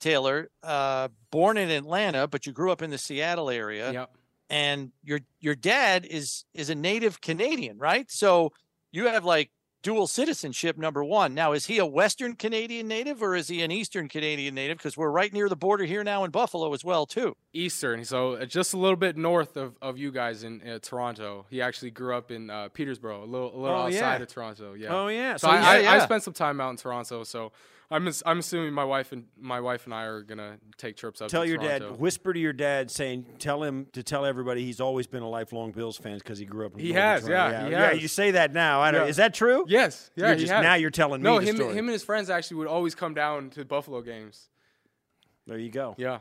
[0.00, 0.50] Taylor.
[0.62, 3.92] Uh, born in Atlanta, but you grew up in the Seattle area.
[3.92, 4.10] Yep.
[4.48, 8.10] And your your dad is is a native Canadian, right?
[8.10, 8.52] So
[8.92, 9.50] you have like
[9.82, 11.32] dual citizenship number one.
[11.34, 14.78] Now, is he a Western Canadian native or is he an Eastern Canadian native?
[14.78, 17.36] Because we're right near the border here now in Buffalo as well, too.
[17.52, 21.46] Eastern, so uh, just a little bit north of, of you guys in uh, Toronto.
[21.50, 24.22] He actually grew up in uh, Petersboro, a little a little Oh, outside yeah.
[24.22, 24.74] of Toronto.
[24.74, 24.88] Yeah.
[24.94, 25.36] Oh, yeah.
[25.36, 27.22] So, So I, he's- I, Yeah, I spent some time out in Toronto.
[27.22, 27.52] So
[27.90, 31.28] I'm I'm assuming my wife and my wife and I are gonna take trips up.
[31.28, 31.90] Tell to your Toronto.
[31.90, 35.28] dad, whisper to your dad, saying, tell him to tell everybody he's always been a
[35.28, 36.72] lifelong Bills fan because he grew up.
[36.74, 37.58] in He Northern has, Toronto.
[37.58, 37.88] yeah, he yeah.
[37.90, 38.02] has.
[38.02, 38.80] You say that now.
[38.80, 39.02] I don't.
[39.02, 39.06] Yeah.
[39.08, 39.64] Is that true?
[39.68, 40.10] Yes.
[40.16, 40.26] Yeah.
[40.26, 40.62] You're he just- has.
[40.64, 41.72] now you're telling me No, the him story.
[41.74, 44.48] him and his friends actually would always come down to Buffalo games.
[45.46, 45.94] There you go.
[45.96, 46.18] Yeah.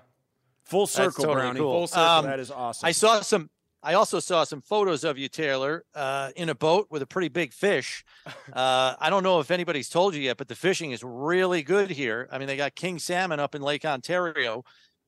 [0.66, 1.60] Full That's circle, totally Brownie.
[1.60, 1.74] cool.
[1.74, 2.04] Full circle.
[2.04, 2.88] Um, that is awesome.
[2.88, 3.50] I saw some.
[3.86, 7.30] I also saw some photos of you, Taylor, uh, in a boat with a pretty
[7.30, 8.04] big fish.
[8.54, 11.90] Uh, I don't know if anybody's told you yet, but the fishing is really good
[11.90, 12.28] here.
[12.32, 14.64] I mean, they got king salmon up in Lake Ontario.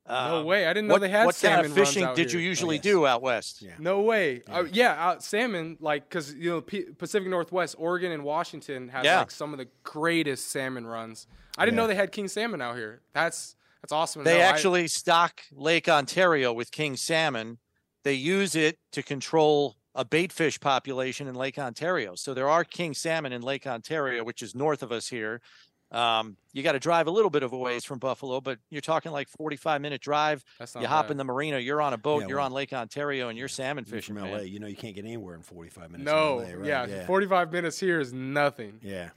[0.10, 0.66] No Um, way!
[0.68, 2.40] I didn't know what- they had What salmon kind of fishing runs out did you
[2.40, 2.48] here.
[2.50, 3.62] usually do out west?
[3.62, 3.72] Yeah.
[3.80, 4.42] No way.
[4.48, 8.90] Yeah, uh, yeah out, salmon, like, because, you know, P- Pacific Northwest, Oregon, and Washington
[8.90, 9.20] has, Yeah.
[9.20, 11.28] like, some of the greatest salmon runs.
[11.58, 11.84] I didn't Yeah.
[11.84, 13.02] know they had king salmon out here.
[13.14, 14.24] That's that's awesome.
[14.24, 14.44] They know.
[14.44, 17.60] I- actually stock Lake Ontario with king salmon.
[18.08, 22.16] They use it to control a bait fish population in Lake Ontario.
[22.16, 25.42] So there are king salmon in Lake Ontario, which is north of us here.
[25.92, 28.80] Um, you got to drive a little bit of a ways from Buffalo, but you're
[28.80, 30.42] talking like 45 minute drive.
[30.58, 31.12] That's You hop bad.
[31.12, 33.50] in the marina, you're on a boat, Yeah, you're well, on Lake Ontario, and you're
[33.50, 34.16] salmon You're fishing.
[34.16, 34.32] from man.
[34.38, 34.44] LA.
[34.44, 36.06] You know you can't get anywhere in 45 minutes.
[36.10, 36.66] no, in LA, right?
[36.66, 37.06] yeah, yeah.
[37.08, 38.80] 45 minutes here is nothing.
[38.82, 39.10] Yeah.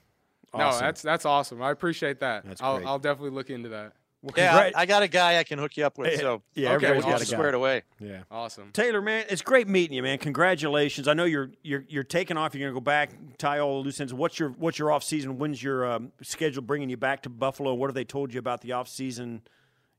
[0.53, 1.63] No, that's that's awesome.
[1.63, 2.45] I appreciate that.
[2.45, 2.89] That's I'll, great.
[2.89, 3.93] I'll definitely look into that.
[4.23, 6.21] Well, Yeah, I, got a guy I can hook you up with.
[6.21, 7.31] So yeah, Okay, everybody's we'll got a guy.
[7.33, 7.83] squared away.
[7.99, 8.23] Yeah.
[8.31, 8.71] Awesome.
[8.73, 10.19] Taylor, man, it's great meeting you, man.
[10.19, 11.09] Congratulations.
[11.09, 12.55] I know you're you're you're taking off.
[12.55, 14.13] You're gonna go back, tie all the loose ends.
[14.13, 15.39] What's your what's your off season?
[15.39, 17.73] When's your um, schedule bringing you back to Buffalo?
[17.75, 19.43] What have they told you about the off season?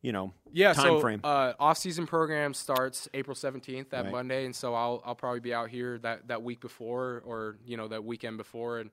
[0.03, 1.21] You know, Yeah, time so frame.
[1.23, 4.11] uh, off-season program starts April 17th, that Right.
[4.11, 7.77] Monday, and so I'll I'll probably be out here that, that week before, or you
[7.77, 8.89] know that weekend before, and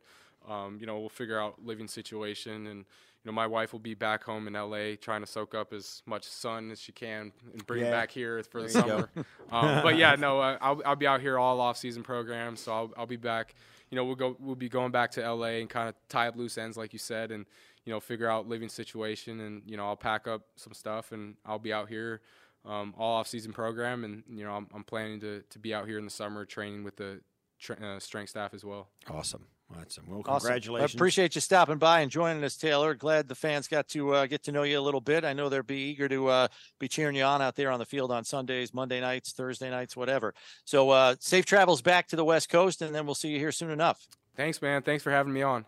[0.46, 2.84] um, you know we'll figure out living situation, and
[3.24, 6.02] you know my wife will be back home in LA trying to soak up as
[6.06, 7.88] much sun as she can and bring Yeah.
[7.88, 8.98] it back here for the There you go.
[8.98, 9.26] summer.
[9.50, 12.92] um, but yeah, no, uh, I'll I'll be out here all off-season program, so I'll
[12.96, 13.54] I'll be back.
[13.90, 16.36] You know we'll go we'll be going back to LA and kind of tie up
[16.36, 17.46] loose ends like you said, and
[17.84, 21.36] you know figure out living situation, and you know I'll pack up some stuff and
[21.46, 22.20] I'll be out here
[22.66, 25.98] um, all off-season program, and you know I'm, I'm planning to, to be out here
[25.98, 27.20] in the summer training with the
[27.58, 28.88] tra- uh, strength staff as well.
[29.10, 29.46] awesome.
[29.70, 30.04] Awesome.
[30.08, 30.46] Well, Awesome.
[30.48, 30.94] congratulations.
[30.94, 32.94] I appreciate you stopping by and joining us, Taylor.
[32.94, 35.24] Glad the fans got to uh, get to know you a little bit.
[35.24, 37.84] I know they'll be eager to uh, be cheering you on out there on the
[37.84, 40.32] field on Sundays, Monday nights, Thursday nights, whatever.
[40.64, 43.52] So uh, safe travels back to the West Coast, and then we'll see you here
[43.52, 44.06] soon enough.
[44.36, 44.80] Thanks, man.
[44.82, 45.66] Thanks for having me on.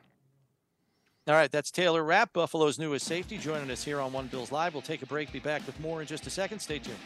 [1.29, 4.73] All right, that's Taylor Rapp, Buffalo's newest safety, joining us here on One Bills Live.
[4.73, 6.59] We'll take a break, be back with more in just a second.
[6.61, 6.97] Stay tuned.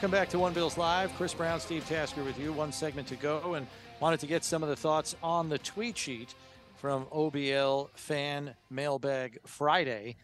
[0.00, 1.14] Come back to One Bills Live.
[1.16, 2.54] Chris Brown, Steve Tasker with you.
[2.54, 3.66] One segment to go, and
[4.00, 6.34] wanted to get some of the thoughts on the tweet sheet
[6.76, 10.16] from OBL Fan Mailbag Friday.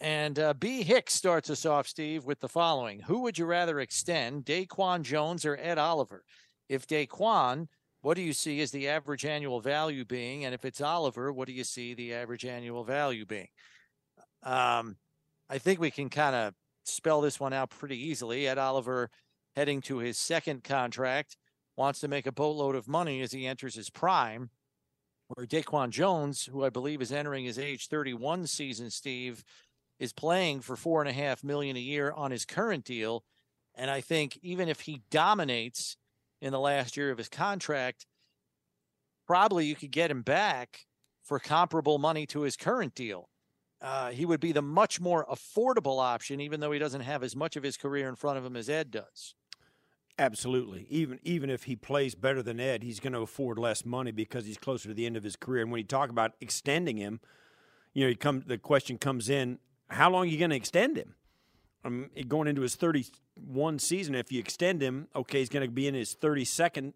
[0.00, 0.84] And uh, B.
[0.84, 5.44] Hicks starts us off, Steve, with the following Who would you rather extend, DaQuan Jones
[5.44, 6.22] or Ed Oliver?
[6.68, 7.66] If DaQuan,
[8.02, 10.44] what do you see as the average annual value being?
[10.44, 13.48] And if it's Oliver, what do you see the average annual value being?
[14.44, 14.94] Um,
[15.50, 16.54] I think we can kind of
[16.84, 18.46] spell this one out pretty easily.
[18.46, 19.10] Ed Oliver,
[19.56, 21.36] heading to his second contract,
[21.76, 24.50] wants to make a boatload of money as he enters his prime.
[25.28, 29.42] Where DaQuan Jones, who I believe is entering his age 31 season, Steve,
[29.98, 33.24] is playing for four and a half million a year on his current deal.
[33.74, 35.96] And I think even if he dominates
[36.40, 38.06] in the last year of his contract,
[39.26, 40.86] probably you could get him back
[41.22, 43.30] for comparable money to his current deal.
[43.80, 47.34] Uh, he would be the much more affordable option, even though he doesn't have as
[47.34, 49.34] much of his career in front of him as Ed does.
[50.18, 50.86] Absolutely.
[50.90, 54.46] Even even if he plays better than Ed, he's going to afford less money because
[54.46, 55.62] he's closer to the end of his career.
[55.62, 57.20] And when you talk about extending him,
[57.92, 59.58] you know, come the question comes in:
[59.88, 61.14] How long are you going to extend him?
[61.84, 65.86] Um, going into his 31 season, if you extend him, okay, he's going to be
[65.86, 66.94] in his 32nd.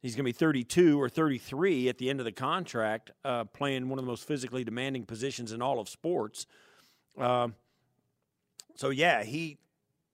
[0.00, 3.88] He's going to be 32 or 33 at the end of the contract, uh, playing
[3.88, 6.46] one of the most physically demanding positions in all of sports.
[7.18, 7.48] Uh,
[8.76, 9.58] so yeah, he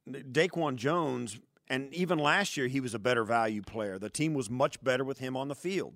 [0.09, 1.39] DaQuan Jones,
[1.71, 3.99] and even last year he was a better value player.
[3.99, 5.95] The team was much better with him on the field.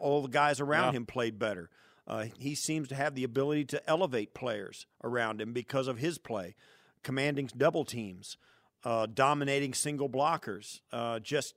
[0.00, 0.98] All the guys around Yeah.
[0.98, 1.68] him played better.
[2.06, 6.18] Uh, he seems to have the ability to elevate players around him because of his
[6.18, 6.54] play,
[7.02, 8.36] commanding double teams,
[8.84, 10.80] uh, dominating single blockers.
[10.90, 11.54] Uh, just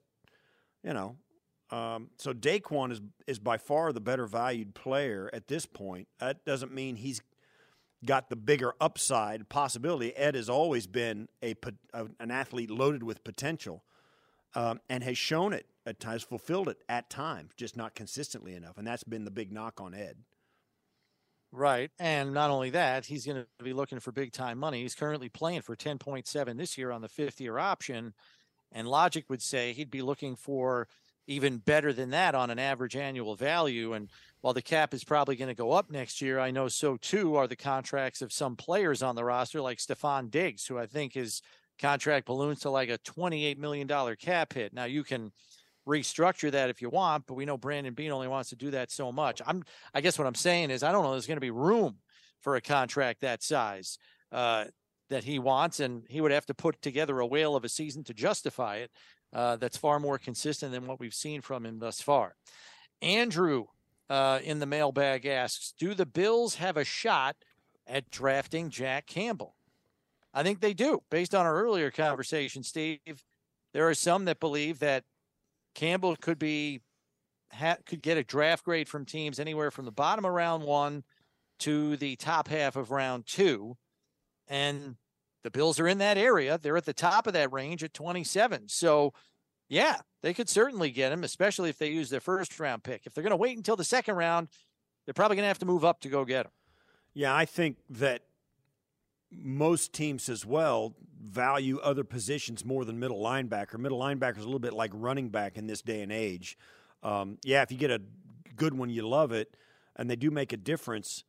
[0.84, 1.16] you know,
[1.70, 6.06] um, so DaQuan is is by far the better valued player at this point.
[6.20, 7.22] That doesn't mean he's
[8.06, 10.16] got the bigger upside possibility.
[10.16, 11.54] Ed has always been a,
[11.92, 13.84] an athlete loaded with potential,
[14.54, 18.78] um, and has shown it at times, fulfilled it at times, just not consistently enough.
[18.78, 20.16] And that's been the big knock on Ed.
[21.52, 21.90] Right.
[21.98, 24.82] And not only that, he's going to be looking for big time money.
[24.82, 28.14] He's currently playing for 10.7 this year on the fifth year option.
[28.72, 30.88] And logic would say he'd be looking for
[31.26, 33.92] even better than that on an average annual value.
[33.92, 34.10] And
[34.46, 37.34] while the cap is probably going to go up next year, I know so too
[37.34, 41.14] are the contracts of some players on the roster, like Stefon Diggs, who I think
[41.14, 41.42] his
[41.80, 44.72] contract balloons to like a $28 million cap hit.
[44.72, 45.32] Now you can
[45.84, 48.92] restructure that if you want, but we know Brandon Beane only wants to do that
[48.92, 49.42] so much.
[49.44, 51.96] I'm I guess what I'm saying is I don't know there's going to be room
[52.40, 53.98] for a contract that size.
[54.30, 54.66] Uh,
[55.10, 58.04] that he wants, and he would have to put together a whale of a season
[58.04, 58.92] to justify it.
[59.32, 62.36] Uh, that's far more consistent than what we've seen from him thus far.
[63.02, 63.66] Andrew
[64.08, 67.36] uh, in the mailbag asks Do the Bills have a shot
[67.86, 69.56] at drafting Jack Campbell?
[70.32, 71.02] I think they do.
[71.10, 73.00] Based on our earlier conversation, Steve,
[73.72, 75.04] there are some that believe that
[75.74, 76.80] Campbell could be
[77.52, 81.04] ha- could get a draft grade from teams anywhere from the bottom of round one
[81.60, 83.76] to the top half of round two,
[84.48, 84.96] and
[85.42, 86.58] the Bills are in that area.
[86.58, 88.68] They're at the top of that range at 27.
[88.68, 89.14] So,
[89.68, 93.02] yeah, they could certainly get him, especially if they use their first round pick.
[93.04, 94.48] If they're going to wait until the second round,
[95.04, 96.52] they're probably going to have to move up to go get him.
[97.14, 98.22] Yeah, I think that
[99.30, 103.78] most teams as well value other positions more than middle linebacker.
[103.78, 106.56] Middle linebacker is a little bit like running back in this day and age.
[107.02, 108.00] Um, yeah, if you get a
[108.54, 109.56] good one, you love it,
[109.96, 111.24] and they do make a difference.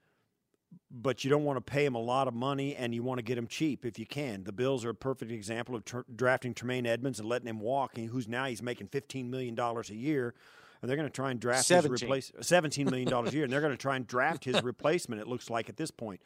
[0.90, 3.24] But you don't want to pay him a lot of money, and you want to
[3.24, 4.44] get him cheap if you can.
[4.44, 7.98] The Bills are a perfect example of tr- drafting Tremaine Edmunds and letting him walk,
[7.98, 10.34] and who's now he's making fifteen million dollars a year
[10.82, 11.92] and they're going to try and draft 17.
[11.92, 14.62] his replace seventeen million dollars a year, and they're going to try and draft his
[14.64, 15.22] replacement.
[15.22, 16.22] It looks like at this point.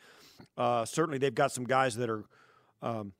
[0.58, 2.26] Uh, certainly, they've got some guys that are
[2.82, 3.14] um,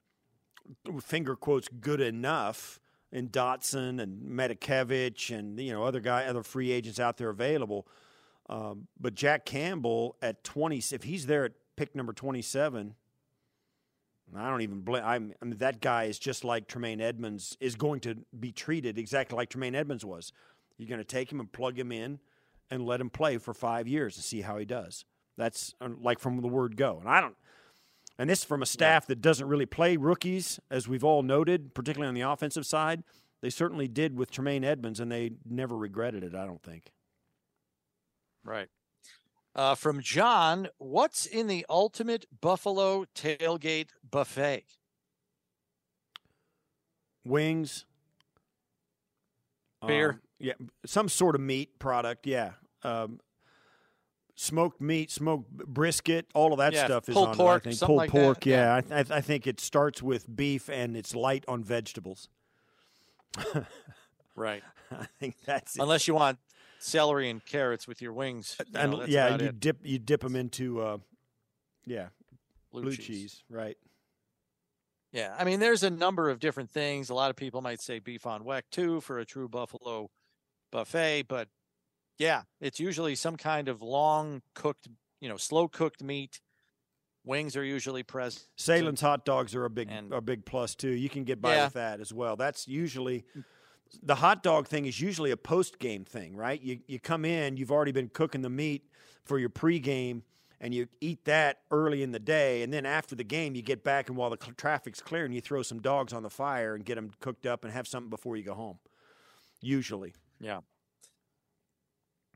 [1.02, 2.80] finger quotes good enough
[3.12, 7.88] in Dodson and Matakevich and you know other guy other free agents out there available.
[8.52, 12.94] Um, but Jack Campbell at twenty, if he's there at pick number twenty seven.
[14.34, 15.04] I don't even blame.
[15.04, 19.36] I mean, that guy is just like Tremaine Edmunds is going to be treated exactly
[19.36, 20.32] like Tremaine Edmunds was.
[20.78, 22.20] You're going to take him and plug him in
[22.70, 25.04] and let him play for five years and see how he does.
[25.38, 26.98] That's uh, like from the word go.
[27.02, 27.36] And I don't,
[28.18, 32.08] and this from a staff that doesn't really play rookies, as we've all noted, particularly
[32.08, 33.04] on the offensive side.
[33.42, 36.94] They certainly did with Tremaine Edmunds, and they never regretted it, I don't think.
[38.44, 38.68] Right.
[39.56, 44.64] Uh, from John, what's in the ultimate Buffalo tailgate buffet?
[47.24, 47.86] Wings,
[49.86, 50.54] beer, um, yeah,
[50.86, 52.26] some sort of meat product.
[52.26, 52.52] Yeah,
[52.84, 53.20] um,
[54.36, 57.36] smoked meat, smoked brisket, all of that yeah, stuff is pulled on.
[57.36, 58.40] Pork, I think pulled pulled pork.
[58.40, 58.50] That.
[58.50, 58.76] Yeah, yeah.
[58.76, 62.30] I, th- I think it starts with beef and it's light on vegetables.
[64.36, 64.64] right.
[64.92, 65.82] I think that's it.
[65.82, 66.40] unless you want
[66.82, 68.56] celery and carrots with your wings.
[68.60, 69.60] You and know, yeah, you it.
[69.60, 70.98] dip you dip them into uh,
[71.86, 72.08] yeah
[72.72, 73.06] blue, blue cheese.
[73.06, 73.78] cheese, right?
[75.12, 77.10] Yeah, I mean, there's a number of different things.
[77.10, 80.10] A lot of people might say beef on weck too for a true buffalo
[80.72, 81.50] buffet, but
[82.18, 84.88] yeah, it's usually some kind of long cooked,
[85.20, 86.40] you know, slow cooked meat.
[87.26, 88.46] Wings are usually present.
[88.58, 90.90] Sahlen's hot dogs are a big And- a big plus too.
[90.90, 91.66] You can get by Yeah.
[91.66, 92.36] with that as well.
[92.36, 93.26] That's usually
[94.04, 96.62] the hot dog thing is usually a post game thing, right?
[96.62, 98.86] You you come in, you've already been cooking the meat
[99.26, 100.22] for your pregame,
[100.60, 103.84] and you eat that early in the day, and then after the game, you get
[103.84, 106.96] back and while the traffic's clearing, you throw some dogs on the fire and get
[106.96, 108.80] them cooked up and have something before you go home.
[109.62, 110.62] Usually, Yeah.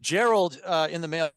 [0.02, 1.32] Gerald uh, in the mail-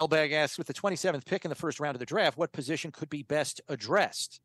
[0.00, 2.90] mailbag asks with the 27th pick in the first round of the draft, what position
[2.90, 4.40] could be best addressed?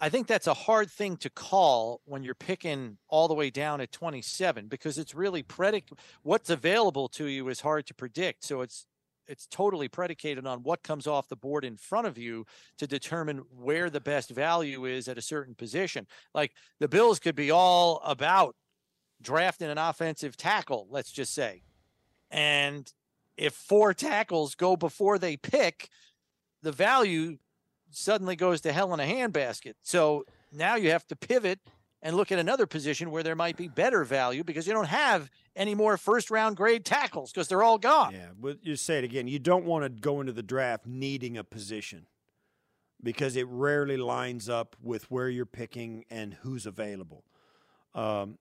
[0.00, 3.82] I think that's a hard thing to call when you're picking all the way down
[3.82, 8.44] at 27 because it's really predic what's available to you is hard to predict.
[8.44, 8.86] So it's
[9.26, 12.44] it's totally predicated on what comes off the board in front of you
[12.78, 16.06] to determine where the best value is at a certain position.
[16.34, 18.56] Like the Bills could be all about
[19.22, 21.62] drafting an offensive tackle, let's just say.
[22.32, 22.92] And
[23.36, 25.88] if four tackles go before they pick,
[26.62, 27.38] the value
[27.90, 29.74] suddenly goes to hell in a handbasket.
[29.82, 31.60] So now you have to pivot
[32.02, 35.30] and look at another position where there might be better value because you don't have
[35.54, 38.14] any more first round grade tackles because they're all gone.
[38.14, 38.28] yeah.
[38.38, 39.28] But you say it again.
[39.28, 42.06] You don't want to go into the draft needing a position
[43.02, 47.24] because it rarely lines up with where you're picking and who's available.
[47.94, 48.38] Um,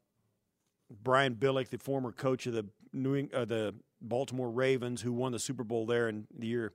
[0.89, 5.39] Brian Billick, the former coach of the New uh, the Baltimore Ravens, who won the
[5.39, 6.73] Super Bowl there in the year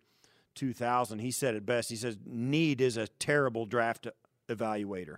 [0.55, 1.91] 2000, he said it best.
[1.91, 4.07] He says, "Need is a terrible draft
[4.49, 5.17] evaluator.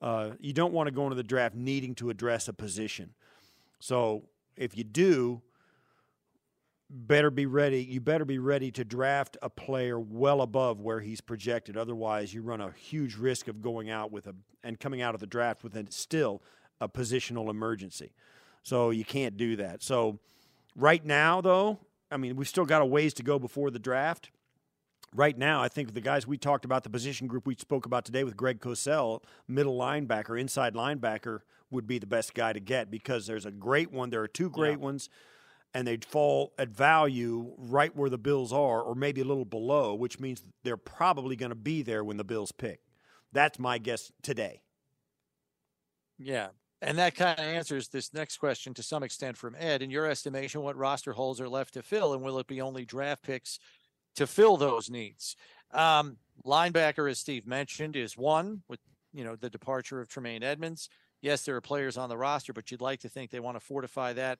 [0.00, 3.14] Uh, you don't want to go into the draft needing to address a position.
[3.80, 4.24] So
[4.56, 5.42] if you do,
[6.90, 7.82] better be ready.
[7.82, 11.76] You better be ready to draft a player well above where he's projected.
[11.76, 15.20] Otherwise, you run a huge risk of going out with a and coming out of
[15.20, 16.42] the draft with a, still
[16.80, 18.12] a positional emergency.
[18.62, 19.82] So you can't do that.
[19.82, 20.18] So
[20.76, 21.80] right now, though,
[22.10, 24.30] I mean, we've still got a ways to go before the draft.
[25.16, 28.04] Right now, I think the guys we talked about, the position group we spoke about
[28.04, 32.90] today with Greg Cosell, middle linebacker, inside linebacker, would be the best guy to get
[32.90, 34.10] because there's a great one.
[34.10, 35.08] There are two great ones,
[35.72, 39.94] and they'd fall at value right where the Bills are, or maybe a little below,
[39.94, 42.80] which means they're probably going to be there when the Bills pick.
[43.32, 44.62] That's my guess today.
[46.18, 46.48] Yeah.
[46.82, 49.80] And that kind of answers this next question to some extent from Ed.
[49.80, 52.84] In your estimation, what roster holes are left to fill, and will it be only
[52.84, 53.60] draft picks
[54.16, 55.36] to fill those needs?
[55.72, 58.80] Um, linebacker, as Steve mentioned, is one with
[59.12, 60.88] you know the departure of Tremaine Edmunds.
[61.20, 63.64] Yes, there are players on the roster, but you'd like to think they want to
[63.64, 64.38] fortify that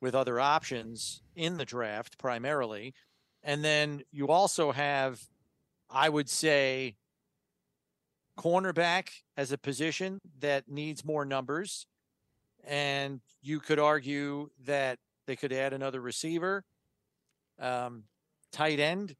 [0.00, 2.94] with other options in the draft primarily.
[3.42, 5.20] And then you also have,
[5.90, 6.96] I would say,
[8.38, 11.86] cornerback as a position that needs more numbers.
[12.64, 16.64] And you could argue that they could add another receiver.
[17.58, 18.04] Um,
[18.52, 19.16] tight end,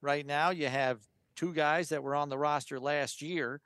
[0.00, 1.00] right now, you have
[1.36, 3.60] two guys that were on the roster last year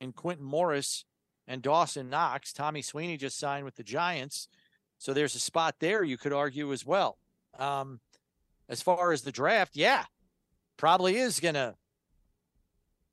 [0.00, 1.04] in Quintin Morris
[1.46, 2.52] and Dawson Knox.
[2.52, 4.48] Tommy Sweeney just signed with the Giants.
[4.98, 7.18] So there's a spot there you could argue as well.
[7.58, 8.00] Um,
[8.68, 10.04] as far as the draft, yeah,
[10.76, 11.74] probably is going to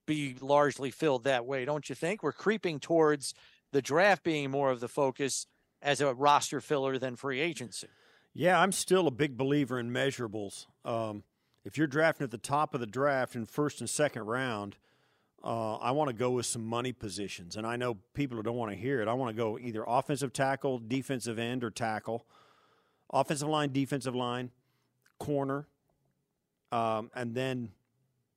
[0.05, 2.23] be largely filled that way, don't you think?
[2.23, 3.33] We're creeping towards
[3.71, 5.47] the draft being more of the focus
[5.81, 7.87] as a roster filler than free agency.
[8.33, 10.65] Yeah, I'm still a big believer in measurables.
[10.83, 11.23] Um,
[11.63, 14.75] if you're drafting at the top of the draft in first and second round,
[15.43, 17.57] uh, I want to go with some money positions.
[17.57, 19.07] And I know people don't want to hear it.
[19.07, 22.25] I want to go either offensive tackle, defensive end, or tackle,
[23.11, 24.51] offensive line, defensive line,
[25.19, 25.67] corner,
[26.71, 27.69] um, and then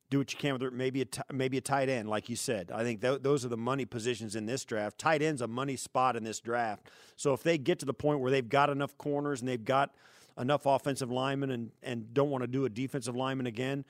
[0.09, 0.73] do what you can with it.
[0.73, 2.71] Maybe a t- maybe a tight end, like you said.
[2.73, 4.99] I think th- those are the money positions in this draft.
[4.99, 6.89] Tight end's a money spot in this draft.
[7.17, 9.95] So if they get to the point where they've got enough corners and they've got
[10.39, 13.85] enough offensive linemen and and don't want to do a defensive lineman again,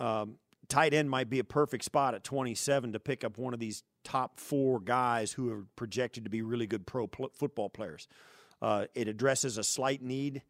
[0.00, 0.36] um,
[0.68, 3.84] tight end might be a perfect spot at 27 to pick up one of these
[4.02, 8.08] top four guys who are projected to be really good pro pl- football players.
[8.60, 10.42] Uh, it addresses a slight need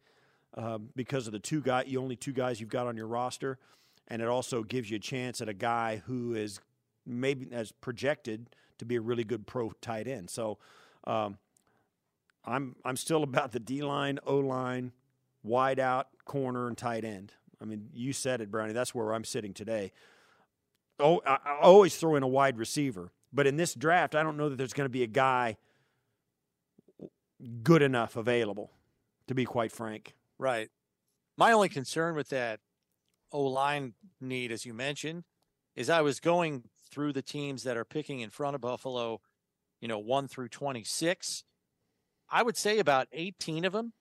[0.55, 3.59] uh, because of the two guy, the only two guys you've got on your roster
[4.07, 6.59] and it also gives you a chance at a guy who is
[7.05, 10.29] maybe as projected to be a really good pro tight end.
[10.29, 10.57] So
[11.05, 11.37] um,
[12.45, 14.91] I'm I'm still about the D line, O line,
[15.43, 17.33] wide out, corner, and tight end.
[17.61, 18.73] I mean, you said it, Brownie.
[18.73, 19.91] That's where I'm sitting today.
[20.99, 24.37] Oh, I, I always throw in a wide receiver, but in this draft, I don't
[24.37, 25.57] know that there's going to be a guy
[27.63, 28.71] good enough available.
[29.27, 30.69] To be quite frank, right.
[31.35, 32.59] My only concern with that
[33.35, 35.23] O line need, as you mentioned,
[35.75, 39.19] is I was going through the teams that are picking in front of Buffalo,
[39.81, 41.43] you know, one through 26.
[42.29, 43.91] I would say about 18 of them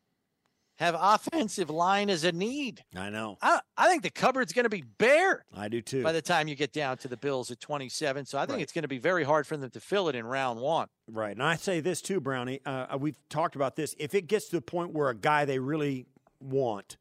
[0.78, 2.84] have offensive line as a need.
[2.96, 3.38] I know.
[3.42, 5.44] I, I think the cupboard's going to be bare.
[5.54, 6.02] I do too.
[6.02, 8.26] By the time you get down to the Bills at 27.
[8.26, 8.62] So I think Right.
[8.62, 10.88] it's going to be very hard for them to fill it in round one.
[11.08, 11.32] Right.
[11.32, 12.60] And I say this too, Brownie.
[12.64, 13.94] Uh, we've talked about this.
[13.98, 16.06] If it gets to the point where a guy they really
[16.40, 16.96] want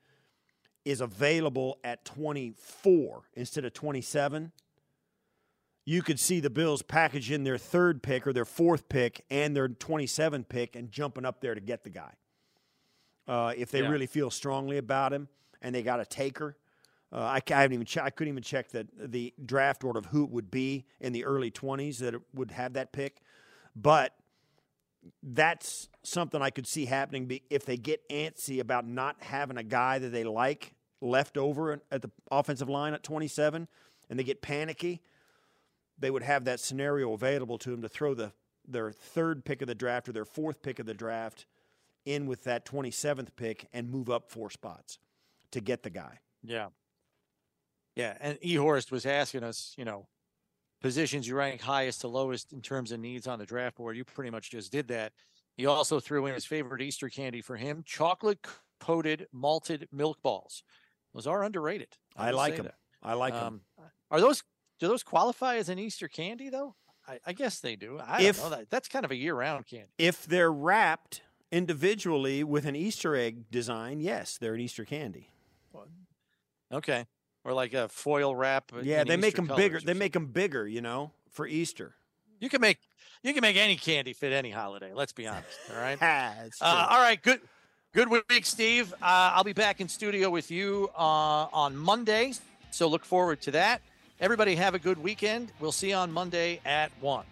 [0.86, 4.52] is available at 24 instead of 27,
[5.86, 9.56] you could see the Bills package in their third pick or their fourth pick and
[9.56, 12.14] their 27 pick and jumping up there to get the guy.
[13.28, 13.90] Uh, if they Yeah.
[13.90, 15.28] really feel strongly about him
[15.62, 16.58] and they got a taker.
[17.12, 20.08] Uh, I, I haven't even che- I couldn't even check that the draft order of
[20.08, 23.22] who it would be in the early 20s that it would have that pick.
[23.76, 24.16] But
[25.22, 29.64] that's something I could see happening be- if they get antsy about not having a
[29.64, 30.73] guy that they like
[31.04, 33.68] left over at the offensive line at 27
[34.10, 35.02] and they get panicky.
[36.00, 38.32] They would have that scenario available to them to throw the
[38.66, 41.46] their third pick of the draft or their fourth pick of the draft
[42.06, 45.00] in with that 27th pick and move up four spots
[45.52, 46.20] to get the guy.
[46.42, 46.68] Yeah.
[47.96, 48.16] Yeah.
[48.22, 50.08] And Ehorst was asking us, you know,
[50.82, 53.98] positions you rank highest to lowest in terms of needs on the draft board.
[53.98, 55.14] You pretty much just did that.
[55.56, 58.40] He also threw in his favorite Easter candy for him chocolate
[58.80, 60.64] coated malted milk balls.
[61.14, 61.90] Those are underrated.
[62.16, 62.66] I will like them.
[62.66, 62.76] that.
[63.02, 63.34] I like.
[63.34, 63.62] Um,
[64.10, 64.44] Are those,
[64.80, 66.76] do those qualify as an Easter candy though?
[67.08, 68.00] I, I guess they do.
[68.00, 68.70] I If- don't know that.
[68.70, 69.90] That's kind of a year round candy.
[69.98, 71.22] If they're wrapped
[71.52, 75.30] individually with an Easter egg design, yes, they're an Easter candy.
[76.72, 77.06] Okay.
[77.44, 78.72] Or like a foil wrap.
[78.82, 79.80] Yeah, they make them bigger.
[79.80, 81.94] They make them bigger, you know, for Easter.
[82.40, 82.80] You can make
[83.22, 84.92] you can make any candy fit any holiday.
[84.94, 85.58] Let's be honest.
[85.74, 85.98] All right.
[86.62, 87.22] Uh, all right.
[87.22, 87.42] Good.
[87.94, 88.92] Good week, Steve.
[88.94, 88.96] Uh,
[89.36, 92.34] I'll be back in studio with you uh, on Monday,
[92.72, 93.84] so look forward to that.
[94.20, 95.52] Everybody have a good weekend.
[95.60, 97.24] We'll see you on Monday at one.